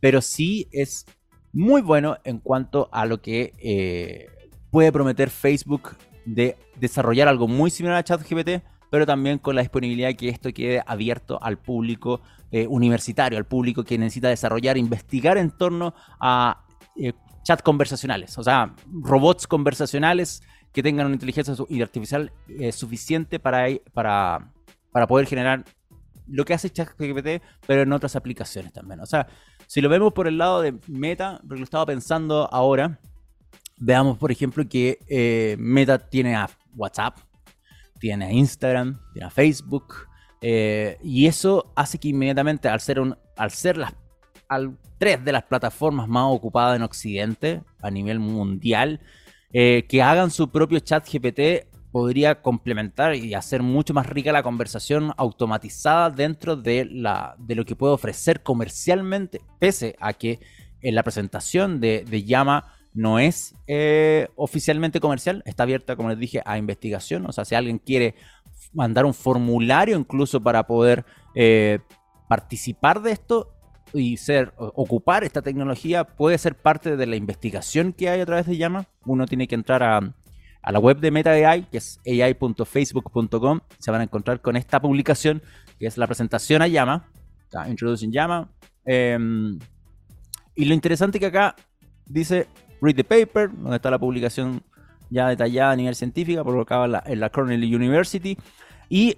pero 0.00 0.20
sí 0.20 0.68
es 0.72 1.06
muy 1.52 1.80
bueno 1.80 2.18
en 2.24 2.38
cuanto 2.38 2.90
a 2.92 3.06
lo 3.06 3.22
que 3.22 4.28
puede 4.70 4.92
prometer 4.92 5.30
Facebook 5.30 5.96
de 6.26 6.56
desarrollar 6.76 7.28
algo 7.28 7.48
muy 7.48 7.70
similar 7.70 7.96
a 7.98 8.04
ChatGPT, 8.04 8.62
pero 8.90 9.06
también 9.06 9.38
con 9.38 9.54
la 9.54 9.62
disponibilidad 9.62 10.08
de 10.08 10.16
que 10.16 10.28
esto 10.28 10.52
quede 10.52 10.82
abierto 10.86 11.38
al 11.42 11.58
público 11.58 12.20
eh, 12.50 12.66
universitario, 12.66 13.38
al 13.38 13.46
público 13.46 13.84
que 13.84 13.98
necesita 13.98 14.28
desarrollar, 14.28 14.76
investigar 14.76 15.38
en 15.38 15.50
torno 15.50 15.94
a 16.20 16.64
eh, 16.96 17.12
chat 17.42 17.62
conversacionales, 17.62 18.36
o 18.38 18.42
sea, 18.42 18.74
robots 18.90 19.46
conversacionales 19.46 20.42
que 20.72 20.82
tengan 20.82 21.06
una 21.06 21.14
inteligencia 21.14 21.54
artificial 21.82 22.32
eh, 22.48 22.72
suficiente 22.72 23.38
para, 23.38 23.66
para, 23.92 24.52
para 24.92 25.06
poder 25.06 25.26
generar 25.26 25.64
lo 26.26 26.44
que 26.44 26.52
hace 26.52 26.68
ChatGPT, 26.68 27.42
pero 27.66 27.82
en 27.82 27.92
otras 27.92 28.14
aplicaciones 28.14 28.72
también. 28.72 29.00
O 29.00 29.06
sea, 29.06 29.26
si 29.66 29.80
lo 29.80 29.88
vemos 29.88 30.12
por 30.12 30.28
el 30.28 30.36
lado 30.36 30.60
de 30.60 30.74
Meta, 30.86 31.40
porque 31.40 31.60
lo 31.60 31.64
estaba 31.64 31.86
pensando 31.86 32.48
ahora, 32.52 33.00
Veamos, 33.80 34.18
por 34.18 34.32
ejemplo, 34.32 34.68
que 34.68 34.98
eh, 35.08 35.56
Meta 35.58 35.98
tiene 35.98 36.34
a 36.34 36.50
WhatsApp, 36.74 37.18
tiene 37.98 38.32
Instagram, 38.34 39.00
tiene 39.12 39.30
Facebook. 39.30 39.94
Eh, 40.40 40.98
y 41.02 41.26
eso 41.26 41.72
hace 41.74 41.98
que 41.98 42.08
inmediatamente, 42.08 42.68
al 42.68 42.80
ser, 42.80 43.00
al 43.36 43.50
ser 43.50 43.76
las 43.76 43.94
al, 44.48 44.76
tres 44.98 45.24
de 45.24 45.32
las 45.32 45.44
plataformas 45.44 46.08
más 46.08 46.24
ocupadas 46.26 46.76
en 46.76 46.82
Occidente 46.82 47.62
a 47.80 47.90
nivel 47.90 48.18
mundial, 48.18 49.00
eh, 49.52 49.86
que 49.88 50.02
hagan 50.02 50.30
su 50.30 50.50
propio 50.50 50.80
chat 50.80 51.08
GPT 51.08 51.68
podría 51.90 52.42
complementar 52.42 53.14
y 53.14 53.32
hacer 53.32 53.62
mucho 53.62 53.94
más 53.94 54.06
rica 54.06 54.30
la 54.30 54.42
conversación 54.42 55.12
automatizada 55.16 56.10
dentro 56.10 56.54
de, 56.54 56.84
la, 56.84 57.34
de 57.38 57.54
lo 57.54 57.64
que 57.64 57.76
puede 57.76 57.94
ofrecer 57.94 58.42
comercialmente, 58.42 59.40
pese 59.58 59.96
a 59.98 60.12
que 60.12 60.38
en 60.82 60.94
la 60.94 61.02
presentación 61.02 61.80
de, 61.80 62.04
de 62.04 62.24
Llama 62.24 62.74
no 62.94 63.18
es 63.18 63.54
eh, 63.66 64.28
oficialmente 64.36 65.00
comercial, 65.00 65.42
está 65.46 65.62
abierta, 65.62 65.96
como 65.96 66.08
les 66.08 66.18
dije, 66.18 66.42
a 66.44 66.58
investigación. 66.58 67.26
O 67.26 67.32
sea, 67.32 67.44
si 67.44 67.54
alguien 67.54 67.78
quiere 67.78 68.14
mandar 68.72 69.06
un 69.06 69.14
formulario 69.14 69.96
incluso 69.96 70.42
para 70.42 70.66
poder 70.66 71.04
eh, 71.34 71.78
participar 72.28 73.00
de 73.02 73.12
esto 73.12 73.54
y 73.92 74.18
ser 74.18 74.52
ocupar 74.56 75.24
esta 75.24 75.42
tecnología, 75.42 76.04
puede 76.04 76.38
ser 76.38 76.56
parte 76.56 76.96
de 76.96 77.06
la 77.06 77.16
investigación 77.16 77.92
que 77.92 78.08
hay 78.08 78.20
a 78.20 78.26
través 78.26 78.46
de 78.46 78.56
Llama. 78.56 78.86
Uno 79.04 79.26
tiene 79.26 79.48
que 79.48 79.54
entrar 79.54 79.82
a, 79.82 80.00
la 80.70 80.78
web 80.78 80.98
de 80.98 81.10
Meta 81.10 81.30
AI, 81.30 81.62
que 81.70 81.78
es 81.78 81.98
ai.facebook.com. 82.06 83.60
Se 83.78 83.90
van 83.90 84.02
a 84.02 84.04
encontrar 84.04 84.42
con 84.42 84.56
esta 84.56 84.80
publicación, 84.80 85.42
que 85.78 85.86
es 85.86 85.96
la 85.96 86.06
presentación 86.06 86.60
a 86.60 86.68
Llama. 86.68 87.08
Introducing 87.66 88.12
Llama. 88.12 88.50
Em, 88.84 89.58
y 90.54 90.64
lo 90.66 90.74
interesante 90.74 91.18
que 91.18 91.26
acá 91.26 91.56
dice 92.06 92.48
Read 92.80 92.96
the 92.96 93.04
Paper, 93.04 93.50
donde 93.52 93.76
está 93.76 93.90
la 93.90 93.98
publicación 93.98 94.62
ya 95.10 95.28
detallada 95.28 95.72
a 95.72 95.76
nivel 95.76 95.94
científico, 95.94 96.44
colocada 96.44 96.84
en 96.84 96.92
la, 96.92 97.02
en 97.06 97.20
la 97.20 97.30
Cornell 97.30 97.62
University. 97.62 98.36
Y, 98.88 99.16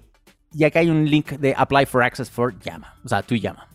y 0.53 0.63
acá 0.63 0.79
hay 0.79 0.89
un 0.89 1.09
link 1.09 1.31
de 1.31 1.53
Apply 1.55 1.85
for 1.85 2.03
Access 2.03 2.29
for 2.29 2.57
Llama, 2.59 2.95
o 3.03 3.07
sea, 3.07 3.21
tu 3.21 3.35
llama. 3.35 3.67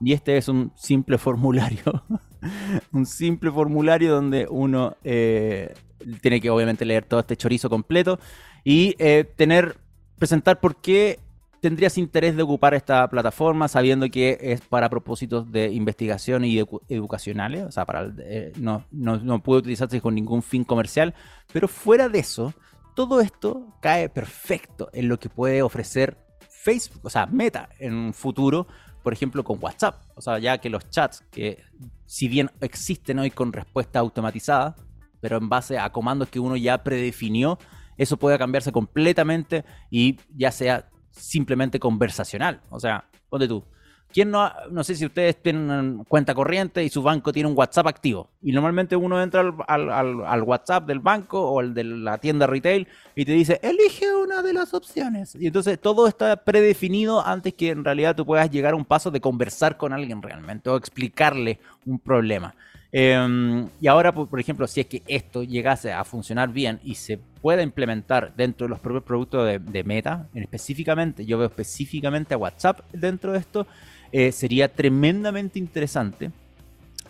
Y 0.00 0.12
este 0.12 0.36
es 0.36 0.48
un 0.48 0.72
simple 0.76 1.18
formulario, 1.18 2.04
un 2.92 3.06
simple 3.06 3.50
formulario 3.50 4.14
donde 4.14 4.46
uno 4.48 4.96
eh, 5.04 5.74
tiene 6.20 6.40
que 6.40 6.50
obviamente 6.50 6.84
leer 6.84 7.04
todo 7.04 7.20
este 7.20 7.36
chorizo 7.36 7.70
completo 7.70 8.18
y 8.62 8.94
eh, 8.98 9.24
tener, 9.36 9.76
presentar 10.18 10.60
por 10.60 10.76
qué 10.76 11.18
tendrías 11.66 11.98
interés 11.98 12.36
de 12.36 12.44
ocupar 12.44 12.74
esta 12.74 13.08
plataforma 13.08 13.66
sabiendo 13.66 14.08
que 14.08 14.38
es 14.40 14.60
para 14.60 14.88
propósitos 14.88 15.50
de 15.50 15.72
investigación 15.72 16.44
y 16.44 16.62
educacionales, 16.88 17.64
o 17.64 17.72
sea, 17.72 17.84
para, 17.84 18.08
eh, 18.20 18.52
no, 18.56 18.84
no, 18.92 19.42
puede 19.42 19.62
utilizarse 19.62 20.00
con 20.00 20.14
ningún 20.14 20.44
fin 20.44 20.62
comercial, 20.62 21.12
pero 21.52 21.66
fuera 21.66 22.08
de 22.08 22.20
eso, 22.20 22.54
todo 22.94 23.20
esto 23.20 23.76
cae 23.82 24.08
perfecto 24.08 24.90
en 24.92 25.08
lo 25.08 25.18
que 25.18 25.28
puede 25.28 25.60
ofrecer 25.60 26.16
Facebook, 26.48 27.00
o 27.02 27.10
sea, 27.10 27.26
Meta 27.26 27.68
en 27.80 27.94
un 27.94 28.14
futuro, 28.14 28.68
por 29.02 29.12
ejemplo, 29.12 29.42
con 29.42 29.58
WhatsApp, 29.60 30.04
o 30.14 30.20
sea, 30.20 30.38
ya 30.38 30.58
que 30.58 30.70
los 30.70 30.88
chats 30.88 31.24
que 31.32 31.64
si 32.04 32.28
bien 32.28 32.48
existen 32.60 33.18
hoy 33.18 33.32
con 33.32 33.52
respuesta 33.52 33.98
automatizada, 33.98 34.76
pero 35.20 35.38
en 35.38 35.48
base 35.48 35.80
a 35.80 35.90
comandos 35.90 36.28
que 36.28 36.38
uno 36.38 36.56
ya 36.56 36.84
predefinió, 36.84 37.58
eso 37.96 38.18
puede 38.18 38.38
cambiarse 38.38 38.70
completamente 38.70 39.64
y 39.90 40.20
ya 40.32 40.52
sea 40.52 40.90
simplemente 41.16 41.80
conversacional. 41.80 42.60
O 42.70 42.78
sea, 42.78 43.04
ponte 43.28 43.48
tú. 43.48 43.64
¿Quién 44.12 44.30
no, 44.30 44.50
no 44.70 44.84
sé 44.84 44.94
si 44.94 45.04
ustedes 45.04 45.42
tienen 45.42 46.04
cuenta 46.08 46.34
corriente 46.34 46.82
y 46.82 46.88
su 46.88 47.02
banco 47.02 47.32
tiene 47.32 47.48
un 47.48 47.58
WhatsApp 47.58 47.88
activo? 47.88 48.30
Y 48.40 48.52
normalmente 48.52 48.96
uno 48.96 49.20
entra 49.20 49.40
al, 49.66 50.42
WhatsApp 50.42 50.86
del 50.86 51.00
banco 51.00 51.50
o 51.50 51.60
el 51.60 51.74
de 51.74 51.84
la 51.84 52.16
tienda 52.18 52.46
retail 52.46 52.86
y 53.14 53.24
te 53.24 53.32
dice, 53.32 53.60
elige 53.62 54.14
una 54.14 54.42
de 54.42 54.54
las 54.54 54.72
opciones. 54.72 55.34
Y 55.34 55.48
entonces 55.48 55.78
todo 55.78 56.06
está 56.06 56.36
predefinido 56.36 57.26
antes 57.26 57.52
que 57.54 57.70
en 57.70 57.84
realidad 57.84 58.16
tú 58.16 58.24
puedas 58.24 58.50
llegar 58.50 58.72
a 58.72 58.76
un 58.76 58.84
paso 58.84 59.10
de 59.10 59.20
conversar 59.20 59.76
con 59.76 59.92
alguien 59.92 60.22
realmente 60.22 60.70
o 60.70 60.76
explicarle 60.76 61.58
un 61.84 61.98
problema. 61.98 62.54
Em, 62.98 63.68
y 63.78 63.88
ahora, 63.88 64.10
por, 64.10 64.40
ejemplo, 64.40 64.66
si 64.66 64.80
es 64.80 64.86
que 64.86 65.02
esto 65.06 65.42
llegase 65.42 65.92
a 65.92 66.02
funcionar 66.02 66.48
bien 66.48 66.80
y 66.82 66.94
se 66.94 67.18
pueda 67.18 67.60
implementar 67.60 68.34
dentro 68.34 68.66
de 68.66 68.70
los 68.70 68.80
propios 68.80 69.04
productos 69.04 69.60
de, 69.62 69.84
Meta, 69.84 70.28
específicamente, 70.34 71.26
yo 71.26 71.36
veo 71.36 71.48
específicamente 71.48 72.32
a 72.32 72.38
WhatsApp 72.38 72.80
dentro 72.94 73.32
de 73.32 73.40
esto, 73.40 73.66
eh, 74.12 74.32
sería 74.32 74.72
tremendamente 74.72 75.58
interesante 75.58 76.30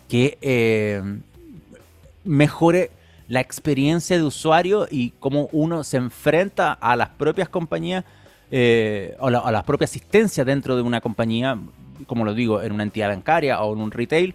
que 0.08 0.36
em, 0.40 1.22
mejore 2.24 2.90
la 3.28 3.38
experiencia 3.38 4.16
de 4.16 4.24
usuario 4.24 4.88
y 4.90 5.10
cómo 5.20 5.48
uno 5.52 5.84
se 5.84 5.98
enfrenta 5.98 6.72
a 6.72 6.96
las 6.96 7.10
propias 7.10 7.48
compañías 7.48 8.04
eh, 8.50 9.14
o, 9.20 9.28
a 9.28 9.52
las 9.52 9.62
propias 9.62 9.90
asistencias 9.90 10.44
dentro 10.44 10.74
de 10.74 10.82
una 10.82 11.00
compañía, 11.00 11.56
como 12.08 12.24
lo 12.24 12.34
digo, 12.34 12.60
en 12.60 12.72
una 12.72 12.82
entidad 12.82 13.10
bancaria 13.10 13.62
o 13.62 13.72
en 13.72 13.82
un 13.82 13.92
retail 13.92 14.34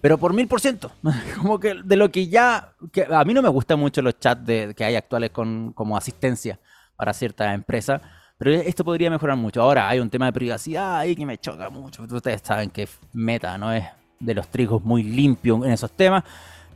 pero 0.00 0.18
por 0.18 0.32
mil 0.32 0.46
por 0.46 0.60
ciento. 0.60 0.92
Como 1.36 1.58
que 1.58 1.74
de 1.74 1.96
lo 1.96 2.10
que 2.10 2.28
ya. 2.28 2.72
Que 2.92 3.06
a 3.10 3.24
mí 3.24 3.34
no 3.34 3.42
me 3.42 3.48
gustan 3.48 3.78
mucho 3.78 4.02
los 4.02 4.18
chats 4.18 4.44
de, 4.44 4.74
que 4.76 4.84
hay 4.84 4.96
actuales 4.96 5.30
con, 5.30 5.72
como 5.72 5.96
asistencia 5.96 6.58
para 6.96 7.12
cierta 7.12 7.52
empresa. 7.52 8.00
Pero 8.38 8.52
esto 8.52 8.84
podría 8.84 9.10
mejorar 9.10 9.36
mucho. 9.36 9.60
Ahora 9.60 9.88
hay 9.88 9.98
un 9.98 10.10
tema 10.10 10.26
de 10.26 10.32
privacidad 10.32 10.98
ahí 10.98 11.16
que 11.16 11.26
me 11.26 11.38
choca 11.38 11.70
mucho. 11.70 12.04
Ustedes 12.04 12.40
saben 12.44 12.70
que 12.70 12.88
Meta 13.12 13.58
no 13.58 13.72
es 13.72 13.84
de 14.20 14.34
los 14.34 14.48
trigos 14.48 14.82
muy 14.84 15.02
limpio 15.02 15.64
en 15.64 15.72
esos 15.72 15.90
temas. 15.90 16.22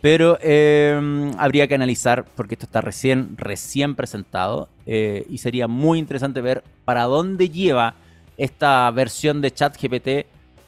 Pero 0.00 0.36
em, 0.40 1.30
habría 1.38 1.68
que 1.68 1.76
analizar 1.76 2.24
porque 2.34 2.56
esto 2.56 2.66
está 2.66 2.80
recién, 2.80 3.36
recién 3.36 3.94
presentado. 3.94 4.68
Eh, 4.86 5.24
y 5.30 5.38
sería 5.38 5.68
muy 5.68 6.00
interesante 6.00 6.40
ver 6.40 6.64
para 6.84 7.04
dónde 7.04 7.48
lleva 7.48 7.94
esta 8.36 8.90
versión 8.90 9.40
de 9.40 9.52
ChatGPT 9.52 10.08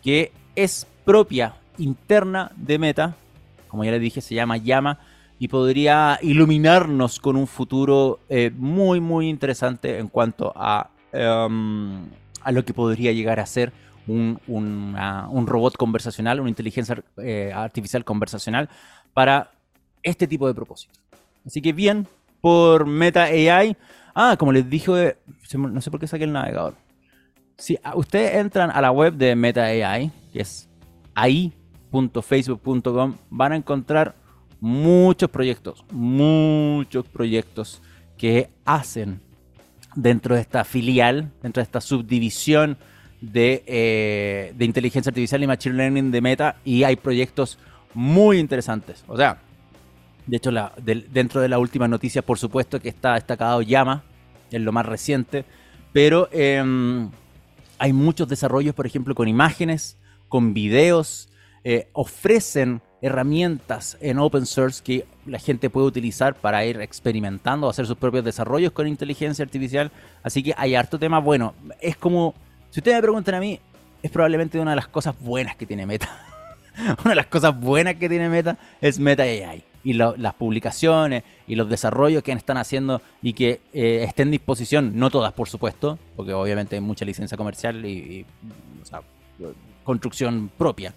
que 0.04 0.30
es 0.54 0.86
propia 1.04 1.56
interna 1.78 2.52
de 2.56 2.78
Meta, 2.78 3.16
como 3.68 3.84
ya 3.84 3.90
les 3.92 4.00
dije, 4.00 4.20
se 4.20 4.34
llama 4.34 4.56
Llama 4.56 4.98
y 5.38 5.48
podría 5.48 6.18
iluminarnos 6.22 7.18
con 7.18 7.36
un 7.36 7.46
futuro 7.46 8.20
eh, 8.28 8.50
muy, 8.54 9.00
muy 9.00 9.28
interesante 9.28 9.98
en 9.98 10.08
cuanto 10.08 10.52
a, 10.54 10.90
em, 11.12 12.06
a 12.42 12.52
lo 12.52 12.64
que 12.64 12.72
podría 12.72 13.12
llegar 13.12 13.40
a 13.40 13.46
ser 13.46 13.72
un, 14.06 15.46
robot 15.46 15.76
conversacional, 15.76 16.40
una 16.40 16.50
inteligencia 16.50 17.02
eh, 17.16 17.52
artificial 17.54 18.04
conversacional 18.04 18.68
para 19.12 19.50
este 20.02 20.26
tipo 20.26 20.46
de 20.46 20.54
propósitos. 20.54 21.00
Así 21.46 21.60
que 21.60 21.72
bien 21.72 22.06
por 22.40 22.86
Meta 22.86 23.24
AI. 23.24 23.76
Ah, 24.14 24.36
como 24.38 24.52
les 24.52 24.68
dije, 24.68 25.16
no 25.58 25.80
sé 25.80 25.90
por 25.90 25.98
qué 25.98 26.06
saqué 26.06 26.24
el 26.24 26.32
navegador. 26.32 26.74
Si 27.56 27.78
ustedes 27.94 28.36
entran 28.36 28.70
a 28.70 28.80
la 28.80 28.90
web 28.90 29.14
de 29.14 29.34
Meta 29.34 29.64
AI, 29.64 30.10
que 30.32 30.40
es 30.42 30.68
ahí 31.14 31.52
facebook.com 32.22 33.16
van 33.30 33.52
a 33.52 33.56
encontrar 33.56 34.14
muchos 34.60 35.30
proyectos, 35.30 35.84
muchos 35.92 37.06
proyectos 37.06 37.82
que 38.16 38.48
hacen 38.64 39.20
dentro 39.94 40.34
de 40.34 40.40
esta 40.40 40.64
filial, 40.64 41.30
dentro 41.42 41.60
de 41.60 41.64
esta 41.64 41.80
subdivisión 41.80 42.76
de, 43.20 43.62
eh, 43.66 44.54
inteligencia 44.58 45.10
artificial 45.10 45.42
y 45.42 45.46
machine 45.46 45.76
learning 45.76 46.10
de 46.10 46.20
Meta 46.20 46.56
y 46.64 46.84
hay 46.84 46.96
proyectos 46.96 47.58
muy 47.94 48.38
interesantes. 48.38 49.04
O 49.06 49.16
sea, 49.16 49.38
de 50.26 50.36
hecho, 50.36 50.50
dentro 51.12 51.40
de 51.40 51.48
la 51.48 51.58
última 51.58 51.86
noticia, 51.86 52.22
por 52.22 52.38
supuesto 52.38 52.80
que 52.80 52.88
está 52.88 53.14
destacado 53.14 53.62
Llama, 53.62 54.02
es 54.50 54.60
lo 54.60 54.72
más 54.72 54.86
reciente, 54.86 55.44
pero 55.92 56.28
em, 56.32 57.10
hay 57.78 57.92
muchos 57.92 58.28
desarrollos, 58.28 58.74
por 58.74 58.86
ejemplo, 58.86 59.14
con 59.14 59.28
imágenes, 59.28 59.98
con 60.28 60.54
videos, 60.54 61.28
eh, 61.64 61.88
ofrecen 61.94 62.82
herramientas 63.00 63.98
en 64.00 64.18
open 64.18 64.46
source 64.46 64.82
que 64.82 65.06
la 65.26 65.38
gente 65.38 65.68
puede 65.68 65.86
utilizar 65.86 66.34
para 66.34 66.64
ir 66.64 66.80
experimentando, 66.80 67.68
hacer 67.68 67.86
sus 67.86 67.96
propios 67.96 68.24
desarrollos 68.24 68.72
con 68.72 68.86
inteligencia 68.86 69.44
artificial. 69.44 69.90
Así 70.22 70.42
que 70.42 70.54
hay 70.56 70.74
harto 70.74 70.98
tema. 70.98 71.20
Bueno, 71.20 71.54
es 71.80 71.96
como, 71.96 72.34
si 72.70 72.80
ustedes 72.80 72.96
me 72.96 73.02
preguntan 73.02 73.34
a 73.34 73.40
mí, 73.40 73.60
es 74.02 74.10
probablemente 74.10 74.58
una 74.58 74.72
de 74.72 74.76
las 74.76 74.88
cosas 74.88 75.14
buenas 75.18 75.56
que 75.56 75.66
tiene 75.66 75.86
Meta. 75.86 76.08
una 77.04 77.10
de 77.10 77.14
las 77.14 77.26
cosas 77.26 77.58
buenas 77.58 77.96
que 77.96 78.08
tiene 78.08 78.28
Meta 78.28 78.56
es 78.80 78.98
Meta 78.98 79.22
AI. 79.22 79.64
Y 79.82 79.92
las 79.92 80.34
publicaciones 80.34 81.24
y 81.46 81.56
los 81.56 81.68
desarrollos 81.68 82.22
que 82.22 82.32
están 82.32 82.56
haciendo 82.56 83.02
y 83.22 83.34
que 83.34 83.60
eh, 83.74 84.04
estén 84.08 84.28
en 84.28 84.32
disposición, 84.32 84.92
no 84.94 85.10
todas 85.10 85.34
por 85.34 85.46
supuesto, 85.46 85.98
porque 86.16 86.32
obviamente 86.32 86.76
hay 86.76 86.80
mucha 86.80 87.04
licencia 87.04 87.36
comercial 87.36 87.84
y, 87.84 88.24
construcción 89.84 90.50
propia 90.56 90.94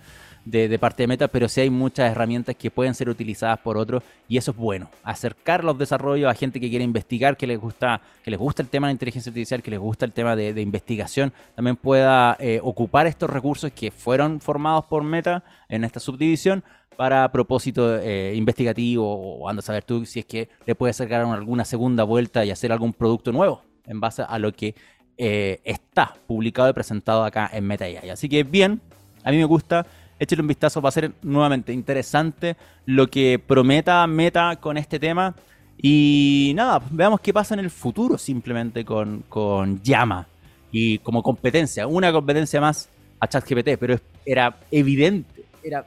de, 0.49 0.79
parte 0.79 1.03
de 1.03 1.07
Meta, 1.07 1.27
pero 1.27 1.49
sí 1.49 1.61
hay 1.61 1.69
muchas 1.69 2.11
herramientas 2.11 2.55
que 2.55 2.71
pueden 2.71 2.93
ser 2.93 3.09
utilizadas 3.09 3.59
por 3.59 3.77
otros 3.77 4.03
y 4.27 4.37
eso 4.37 4.51
es 4.51 4.57
bueno. 4.57 4.89
Acercar 5.03 5.63
los 5.63 5.77
desarrollos 5.77 6.29
a 6.29 6.33
gente 6.33 6.59
que 6.59 6.69
quiere 6.69 6.85
investigar, 6.85 7.37
que 7.37 7.47
les 7.47 7.59
gusta, 7.59 8.01
que 8.23 8.31
les 8.31 8.39
gusta 8.39 8.61
el 8.61 8.69
tema 8.69 8.87
de 8.87 8.91
la 8.91 8.93
inteligencia 8.93 9.29
artificial, 9.29 9.61
que 9.61 9.71
les 9.71 9.79
gusta 9.79 10.05
el 10.05 10.13
tema 10.13 10.35
de, 10.35 10.61
investigación, 10.61 11.33
también 11.55 11.75
pueda 11.75 12.35
eh, 12.39 12.59
ocupar 12.63 13.07
estos 13.07 13.29
recursos 13.29 13.71
que 13.71 13.91
fueron 13.91 14.39
formados 14.39 14.85
por 14.85 15.03
Meta 15.03 15.43
en 15.69 15.83
esta 15.83 15.99
subdivisión 15.99 16.63
para 16.95 17.31
propósito 17.31 17.97
eh, 17.99 18.33
investigativo 18.35 19.05
o 19.05 19.49
anda 19.49 19.59
a 19.59 19.63
saber 19.63 19.83
tú 19.83 20.05
si 20.05 20.19
es 20.19 20.25
que 20.25 20.49
le 20.65 20.75
puedes 20.75 20.95
sacar 20.95 21.21
alguna 21.21 21.63
segunda 21.63 22.03
vuelta 22.03 22.43
y 22.43 22.51
hacer 22.51 22.71
algún 22.71 22.91
producto 22.91 23.31
nuevo 23.31 23.61
en 23.85 23.99
base 23.99 24.23
a 24.27 24.39
lo 24.39 24.51
que 24.51 24.75
eh, 25.17 25.59
está 25.63 26.15
publicado 26.25 26.69
y 26.69 26.73
presentado 26.73 27.23
acá 27.23 27.49
en 27.53 27.65
Meta. 27.65 27.85
Así 28.11 28.27
que 28.27 28.43
bien, 28.43 28.81
a 29.23 29.31
mí 29.31 29.37
me 29.37 29.45
gusta 29.45 29.85
échale 30.19 30.41
un 30.41 30.47
vistazo, 30.47 30.81
va 30.81 30.89
a 30.89 30.91
ser 30.91 31.11
nuevamente 31.21 31.73
interesante 31.73 32.55
lo 32.85 33.07
que 33.07 33.39
prometa 33.39 34.05
Meta 34.07 34.55
con 34.57 34.77
este 34.77 34.99
tema. 34.99 35.35
Y 35.79 36.53
nada, 36.55 36.81
veamos 36.89 37.19
qué 37.21 37.33
pasa 37.33 37.53
en 37.53 37.59
el 37.59 37.69
futuro 37.69 38.17
simplemente 38.17 38.83
con, 38.83 39.23
con 39.29 39.81
Llama 39.83 40.27
y 40.71 40.97
como 40.99 41.21
competencia, 41.23 41.87
una 41.87 42.11
competencia 42.11 42.59
más 42.59 42.89
a 43.19 43.27
ChatGPT, 43.27 43.77
pero 43.79 43.99
era 44.25 44.57
evidente, 44.71 45.45
era 45.63 45.85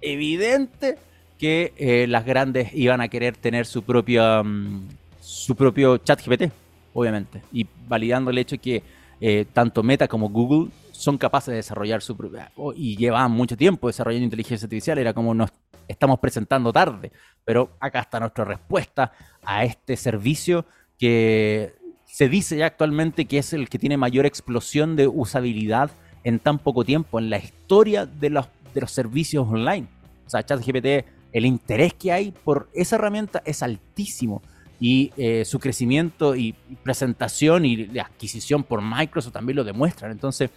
evidente 0.00 0.98
que 1.38 1.72
eh, 1.76 2.06
las 2.06 2.24
grandes 2.24 2.74
iban 2.74 3.00
a 3.00 3.08
querer 3.08 3.36
tener 3.36 3.66
su 3.66 3.82
propio, 3.82 4.42
mm, 4.42 4.88
su 5.20 5.54
propio 5.54 5.98
ChatGPT, 5.98 6.50
obviamente, 6.94 7.42
y 7.52 7.66
validando 7.88 8.30
el 8.30 8.38
hecho 8.38 8.58
que 8.58 8.82
eh, 9.20 9.46
tanto 9.52 9.82
Meta 9.82 10.08
como 10.08 10.28
Google 10.28 10.70
son 10.96 11.18
capaces 11.18 11.52
de 11.52 11.56
desarrollar 11.56 12.02
su 12.02 12.16
propia... 12.16 12.50
y 12.74 12.96
llevan 12.96 13.30
mucho 13.32 13.56
tiempo 13.56 13.86
desarrollando 13.86 14.24
inteligencia 14.24 14.66
artificial, 14.66 14.98
era 14.98 15.12
como 15.12 15.34
nos 15.34 15.50
estamos 15.88 16.18
presentando 16.18 16.72
tarde, 16.72 17.12
pero 17.44 17.76
acá 17.80 18.00
está 18.00 18.20
nuestra 18.20 18.44
respuesta 18.44 19.12
a 19.44 19.64
este 19.64 19.96
servicio 19.96 20.66
que 20.98 21.74
se 22.06 22.28
dice 22.28 22.56
ya 22.56 22.66
actualmente 22.66 23.26
que 23.26 23.38
es 23.38 23.52
el 23.52 23.68
que 23.68 23.78
tiene 23.78 23.96
mayor 23.96 24.26
explosión 24.26 24.96
de 24.96 25.06
usabilidad 25.06 25.90
en 26.24 26.38
tan 26.38 26.58
poco 26.58 26.84
tiempo 26.84 27.18
en 27.18 27.30
la 27.30 27.38
historia 27.38 28.06
de 28.06 28.30
los, 28.30 28.48
de 28.74 28.80
los 28.80 28.90
servicios 28.90 29.46
online. 29.46 29.86
O 30.26 30.30
sea, 30.30 30.44
ChatGPT, 30.44 31.06
el 31.32 31.46
interés 31.46 31.94
que 31.94 32.12
hay 32.12 32.32
por 32.32 32.68
esa 32.74 32.96
herramienta 32.96 33.42
es 33.44 33.62
altísimo. 33.62 34.42
y 34.78 35.10
eh, 35.16 35.44
su 35.46 35.58
crecimiento 35.58 36.36
y, 36.36 36.54
presentación 36.82 37.64
y 37.64 37.86
la 37.86 38.02
adquisición 38.02 38.62
por 38.62 38.82
Microsoft 38.82 39.32
también 39.32 39.56
lo 39.56 39.64
demuestran. 39.64 40.10
Entonces, 40.10 40.50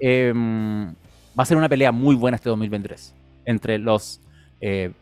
em, 0.00 0.88
va 1.38 1.42
a 1.42 1.44
ser 1.44 1.56
una 1.56 1.68
pelea 1.68 1.92
muy 1.92 2.14
buena 2.14 2.36
este 2.36 2.48
2023 2.48 3.14
entre 3.44 3.78
los 3.78 4.20
eh, 4.60 4.92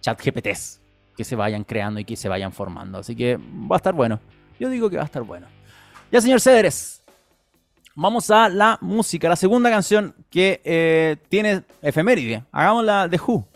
chat 0.00 0.20
GPTs 0.22 0.80
que 1.16 1.24
se 1.24 1.34
vayan 1.34 1.64
creando 1.64 1.98
y 2.00 2.04
que 2.04 2.16
se 2.16 2.28
vayan 2.28 2.52
formando. 2.52 2.98
Así 2.98 3.16
que 3.16 3.36
va 3.36 3.76
a 3.76 3.78
estar 3.78 3.94
bueno. 3.94 4.20
Yo 4.60 4.68
digo 4.68 4.90
que 4.90 4.96
va 4.96 5.02
a 5.02 5.06
estar 5.06 5.22
bueno. 5.22 5.46
Ya, 6.12 6.20
señor 6.20 6.40
Cedres, 6.40 7.02
vamos 7.94 8.30
a 8.30 8.48
la 8.48 8.78
música, 8.80 9.28
la 9.28 9.36
segunda 9.36 9.70
canción 9.70 10.14
que 10.30 10.60
eh, 10.64 11.16
tiene 11.28 11.64
efeméride. 11.82 12.44
Hagámosla 12.52 13.08
de 13.08 13.18
Who. 13.18 13.46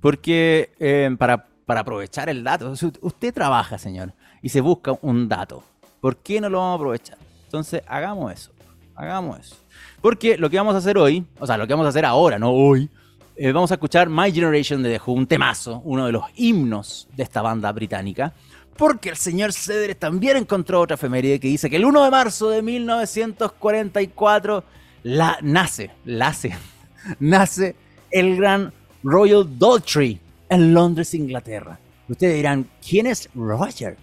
Porque 0.00 0.72
eh, 0.78 1.14
para, 1.18 1.46
para 1.64 1.80
aprovechar 1.80 2.28
el 2.28 2.44
dato, 2.44 2.72
usted 3.00 3.32
trabaja, 3.32 3.78
señor, 3.78 4.12
y 4.42 4.48
se 4.48 4.60
busca 4.60 4.96
un 5.02 5.28
dato. 5.28 5.64
¿Por 6.00 6.18
qué 6.18 6.40
no 6.40 6.48
lo 6.48 6.58
vamos 6.58 6.72
a 6.72 6.76
aprovechar? 6.76 7.18
Entonces, 7.44 7.82
hagamos 7.86 8.32
eso. 8.32 8.52
Hagamos 8.94 9.40
eso. 9.40 9.56
Porque 10.00 10.38
lo 10.38 10.48
que 10.48 10.56
vamos 10.56 10.74
a 10.74 10.78
hacer 10.78 10.98
hoy, 10.98 11.24
o 11.38 11.46
sea, 11.46 11.56
lo 11.56 11.66
que 11.66 11.72
vamos 11.72 11.86
a 11.86 11.90
hacer 11.90 12.04
ahora, 12.04 12.38
no 12.38 12.50
hoy, 12.50 12.88
eh, 13.36 13.52
vamos 13.52 13.70
a 13.70 13.74
escuchar 13.74 14.08
My 14.08 14.32
Generation 14.32 14.82
de 14.82 15.00
Who, 15.04 15.12
un 15.12 15.26
temazo, 15.26 15.80
uno 15.84 16.06
de 16.06 16.12
los 16.12 16.24
himnos 16.36 17.08
de 17.16 17.22
esta 17.22 17.42
banda 17.42 17.70
británica 17.72 18.32
porque 18.78 19.10
el 19.10 19.16
señor 19.16 19.52
Cedres 19.52 19.98
también 19.98 20.36
encontró 20.36 20.80
otra 20.80 20.94
efeméride 20.94 21.40
que 21.40 21.48
dice 21.48 21.68
que 21.68 21.76
el 21.76 21.84
1 21.84 22.04
de 22.04 22.10
marzo 22.12 22.48
de 22.48 22.62
1944 22.62 24.64
la, 25.02 25.36
nace, 25.42 25.90
nace, 26.04 26.56
nace 27.18 27.74
el 28.10 28.36
gran 28.36 28.72
Royal 29.02 29.58
Daltrey 29.58 30.20
en 30.48 30.72
Londres, 30.72 31.12
Inglaterra. 31.12 31.78
Ustedes 32.08 32.36
dirán, 32.36 32.68
¿quién 32.88 33.08
es 33.08 33.28
Roger? 33.34 33.96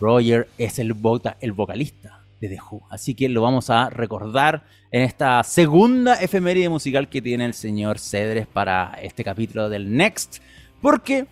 Roger 0.00 0.48
es 0.56 0.78
el, 0.78 0.94
el 1.40 1.52
vocalista 1.52 2.19
de 2.40 2.48
The 2.48 2.58
Who, 2.60 2.82
así 2.90 3.14
que 3.14 3.28
lo 3.28 3.42
vamos 3.42 3.70
a 3.70 3.90
recordar 3.90 4.64
en 4.90 5.02
esta 5.02 5.42
segunda 5.44 6.14
efeméride 6.14 6.68
musical 6.68 7.08
que 7.08 7.22
tiene 7.22 7.44
el 7.44 7.54
señor 7.54 7.98
Cedres 7.98 8.46
para 8.46 8.98
este 9.02 9.22
capítulo 9.22 9.68
del 9.68 9.94
Next. 9.96 10.38
¿Por 10.80 11.02
qué? 11.02 11.26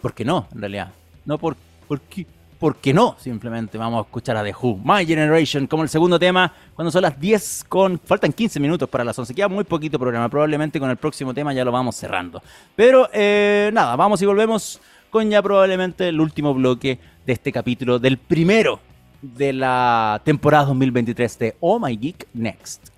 Porque 0.00 0.24
no, 0.24 0.48
en 0.52 0.60
realidad. 0.60 0.92
No 1.24 1.38
porque 1.38 1.72
¿Por 1.92 2.00
qué? 2.00 2.26
¿Por 2.58 2.76
qué 2.76 2.94
no? 2.94 3.16
Simplemente 3.18 3.76
vamos 3.76 3.98
a 3.98 4.06
escuchar 4.06 4.36
a 4.36 4.42
The 4.44 4.54
Who, 4.54 4.80
My 4.84 5.04
Generation, 5.04 5.66
como 5.66 5.82
el 5.82 5.88
segundo 5.88 6.18
tema, 6.18 6.52
cuando 6.74 6.90
son 6.90 7.02
las 7.02 7.20
10 7.20 7.66
con... 7.68 7.98
Faltan 7.98 8.32
15 8.32 8.60
minutos 8.60 8.88
para 8.88 9.04
las 9.04 9.18
11, 9.18 9.34
queda 9.34 9.48
muy 9.48 9.64
poquito 9.64 9.98
programa, 9.98 10.28
probablemente 10.28 10.80
con 10.80 10.88
el 10.88 10.96
próximo 10.96 11.34
tema 11.34 11.52
ya 11.52 11.64
lo 11.64 11.72
vamos 11.72 11.96
cerrando. 11.96 12.40
Pero 12.76 13.10
eh, 13.12 13.70
nada, 13.74 13.94
vamos 13.96 14.22
y 14.22 14.26
volvemos 14.26 14.80
con 15.10 15.28
ya 15.28 15.42
probablemente 15.42 16.08
el 16.08 16.18
último 16.18 16.54
bloque 16.54 16.98
de 17.26 17.32
este 17.32 17.52
capítulo, 17.52 17.98
del 17.98 18.16
primero 18.16 18.80
de 19.22 19.52
la 19.52 20.20
temporada 20.24 20.66
2023 20.66 21.38
de 21.38 21.56
Oh 21.60 21.78
My 21.78 21.96
Geek 21.96 22.28
Next. 22.34 22.88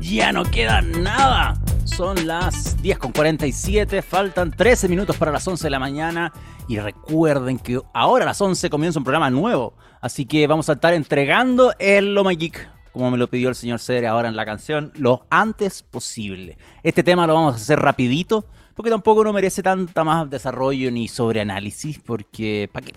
Ya 0.00 0.32
no 0.32 0.44
queda 0.44 0.80
nada 0.80 1.60
son 1.88 2.26
las 2.28 2.80
10.47, 2.82 4.02
faltan 4.02 4.52
13 4.52 4.88
minutos 4.88 5.16
para 5.16 5.32
las 5.32 5.48
11 5.48 5.64
de 5.64 5.70
la 5.70 5.80
mañana 5.80 6.32
y 6.68 6.78
recuerden 6.78 7.58
que 7.58 7.80
ahora 7.92 8.24
a 8.24 8.26
las 8.26 8.40
11 8.40 8.70
comienza 8.70 9.00
un 9.00 9.04
programa 9.04 9.30
nuevo, 9.30 9.74
así 10.00 10.24
que 10.24 10.46
vamos 10.46 10.68
a 10.68 10.74
estar 10.74 10.94
entregando 10.94 11.72
el 11.78 12.14
Lo 12.14 12.22
Geek, 12.24 12.70
como 12.92 13.10
me 13.10 13.18
lo 13.18 13.28
pidió 13.28 13.48
el 13.48 13.56
señor 13.56 13.80
Cedre 13.80 14.06
ahora 14.06 14.28
en 14.28 14.36
la 14.36 14.44
canción, 14.44 14.92
lo 14.94 15.26
antes 15.30 15.82
posible. 15.82 16.56
Este 16.84 17.02
tema 17.02 17.26
lo 17.26 17.34
vamos 17.34 17.54
a 17.54 17.56
hacer 17.56 17.80
rapidito, 17.80 18.44
porque 18.76 18.90
tampoco 18.90 19.24
no 19.24 19.32
merece 19.32 19.62
tanta 19.62 20.04
más 20.04 20.30
desarrollo 20.30 20.92
ni 20.92 21.08
sobreanálisis, 21.08 21.98
porque 21.98 22.70
¿para 22.72 22.86
qué? 22.86 22.92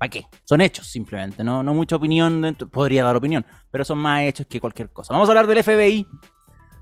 ¿Para 0.00 0.08
qué? 0.08 0.26
Son 0.44 0.62
hechos 0.62 0.86
simplemente, 0.86 1.44
no, 1.44 1.62
no 1.62 1.74
mucha 1.74 1.96
opinión, 1.96 2.56
podría 2.72 3.04
dar 3.04 3.16
opinión, 3.16 3.44
pero 3.70 3.84
son 3.84 3.98
más 3.98 4.22
hechos 4.22 4.46
que 4.46 4.58
cualquier 4.58 4.88
cosa. 4.88 5.12
Vamos 5.12 5.28
a 5.28 5.32
hablar 5.32 5.46
del 5.46 5.62
FBI, 5.62 6.06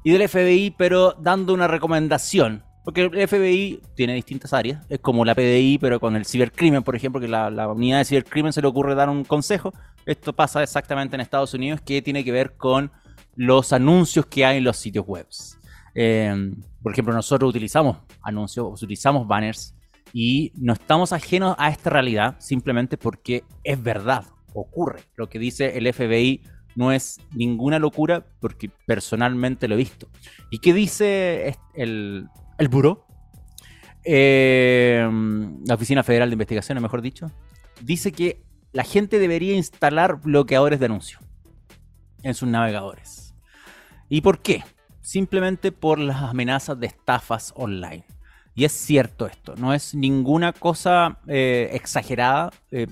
y 0.04 0.12
del 0.12 0.28
FBI, 0.28 0.76
pero 0.78 1.16
dando 1.18 1.52
una 1.52 1.66
recomendación. 1.66 2.62
Porque 2.84 3.02
el 3.02 3.26
FBI 3.26 3.82
tiene 3.96 4.14
distintas 4.14 4.52
áreas, 4.52 4.86
es 4.88 5.00
como 5.00 5.24
la 5.24 5.34
PDI, 5.34 5.78
pero 5.80 5.98
con 5.98 6.14
el 6.14 6.24
cibercrimen, 6.26 6.84
por 6.84 6.94
ejemplo, 6.94 7.20
que 7.20 7.26
la, 7.26 7.50
la 7.50 7.66
unidad 7.66 7.98
de 7.98 8.04
cibercrimen 8.04 8.52
se 8.52 8.62
le 8.62 8.68
ocurre 8.68 8.94
dar 8.94 9.08
un 9.08 9.24
consejo. 9.24 9.74
Esto 10.06 10.32
pasa 10.32 10.62
exactamente 10.62 11.16
en 11.16 11.20
Estados 11.20 11.52
Unidos, 11.54 11.80
que 11.80 12.00
tiene 12.00 12.24
que 12.24 12.30
ver 12.30 12.56
con 12.56 12.92
los 13.34 13.72
anuncios 13.72 14.26
que 14.26 14.46
hay 14.46 14.58
en 14.58 14.64
los 14.64 14.76
sitios 14.76 15.04
web. 15.06 15.26
Eh, 15.92 16.52
por 16.80 16.92
ejemplo, 16.92 17.12
nosotros 17.12 17.50
utilizamos 17.50 17.96
anuncios, 18.22 18.80
utilizamos 18.80 19.26
banners 19.26 19.74
y 20.12 20.52
no 20.56 20.72
estamos 20.72 21.12
ajenos 21.12 21.54
a 21.58 21.70
esta 21.70 21.90
realidad 21.90 22.36
simplemente 22.38 22.96
porque 22.96 23.44
es 23.64 23.82
verdad, 23.82 24.24
ocurre. 24.54 25.00
Lo 25.16 25.28
que 25.28 25.38
dice 25.38 25.76
el 25.78 25.92
FBI 25.92 26.42
no 26.74 26.92
es 26.92 27.20
ninguna 27.34 27.78
locura 27.78 28.24
porque 28.40 28.70
personalmente 28.86 29.68
lo 29.68 29.74
he 29.74 29.78
visto. 29.78 30.08
¿Y 30.50 30.58
qué 30.58 30.72
dice 30.72 31.56
el, 31.74 32.28
el 32.58 32.68
buró? 32.68 33.06
Eh, 34.04 35.06
la 35.66 35.74
Oficina 35.74 36.02
Federal 36.02 36.30
de 36.30 36.34
Investigaciones, 36.34 36.80
mejor 36.80 37.02
dicho. 37.02 37.30
Dice 37.82 38.12
que 38.12 38.42
la 38.72 38.84
gente 38.84 39.18
debería 39.18 39.56
instalar 39.56 40.20
bloqueadores 40.20 40.80
de 40.80 40.86
anuncio 40.86 41.18
en 42.22 42.34
sus 42.34 42.48
navegadores. 42.48 43.34
¿Y 44.08 44.20
por 44.20 44.40
qué? 44.40 44.64
Simplemente 45.00 45.72
por 45.72 45.98
las 45.98 46.22
amenazas 46.22 46.78
de 46.78 46.86
estafas 46.86 47.52
online. 47.56 48.04
Y 48.58 48.64
es 48.64 48.72
cierto 48.72 49.28
esto, 49.28 49.54
no 49.56 49.72
es 49.72 49.94
ninguna 49.94 50.52
cosa 50.52 51.20
eh, 51.28 51.70
exagerada. 51.74 52.50
Eh, 52.72 52.88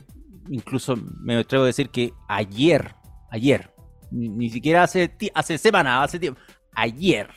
incluso 0.49 0.95
me 1.21 1.39
atrevo 1.39 1.65
a 1.65 1.67
decir 1.67 1.89
que 1.91 2.13
ayer, 2.29 2.95
ayer, 3.33 3.75
ni, 4.13 4.49
siquiera 4.49 4.85
hace, 4.85 5.11
semana, 5.59 6.05
hace 6.05 6.21
tiempo, 6.21 6.41
ayer, 6.73 7.31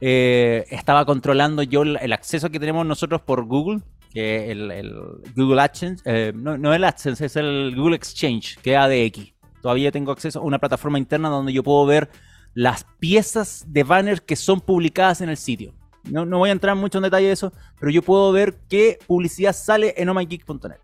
eh, 0.00 0.64
estaba 0.68 1.04
controlando 1.04 1.62
yo 1.62 1.82
el, 1.82 2.12
acceso 2.12 2.50
que 2.50 2.58
tenemos 2.58 2.84
nosotros 2.84 3.22
por 3.22 3.44
Google, 3.44 3.82
que 4.12 4.50
el, 4.50 4.72
el 4.72 4.92
Google 5.36 5.62
AdSense, 5.62 6.32
no, 6.32 6.58
no 6.58 6.74
el 6.74 6.82
AdSense, 6.82 7.26
es 7.26 7.36
el 7.36 7.72
Google 7.76 7.94
Exchange, 7.94 8.58
que 8.62 8.72
es 8.72 8.78
ADX. 8.78 9.32
Todavía 9.62 9.92
tengo 9.92 10.10
acceso 10.10 10.40
a 10.40 10.42
una 10.42 10.58
plataforma 10.58 10.98
interna 10.98 11.28
donde 11.28 11.52
yo 11.52 11.62
puedo 11.62 11.86
ver 11.86 12.10
las 12.52 12.84
piezas 12.98 13.64
de 13.68 13.84
banners 13.84 14.20
que 14.20 14.34
son 14.34 14.60
publicadas 14.60 15.20
en 15.20 15.28
el 15.28 15.36
sitio. 15.36 15.72
No, 16.10 16.24
no 16.26 16.38
voy 16.38 16.50
a 16.50 16.52
entrar 16.52 16.76
mucho 16.76 16.98
en 16.98 17.04
detalle 17.04 17.26
de 17.26 17.32
eso, 17.32 17.52
pero 17.78 17.90
yo 17.90 18.02
puedo 18.02 18.32
ver 18.32 18.54
qué 18.68 18.98
publicidad 19.06 19.54
sale 19.54 19.94
en 19.96 20.08
omygeek.net. 20.08 20.78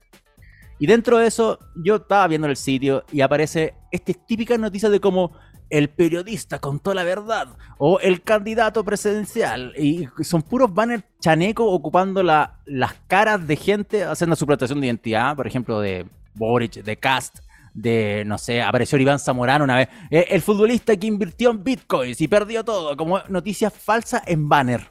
Y 0.79 0.87
dentro 0.87 1.19
de 1.19 1.27
eso, 1.27 1.59
yo 1.77 1.97
estaba 1.97 2.27
viendo 2.27 2.47
el 2.47 2.57
sitio 2.57 3.05
y 3.13 3.21
aparece 3.21 3.75
estas 3.91 4.17
típicas 4.27 4.59
noticias 4.59 4.91
de 4.91 4.99
cómo 4.99 5.33
el 5.69 5.89
periodista 5.89 6.59
contó 6.59 6.93
la 6.95 7.05
verdad 7.05 7.49
o 7.79 8.01
el 8.01 8.23
candidato 8.23 8.85
presidencial. 8.85 9.73
Y 9.77 10.09
son 10.23 10.43
puros 10.43 10.73
banners 10.73 11.05
chanecos 11.21 11.67
ocupando 11.69 12.23
las 12.23 12.95
caras 13.07 13.47
de 13.47 13.57
gente 13.57 14.05
haciendo 14.05 14.37
su 14.37 14.47
de 14.47 14.87
identidad, 14.87 15.37
por 15.37 15.47
ejemplo, 15.47 15.81
de 15.81 16.07
Boric, 16.35 16.83
de 16.83 16.97
Cast, 16.97 17.41
de, 17.73 18.25
no 18.27 18.37
sé, 18.37 18.63
apareció 18.63 18.99
Iván 18.99 19.19
Zamorano 19.19 19.65
una 19.65 19.77
vez. 19.77 19.89
Eh, 20.11 20.27
el 20.31 20.43
futbolista 20.43 20.97
que 20.97 21.07
invirtió 21.07 21.51
en 21.51 21.63
bitcoins 21.63 22.21
y 22.21 22.29
perdió 22.29 22.65
todo, 22.65 22.97
como 22.97 23.21
noticias 23.29 23.73
falsas 23.73 24.23
en 24.27 24.49
banner. 24.49 24.91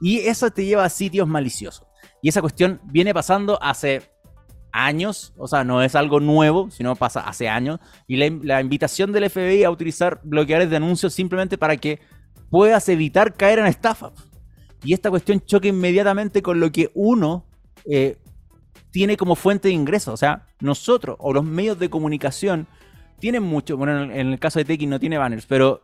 Y 0.00 0.18
eso 0.18 0.50
te 0.50 0.64
lleva 0.64 0.84
a 0.84 0.90
sitios 0.90 1.26
maliciosos. 1.26 1.86
Y 2.22 2.28
esa 2.28 2.40
cuestión 2.40 2.80
viene 2.84 3.14
pasando 3.14 3.58
hace 3.62 4.02
años, 4.72 5.32
o 5.38 5.48
sea, 5.48 5.64
no 5.64 5.82
es 5.82 5.94
algo 5.94 6.20
nuevo, 6.20 6.70
sino 6.70 6.94
pasa 6.96 7.20
hace 7.20 7.48
años, 7.48 7.80
y 8.06 8.16
la, 8.16 8.60
invitación 8.60 9.10
del 9.10 9.30
FBI 9.30 9.64
a 9.64 9.70
utilizar 9.70 10.20
bloqueadores 10.22 10.68
de 10.68 10.76
anuncios 10.76 11.14
simplemente 11.14 11.56
para 11.56 11.78
que 11.78 12.00
puedas 12.50 12.88
evitar 12.88 13.34
caer 13.34 13.58
en 13.58 13.66
estafa. 13.66 14.12
Y 14.84 14.92
esta 14.92 15.08
cuestión 15.08 15.40
choca 15.40 15.68
inmediatamente 15.68 16.42
con 16.42 16.60
lo 16.60 16.70
que 16.70 16.90
uno 16.94 17.46
eh, 17.86 18.18
tiene 18.90 19.16
como 19.16 19.34
fuente 19.34 19.68
de 19.68 19.74
ingreso, 19.74 20.12
o 20.12 20.16
sea, 20.16 20.46
nosotros 20.60 21.16
o 21.20 21.32
los 21.32 21.44
medios 21.44 21.78
de 21.78 21.88
comunicación 21.88 22.66
tienen 23.18 23.42
mucho, 23.42 23.78
bueno, 23.78 24.02
en 24.02 24.32
el 24.32 24.38
caso 24.38 24.58
de 24.58 24.66
Tekin 24.66 24.90
no 24.90 25.00
tiene 25.00 25.16
banners, 25.16 25.46
pero 25.46 25.82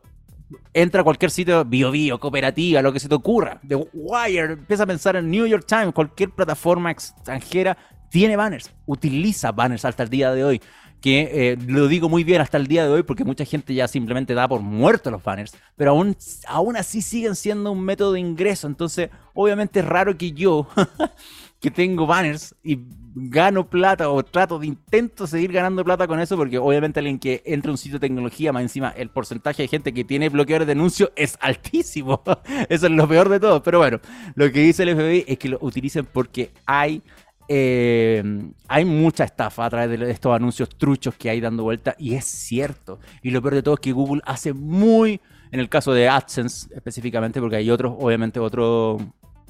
entra 0.72 1.00
a 1.00 1.04
cualquier 1.04 1.30
sitio, 1.30 1.64
bio 1.64 1.90
bio, 1.90 2.18
cooperativa, 2.18 2.82
lo 2.82 2.92
que 2.92 3.00
se 3.00 3.08
te 3.08 3.14
ocurra, 3.14 3.60
The 3.66 3.76
Wire, 3.92 4.54
empieza 4.54 4.84
a 4.84 4.86
pensar 4.86 5.16
en 5.16 5.30
New 5.30 5.46
York 5.46 5.64
Times, 5.66 5.92
cualquier 5.92 6.30
plataforma 6.30 6.90
extranjera 6.90 7.76
tiene 8.12 8.36
banners, 8.36 8.70
utiliza 8.86 9.52
banners 9.52 9.84
hasta 9.84 10.02
el 10.02 10.10
día 10.10 10.32
de 10.32 10.44
hoy. 10.44 10.60
Que 11.00 11.30
eh, 11.32 11.58
lo 11.66 11.88
digo 11.88 12.08
muy 12.08 12.22
bien 12.22 12.40
hasta 12.40 12.58
el 12.58 12.68
día 12.68 12.84
de 12.84 12.90
hoy 12.90 13.02
porque 13.02 13.24
mucha 13.24 13.44
gente 13.44 13.74
ya 13.74 13.88
simplemente 13.88 14.34
da 14.34 14.46
por 14.46 14.60
muerto 14.60 15.10
los 15.10 15.24
banners, 15.24 15.52
pero 15.74 15.90
aún, 15.90 16.16
aún 16.46 16.76
así 16.76 17.02
siguen 17.02 17.34
siendo 17.34 17.72
un 17.72 17.80
método 17.80 18.12
de 18.12 18.20
ingreso. 18.20 18.68
Entonces, 18.68 19.10
obviamente 19.34 19.80
es 19.80 19.84
raro 19.84 20.16
que 20.16 20.30
yo, 20.30 20.68
que 21.60 21.72
tengo 21.72 22.06
banners 22.06 22.54
y 22.62 22.78
gano 23.14 23.68
plata 23.68 24.08
o 24.08 24.22
trato 24.22 24.58
de 24.58 24.66
intento 24.66 25.26
seguir 25.26 25.52
ganando 25.52 25.84
plata 25.84 26.06
con 26.06 26.20
eso 26.20 26.36
porque 26.36 26.58
obviamente 26.58 27.00
alguien 27.00 27.18
que 27.18 27.42
entra 27.44 27.70
a 27.70 27.72
un 27.72 27.78
sitio 27.78 27.98
de 27.98 28.08
tecnología, 28.08 28.52
más 28.52 28.62
encima 28.62 28.90
el 28.90 29.10
porcentaje 29.10 29.62
de 29.62 29.68
gente 29.68 29.92
que 29.92 30.04
tiene 30.04 30.28
bloqueadores 30.28 30.66
de 30.66 30.72
anuncio 30.72 31.12
es 31.16 31.36
altísimo. 31.40 32.22
Eso 32.68 32.86
es 32.86 32.92
lo 32.92 33.06
peor 33.08 33.28
de 33.28 33.40
todo. 33.40 33.62
Pero 33.62 33.78
bueno, 33.78 34.00
lo 34.34 34.50
que 34.50 34.60
dice 34.60 34.84
el 34.84 34.96
FBI 34.96 35.24
es 35.26 35.38
que 35.38 35.48
lo 35.48 35.58
utilicen 35.60 36.06
porque 36.06 36.50
hay 36.66 37.02
eh, 37.48 38.22
hay 38.68 38.84
mucha 38.84 39.24
estafa 39.24 39.66
a 39.66 39.70
través 39.70 39.98
de 39.98 40.10
estos 40.10 40.34
anuncios 40.34 40.70
truchos 40.70 41.14
que 41.16 41.28
hay 41.28 41.40
dando 41.40 41.64
vuelta 41.64 41.94
y 41.98 42.14
es 42.14 42.24
cierto. 42.24 42.98
Y 43.22 43.30
lo 43.30 43.42
peor 43.42 43.56
de 43.56 43.62
todo 43.62 43.74
es 43.74 43.80
que 43.80 43.92
Google 43.92 44.22
hace 44.24 44.52
muy, 44.52 45.20
en 45.50 45.60
el 45.60 45.68
caso 45.68 45.92
de 45.92 46.08
AdSense 46.08 46.68
específicamente, 46.74 47.40
porque 47.40 47.56
hay 47.56 47.70
otros, 47.70 47.94
obviamente 47.98 48.40
otros 48.40 49.02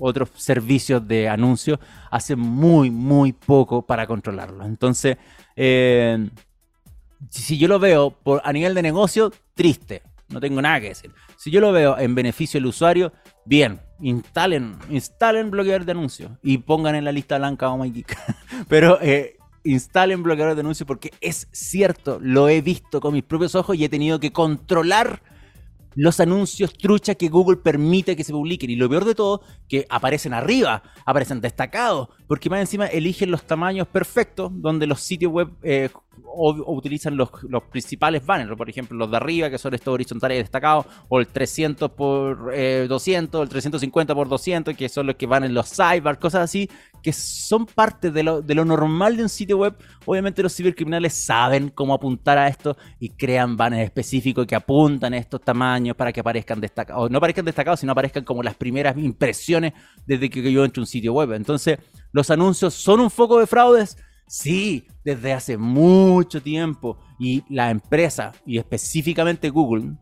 otros 0.03 0.31
servicios 0.37 1.07
de 1.07 1.29
anuncios, 1.29 1.79
hace 2.11 2.35
muy, 2.35 2.91
muy 2.91 3.33
poco 3.33 3.83
para 3.83 4.07
controlarlo. 4.07 4.65
Entonces, 4.65 5.17
eh, 5.55 6.29
si 7.31 7.57
yo 7.57 7.69
lo 7.69 7.79
veo 7.79 8.11
por, 8.11 8.43
a 8.45 8.53
nivel 8.53 8.75
de 8.75 8.83
negocio, 8.83 9.33
triste, 9.55 10.03
no 10.29 10.41
tengo 10.41 10.61
nada 10.61 10.81
que 10.81 10.89
decir. 10.89 11.13
Si 11.37 11.51
yo 11.51 11.61
lo 11.61 11.73
veo 11.73 11.97
en 11.99 12.15
beneficio 12.15 12.59
del 12.59 12.67
usuario, 12.67 13.13
bien, 13.45 13.81
instalen, 14.01 14.77
instalen 14.91 15.51
bloqueador 15.51 15.85
de 15.85 15.93
anuncios 15.93 16.33
y 16.43 16.59
pongan 16.59 16.95
en 16.97 17.05
la 17.05 17.13
lista 17.13 17.39
blanca 17.39 17.71
Oh 17.71 17.79
My 17.79 17.91
Geek. 17.91 18.17
Pero 18.69 18.99
eh, 19.01 19.37
instalen 19.63 20.23
bloqueador 20.23 20.55
de 20.55 20.61
anuncios 20.61 20.87
porque 20.87 21.13
es 21.21 21.49
cierto, 21.53 22.19
lo 22.21 22.49
he 22.49 22.61
visto 22.61 23.01
con 23.01 23.15
mis 23.15 23.23
propios 23.23 23.55
ojos 23.55 23.77
y 23.77 23.85
he 23.85 23.89
tenido 23.89 24.19
que 24.19 24.33
controlar 24.33 25.23
los 25.95 26.21
anuncios 26.21 26.73
trucha 26.75 27.15
que 27.15 27.29
Google 27.29 27.57
permite 27.57 28.17
que 28.17 28.25
se 28.25 28.33
publiquen. 28.33 28.71
Y 28.71 28.77
lo 28.77 28.89
peor 28.89 29.05
de 29.05 29.15
todo, 29.15 29.43
que 29.69 29.87
aparecen 29.89 30.35
arriba, 30.35 30.83
aparecen 31.05 31.41
destacados, 31.41 32.09
porque 32.27 32.51
más 32.51 32.61
encima 32.61 32.87
eligen 32.87 33.31
los 33.31 33.45
tamaños 33.45 33.87
perfectos 33.89 34.51
donde 34.55 34.87
los 34.87 35.01
sitios 35.01 35.33
web 35.33 35.51
eh, 35.63 35.91
utilizan 36.35 37.17
los, 37.17 37.31
principales 37.71 38.25
banners, 38.25 38.57
por 38.57 38.69
ejemplo 38.69 38.97
los 38.97 39.11
de 39.11 39.17
arriba 39.17 39.51
que 39.51 39.59
son 39.59 39.75
estos 39.75 39.93
horizontales 39.93 40.39
destacados, 40.39 40.87
o 41.09 41.21
el 41.21 41.27
300 41.27 41.91
por 41.91 42.53
200, 42.89 43.41
eh, 43.41 43.43
el 43.43 43.49
350 43.49 44.15
por 44.15 44.29
200, 44.29 44.77
que 44.77 44.89
son 44.89 45.07
los 45.07 45.17
que 45.17 45.27
van 45.27 45.45
en 45.45 45.55
los 45.55 45.69
sidebar, 45.69 46.19
cosas 46.19 46.43
así, 46.43 46.71
que 47.03 47.13
son 47.13 47.67
parte 47.67 48.11
de 48.11 48.23
lo, 48.23 48.43
de 48.43 48.55
lo 48.55 48.65
normal 48.65 49.17
de 49.17 49.25
un 49.25 49.29
sitio 49.29 49.59
web. 49.59 49.75
Obviamente 50.07 50.43
los 50.43 50.55
cibercriminales 50.55 51.13
saben 51.15 51.69
cómo 51.69 51.95
apuntar 51.95 52.39
a 52.39 52.49
esto 52.49 52.77
y 52.99 53.11
crean 53.11 53.57
banners 53.57 53.85
específicos 53.85 54.47
que 54.47 54.55
apuntan 54.55 55.15
a 55.15 55.19
estos 55.19 55.41
tamaños 55.41 55.97
para 55.97 56.13
que 56.13 56.21
aparezcan 56.21 56.61
destacados, 56.61 57.11
no 57.11 57.19
aparezcan 57.19 57.45
destacados, 57.45 57.81
sino 57.81 57.93
aparezcan 57.93 58.25
como 58.25 58.43
las 58.43 58.55
primeras 58.55 58.97
impresiones 58.97 59.73
desde 60.07 60.31
que 60.31 60.53
yo 60.53 60.65
entro 60.65 60.81
a 60.81 60.85
un 60.85 60.87
sitio 60.87 61.13
web. 61.13 61.33
Entonces, 61.33 61.79
los 62.13 62.31
anuncios 62.31 62.75
son 62.75 63.01
un 63.01 63.11
foco 63.11 63.39
de 63.41 63.47
fraudes 63.47 63.97
Sí, 64.33 64.87
desde 65.05 65.35
hace 65.35 65.59
mucho 65.59 66.41
tiempo. 66.41 66.97
Y 67.19 67.45
la 67.55 67.71
empresa, 67.71 68.33
y 68.47 68.57
específicamente 68.57 69.51
Google, 69.51 69.93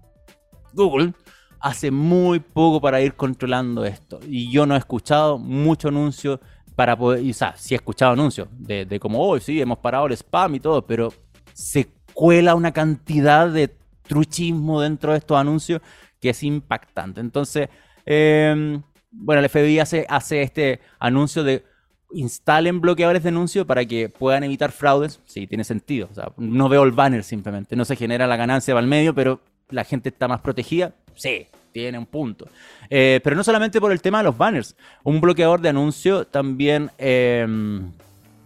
Google, 0.72 1.14
hace 1.58 1.90
muy 1.90 2.38
poco 2.38 2.80
para 2.80 3.00
ir 3.00 3.14
controlando 3.14 3.84
esto. 3.84 4.20
Y 4.28 4.48
yo 4.52 4.66
no 4.66 4.76
he 4.76 4.78
escuchado 4.78 5.36
mucho 5.36 5.88
anuncio 5.88 6.40
para 6.80 6.96
poder, 6.96 7.28
o 7.28 7.34
sea, 7.34 7.54
sí 7.58 7.74
he 7.74 7.76
escuchado 7.76 8.12
anuncios 8.12 8.48
de, 8.52 8.86
de 8.86 8.98
como, 8.98 9.18
hoy 9.18 9.42
sí, 9.42 9.60
hemos 9.60 9.76
parado 9.80 10.06
el 10.06 10.14
spam 10.14 10.54
y 10.54 10.60
todo, 10.60 10.86
pero 10.86 11.12
se 11.52 11.88
cuela 12.14 12.54
una 12.54 12.72
cantidad 12.72 13.50
de 13.50 13.70
truchismo 14.08 14.80
dentro 14.80 15.12
de 15.12 15.18
estos 15.18 15.36
anuncios 15.36 15.82
que 16.18 16.30
es 16.30 16.42
impactante. 16.42 17.20
Entonces, 17.20 17.68
em, 18.06 18.82
bueno, 19.10 19.42
el 19.42 19.50
FBI 19.50 19.78
hace, 19.78 20.06
hace 20.08 20.40
este 20.40 20.80
anuncio 20.98 21.44
de 21.44 21.66
instalen 22.12 22.80
bloqueadores 22.80 23.24
de 23.24 23.28
anuncio 23.28 23.66
para 23.66 23.84
que 23.84 24.08
puedan 24.08 24.42
evitar 24.44 24.72
fraudes, 24.72 25.20
sí, 25.26 25.46
tiene 25.46 25.64
sentido. 25.64 26.08
O 26.10 26.14
sea, 26.14 26.32
no 26.38 26.70
veo 26.70 26.82
el 26.84 26.92
banner 26.92 27.24
simplemente. 27.24 27.76
No 27.76 27.84
se 27.84 27.94
genera 27.94 28.26
la 28.26 28.36
ganancia 28.36 28.72
para 28.72 28.84
el 28.84 28.88
medio, 28.88 29.14
pero 29.14 29.42
la 29.68 29.84
gente 29.84 30.08
está 30.08 30.28
más 30.28 30.40
protegida. 30.40 30.94
Sí, 31.14 31.46
tiene 31.72 31.98
un 31.98 32.06
punto. 32.06 32.48
Eh, 32.88 33.20
pero 33.22 33.36
no 33.36 33.44
solamente 33.44 33.80
por 33.80 33.92
el 33.92 34.00
tema 34.00 34.18
de 34.18 34.24
los 34.24 34.36
banners. 34.36 34.76
Un 35.02 35.20
bloqueador 35.20 35.60
de 35.60 35.68
anuncio 35.68 36.26
también, 36.26 36.90
em, 36.98 37.92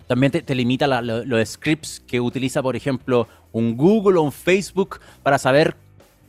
también 0.07 0.33
te, 0.33 0.55
limita 0.55 0.87
los 1.03 1.49
scripts 1.49 2.01
que 2.01 2.21
utiliza, 2.21 2.63
por 2.63 2.77
ejemplo, 2.77 3.27
un 3.53 3.77
Google 3.77 4.19
o 4.19 4.23
un 4.23 4.33
Facebook 4.33 5.01
para 5.23 5.39
saber 5.39 5.77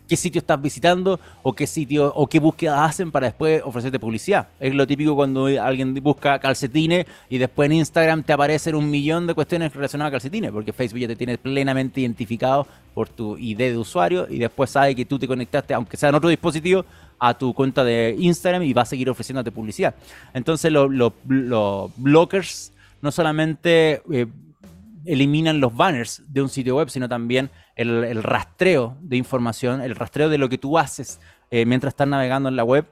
qué 0.08 0.16
sitio 0.16 0.40
estás 0.40 0.62
visitando 0.62 1.20
o 1.44 1.54
qué 1.54 1.68
sitio 1.68 2.14
o 2.16 2.28
qué 2.28 2.40
búsquedas 2.40 2.80
hacen 2.80 3.12
para 3.12 3.28
después 3.28 3.62
ofrecerte 3.64 4.00
publicidad. 4.00 4.48
Es 4.60 4.74
lo 4.74 4.86
típico 4.86 5.16
cuando 5.16 5.46
alguien 5.46 5.94
busca 5.96 6.40
calcetines 6.40 7.06
y 7.30 7.38
después 7.38 7.68
en 7.68 7.78
Instagram 7.78 8.24
te 8.24 8.34
aparecen 8.34 8.76
un 8.76 8.90
millón 8.90 9.28
de 9.28 9.34
cuestiones 9.34 9.74
relacionadas 9.74 10.10
a 10.10 10.12
calcetines, 10.14 10.52
porque 10.52 10.74
Facebook 10.74 11.00
ya 11.00 11.08
te 11.08 11.16
tiene 11.16 11.38
plenamente 11.38 12.02
identificado 12.02 12.68
por 12.94 13.10
tu 13.10 13.38
ID 13.38 13.58
de 13.58 13.78
usuario 13.78 14.28
y 14.30 14.40
después 14.40 14.70
sabe 14.70 14.96
que 14.96 15.06
tú 15.06 15.20
te 15.20 15.28
conectaste, 15.28 15.74
aunque 15.74 15.98
sea 15.98 16.10
en 16.10 16.16
otro 16.16 16.30
dispositivo, 16.30 16.86
a 17.20 17.34
tu 17.38 17.54
cuenta 17.54 17.84
de 17.84 18.16
Instagram 18.18 18.64
y 18.64 18.74
va 18.74 18.84
a 18.84 18.86
seguir 18.86 19.10
ofreciéndote 19.10 19.52
publicidad. 19.52 19.96
Entonces 20.34 20.72
los 20.72 21.14
blockers 21.96 22.72
no 23.02 23.12
solamente 23.12 24.02
eh, 24.12 24.28
eliminan 25.06 25.60
los 25.60 25.76
banners 25.76 26.24
de 26.28 26.42
un 26.42 26.50
sitio 26.50 26.76
web, 26.76 26.90
sino 26.90 27.08
también 27.08 27.50
el, 27.76 28.24
rastreo 28.24 28.98
de 29.02 29.18
información, 29.18 29.82
el 29.82 29.96
rastreo 29.96 30.30
de 30.30 30.38
lo 30.38 30.50
que 30.50 30.58
tú 30.58 30.78
haces 30.78 31.20
eh, 31.52 31.66
mientras 31.66 31.92
estás 31.92 32.08
navegando 32.08 32.50
en 32.50 32.56
la 32.56 32.64
web 32.64 32.86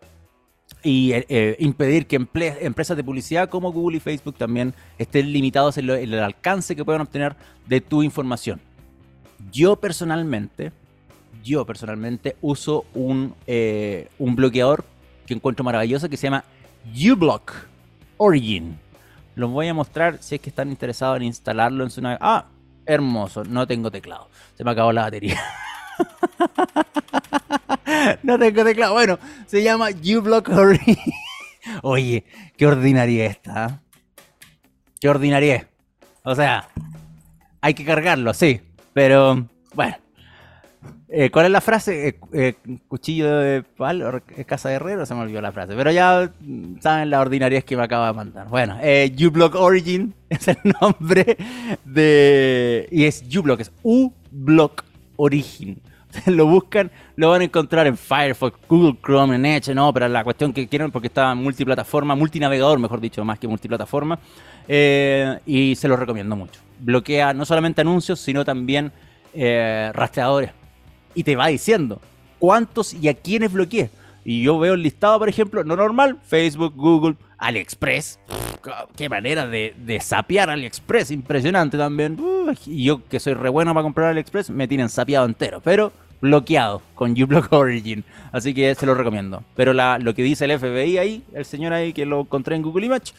y 0.84 1.14
eh, 1.14 1.26
eh, 1.30 1.56
impedir 1.60 2.08
que 2.08 2.16
empresas 2.16 2.98
de 2.98 3.04
publicidad 3.04 3.50
como 3.50 3.72
Google 3.72 3.98
y 3.98 4.00
Facebook 4.00 4.36
también 4.36 4.74
estén 4.98 5.32
limitados 5.32 5.78
en, 5.78 5.90
el 5.90 6.20
alcance 6.20 6.76
que 6.76 6.84
puedan 6.84 7.02
obtener 7.02 7.36
de 7.68 7.82
tu 7.82 8.04
información. 8.04 8.60
Yo 9.52 9.76
personalmente, 9.76 10.72
yo 11.44 11.66
personalmente 11.66 12.36
uso 12.42 12.86
un, 12.94 13.34
un 14.20 14.36
bloqueador 14.36 14.86
que 15.26 15.34
encuentro 15.34 15.64
maravilloso 15.64 16.10
que 16.10 16.18
se 16.18 16.28
llama 16.28 16.44
uBlock 16.86 17.54
Origin. 18.18 18.78
Los 19.36 19.50
voy 19.50 19.68
a 19.68 19.74
mostrar 19.74 20.18
si 20.22 20.36
es 20.36 20.42
que 20.42 20.50
están 20.50 20.70
interesados 20.70 21.18
en 21.18 21.24
instalarlo 21.24 21.84
en 21.84 21.90
su 21.90 22.02
navegador. 22.02 22.28
Ah, 22.28 22.46
hermoso, 22.86 23.44
no 23.44 23.68
tengo 23.68 23.92
teclado. 23.92 24.30
Se 24.56 24.64
me 24.64 24.72
acabó 24.72 24.92
la 24.92 25.04
batería. 25.04 25.42
no 28.24 28.40
tengo 28.40 28.64
teclado. 28.64 28.94
Bueno, 28.94 29.20
se 29.46 29.64
llama 29.64 29.90
uBlock 29.90 30.50
Oye, 31.84 32.26
qué 32.58 32.68
ordinaria 32.68 33.26
esta. 33.26 33.66
¿ah? 33.66 33.80
Qué 35.00 35.10
ordinaria. 35.10 35.68
O 36.24 36.36
sea, 36.36 36.68
hay 37.62 37.74
que 37.74 37.86
cargarlo, 37.86 38.34
sí. 38.34 38.62
Pero, 38.94 39.48
bueno. 39.74 40.03
Eh, 41.16 41.30
¿Cuál 41.30 41.46
es 41.46 41.52
la 41.52 41.62
frase? 41.62 42.08
Eh, 42.08 42.20
eh, 42.34 42.56
¿Cuchillo 42.88 43.38
de 43.38 43.62
palo? 43.62 44.20
¿Casa 44.48 44.70
de 44.70 44.76
herrero? 44.76 45.06
Se 45.06 45.14
me 45.14 45.22
olvidó 45.22 45.42
la 45.42 45.52
frase. 45.52 45.76
Pero 45.76 45.92
ya 45.92 46.32
saben 46.80 47.12
la 47.12 47.22
ordinaria 47.22 47.62
que 47.62 47.78
me 47.78 47.84
acaba 47.84 48.08
de 48.08 48.14
mandar. 48.14 48.48
Bueno, 48.48 48.80
uBlock 49.24 49.54
Origin 49.54 50.16
es 50.30 50.48
el 50.48 50.58
nombre 50.82 51.38
de... 51.86 52.88
Y 52.90 53.04
es 53.04 53.24
uBlock, 53.32 53.60
es 53.60 53.72
uBlock 53.84 54.84
Origin. 55.18 55.80
lo 56.26 56.48
buscan, 56.48 56.90
lo 57.16 57.30
van 57.30 57.42
a 57.42 57.44
encontrar 57.44 57.86
en 57.86 57.96
Firefox, 57.96 58.58
Google 58.68 58.98
Chrome, 59.00 59.36
en 59.36 59.46
Edge, 59.46 59.76
no, 59.76 59.94
pero 59.94 60.08
la 60.08 60.24
cuestión 60.24 60.52
que 60.52 60.68
quieren 60.68 60.92
porque 60.92 61.10
está 61.10 61.36
multiplataforma, 61.36 62.16
multinavegador, 62.16 62.80
mejor 62.80 63.00
dicho, 63.00 63.24
más 63.24 63.38
que 63.38 63.48
multiplataforma. 63.48 64.18
y 64.68 65.76
se 65.76 65.88
lo 65.88 65.96
recomiendo 65.96 66.36
mucho. 66.36 66.60
Bloquea 66.80 67.36
no 67.36 67.46
solamente 67.46 67.82
anuncios, 67.82 68.20
sino 68.20 68.44
también 68.44 68.92
rastreadores 69.94 70.63
y 71.16 71.24
te 71.24 71.36
va 71.36 71.48
diciendo 71.48 72.02
cuántos 72.40 72.94
y 72.94 73.08
a 73.08 73.14
quiénes 73.14 73.54
bloqueé. 73.54 73.90
Y 74.26 74.44
yo 74.44 74.58
veo 74.60 74.74
el 74.74 74.84
listado, 74.84 75.20
por 75.20 75.30
ejemplo, 75.30 75.64
no 75.64 75.76
normal, 75.76 76.18
Facebook, 76.26 76.74
Google, 76.76 77.16
AliExpress. 77.38 78.20
Qué 78.96 79.10
manera 79.10 79.48
de, 79.48 79.74
de 79.78 80.00
sapear 80.00 80.50
AliExpress, 80.50 81.12
impresionante 81.12 81.78
también. 81.78 82.18
Y 82.66 82.86
yo 82.86 83.04
que 83.08 83.20
soy 83.20 83.34
re 83.34 83.50
bueno 83.50 83.74
para 83.74 83.84
comprar 83.84 84.10
AliExpress, 84.10 84.50
me 84.50 84.68
tienen 84.68 84.90
sapeado 84.90 85.26
entero, 85.26 85.62
pero 85.62 85.92
bloqueado 86.22 86.82
con 86.96 87.12
uBlock 87.12 87.52
Origin. 87.52 88.04
Así 88.32 88.54
que 88.54 88.74
se 88.76 88.86
lo 88.86 88.96
recomiendo. 88.96 89.44
Pero 89.56 89.74
la, 89.74 89.98
lo 90.00 90.14
que 90.14 90.24
dice 90.24 90.46
el 90.46 90.58
FBI 90.58 90.98
ahí, 90.98 91.24
el 91.34 91.46
señor 91.46 91.74
ahí 91.74 91.94
que 91.94 92.06
lo 92.06 92.22
encontré 92.22 92.56
en 92.56 92.62
Google 92.62 92.86
Image, 92.86 93.14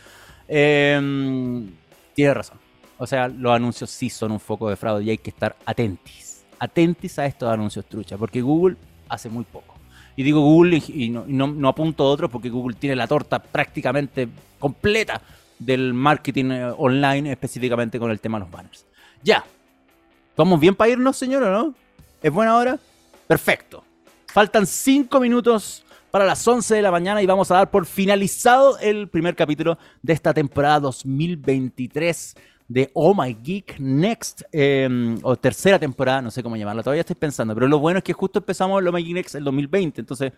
em, 0.49 1.71
tiene 2.15 2.35
razón. 2.35 2.59
O 2.97 3.07
sea, 3.07 3.29
los 3.29 3.53
anuncios 3.55 3.91
sí 3.91 4.09
son 4.09 4.33
un 4.33 4.41
foco 4.41 4.71
de 4.71 4.77
fraude 4.77 5.05
y 5.05 5.11
hay 5.11 5.19
que 5.19 5.31
estar 5.31 5.57
atentos 5.67 6.34
atentis 6.59 7.19
a 7.19 7.27
estos 7.27 7.51
anuncios 7.51 7.85
trucha, 7.87 8.17
porque 8.17 8.41
Google 8.41 8.77
hace 9.09 9.29
muy 9.29 9.45
poco. 9.45 9.75
Y 10.17 10.23
digo 10.23 10.41
Google 10.41 10.83
y, 10.87 11.11
no, 11.11 11.69
apunto 11.69 12.05
a 12.05 12.11
otros 12.11 12.31
porque 12.31 12.49
Google 12.49 12.77
tiene 12.77 12.95
la 12.97 13.07
torta 13.07 13.41
prácticamente 13.41 14.29
completa 14.59 15.21
del 15.59 15.93
marketing 15.93 16.51
eh, 16.51 16.65
online, 16.77 17.33
específicamente 17.33 17.99
con 17.99 18.11
el 18.11 18.21
tema 18.21 18.39
de 18.39 18.45
los 18.45 18.51
banners. 18.51 18.87
Ya. 19.23 19.45
¿Vamos 20.37 20.61
bien 20.61 20.75
para 20.75 20.91
irnos, 20.91 21.17
señor, 21.17 21.43
o 21.43 21.51
no? 21.51 21.75
¿Es 22.23 22.33
buena 22.33 22.57
hora? 22.57 22.79
Perfecto. 23.27 23.85
Faltan 24.27 24.67
5 24.67 25.21
minutos 25.21 25.85
para 26.11 26.25
las 26.25 26.47
11 26.47 26.77
de 26.77 26.83
la 26.83 26.91
mañana 26.91 27.23
y 27.23 27.27
vamos 27.27 27.51
a 27.51 27.55
dar 27.55 27.71
por 27.71 27.87
finalizado 27.87 28.79
el 28.79 29.09
primer 29.09 29.35
capítulo 29.35 29.79
de 30.01 30.13
esta 30.13 30.33
temporada 30.33 30.81
2023 30.81 32.37
de 32.69 32.91
Oh 32.95 33.15
My 33.15 33.37
Geek 33.43 33.79
Next, 33.79 34.43
em, 34.53 35.19
o 35.23 35.37
tercera 35.37 35.79
temporada, 35.79 36.23
no 36.23 36.31
sé 36.31 36.43
cómo 36.43 36.57
llamarla, 36.57 36.83
todavía 36.83 37.01
estoy 37.01 37.17
pensando, 37.17 37.55
pero 37.55 37.69
lo 37.69 37.79
bueno 37.79 37.99
es 37.99 38.05
que 38.05 38.13
justo 38.13 38.39
empezamos 38.39 38.83
Oh 38.83 38.93
My 38.93 39.03
Geek 39.03 39.15
Next 39.15 39.35
el 39.35 39.45
2020, 39.45 40.01
entonces 40.01 40.33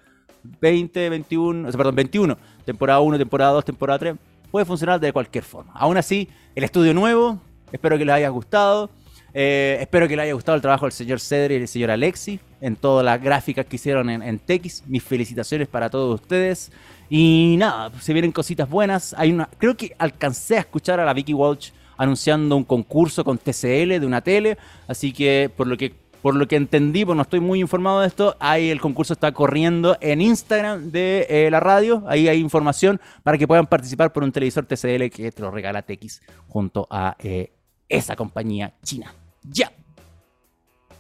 20, 0.61 1.09
21, 1.09 1.69
o 1.69 1.71
sea, 1.71 1.79
perdón, 1.79 1.95
21, 1.95 2.39
temporada 2.65 3.01
1, 3.01 3.19
temporada 3.19 3.53
2, 3.53 3.65
temporada 3.65 3.99
3, 3.99 4.17
puede 4.51 4.65
funcionar 4.65 5.01
de 5.01 5.13
cualquier 5.13 5.45
forma. 5.45 5.73
Aún 5.75 5.97
así, 5.97 6.29
el 6.55 6.65
estudio 6.65 6.95
nuevo, 6.95 7.41
espero 7.73 7.99
que 7.99 8.05
les 8.05 8.15
haya 8.15 8.29
gustado. 8.29 8.91
Eh, 9.39 9.77
espero 9.83 10.09
que 10.09 10.17
les 10.17 10.25
haya 10.25 10.33
gustado 10.33 10.57
el 10.57 10.63
trabajo 10.63 10.87
del 10.87 10.93
señor 10.93 11.21
Cedri 11.21 11.57
y 11.57 11.59
el 11.59 11.69
señor 11.69 11.91
Alexi 11.91 12.41
en 12.63 12.75
todas 12.75 13.05
las 13.05 13.21
gráficas 13.21 13.67
que 13.67 13.77
hicieron 13.77 14.09
en, 14.09 14.23
en. 14.23 14.41
Mis 14.87 15.03
felicitaciones 15.03 15.69
para 15.69 15.91
todos 15.91 16.21
ustedes. 16.21 16.73
Y 17.11 17.57
nada, 17.59 17.93
se 18.01 18.15
vienen 18.15 18.33
cositas 18.33 18.69
buenas. 18.69 19.15
Hay 19.19 19.33
una, 19.33 19.49
creo 19.59 19.77
que 19.77 19.95
alcancé 19.99 20.57
a 20.57 20.61
escuchar 20.61 21.01
a 21.01 21.05
la 21.05 21.13
Vicky 21.13 21.35
Walsh 21.35 21.71
anunciando 21.97 22.57
un 22.57 22.65
concurso 22.65 23.25
con 23.25 23.39
TCL 23.39 24.01
de 24.01 24.07
una 24.07 24.21
tele. 24.21 24.59
Así 24.87 25.13
que 25.13 25.51
por 25.55 25.67
lo 25.67 25.77
que 25.77 25.95
por 26.27 26.35
lo 26.35 26.49
que 26.49 26.57
entendí, 26.57 27.05
pues 27.05 27.15
no 27.15 27.23
estoy 27.23 27.39
muy 27.39 27.61
informado 27.61 28.01
de 28.01 28.09
esto, 28.09 28.37
ahí 28.41 28.71
el 28.71 28.81
concurso 28.81 29.13
está 29.13 29.31
corriendo 29.31 29.97
en 30.01 30.21
Instagram 30.21 30.91
de 30.91 31.25
eh, 31.31 31.49
la 31.53 31.61
radio. 31.61 32.03
Ahí 32.09 32.27
hay 32.27 32.41
información 32.41 33.01
para 33.23 33.39
que 33.39 33.47
puedan 33.47 33.67
participar 33.67 34.13
por 34.13 34.25
un 34.25 34.33
televisor 34.33 34.67
TCL 34.67 35.09
que 35.09 35.31
te 35.31 35.41
lo 35.41 35.53
regala 35.53 35.83
TX 35.83 36.23
junto 36.49 36.89
a 36.91 37.17
eh, 37.21 37.53
esa 37.89 38.17
compañía 38.17 38.75
china. 38.83 39.15
Ya. 39.45 39.71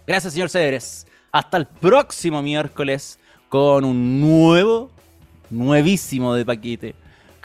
Gracias, 0.06 0.32
señor 0.32 0.48
Cedres. 0.48 1.08
Hasta 1.32 1.56
el 1.56 1.66
próximo 1.66 2.40
miércoles 2.40 3.18
con 3.48 3.84
un 3.84 4.20
nuevo, 4.20 4.92
nuevísimo 5.50 6.34
de 6.34 6.44
paquete 6.44 6.94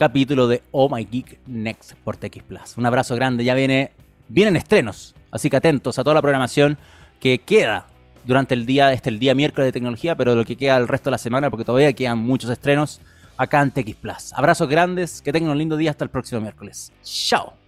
capítulo 0.02 0.48
de 0.48 0.64
Oh 0.72 0.92
My 0.92 1.04
Geek 1.04 1.38
Next 1.46 1.92
por 2.02 2.16
TX 2.16 2.42
Plus. 2.42 2.76
Un 2.76 2.86
abrazo 2.86 3.14
grande. 3.14 3.44
Ya 3.44 3.54
viene, 3.54 3.92
vienen 4.26 4.56
estrenos, 4.56 5.14
así 5.30 5.48
que 5.48 5.56
atentos 5.56 5.96
a 5.96 6.02
toda 6.02 6.14
la 6.14 6.20
programación 6.20 6.76
que 7.20 7.38
queda 7.38 7.86
durante 8.24 8.54
el 8.54 8.66
día, 8.66 8.92
este 8.92 9.10
el 9.10 9.20
día 9.20 9.36
miércoles 9.36 9.68
de 9.68 9.72
tecnología, 9.72 10.16
pero 10.16 10.34
lo 10.34 10.44
que 10.44 10.56
queda 10.56 10.76
el 10.76 10.88
resto 10.88 11.08
de 11.08 11.12
la 11.12 11.18
semana, 11.18 11.50
porque 11.50 11.64
todavía 11.64 11.92
quedan 11.92 12.18
muchos 12.18 12.50
estrenos 12.50 13.00
acá 13.36 13.62
en 13.62 13.70
TX 13.70 13.94
Plus. 13.94 14.32
Abrazos 14.32 14.68
grandes, 14.68 15.22
que 15.22 15.32
tengan 15.32 15.52
un 15.52 15.58
lindo 15.58 15.76
día 15.76 15.92
hasta 15.92 16.02
el 16.02 16.10
próximo 16.10 16.40
miércoles. 16.40 16.92
Chao. 17.04 17.61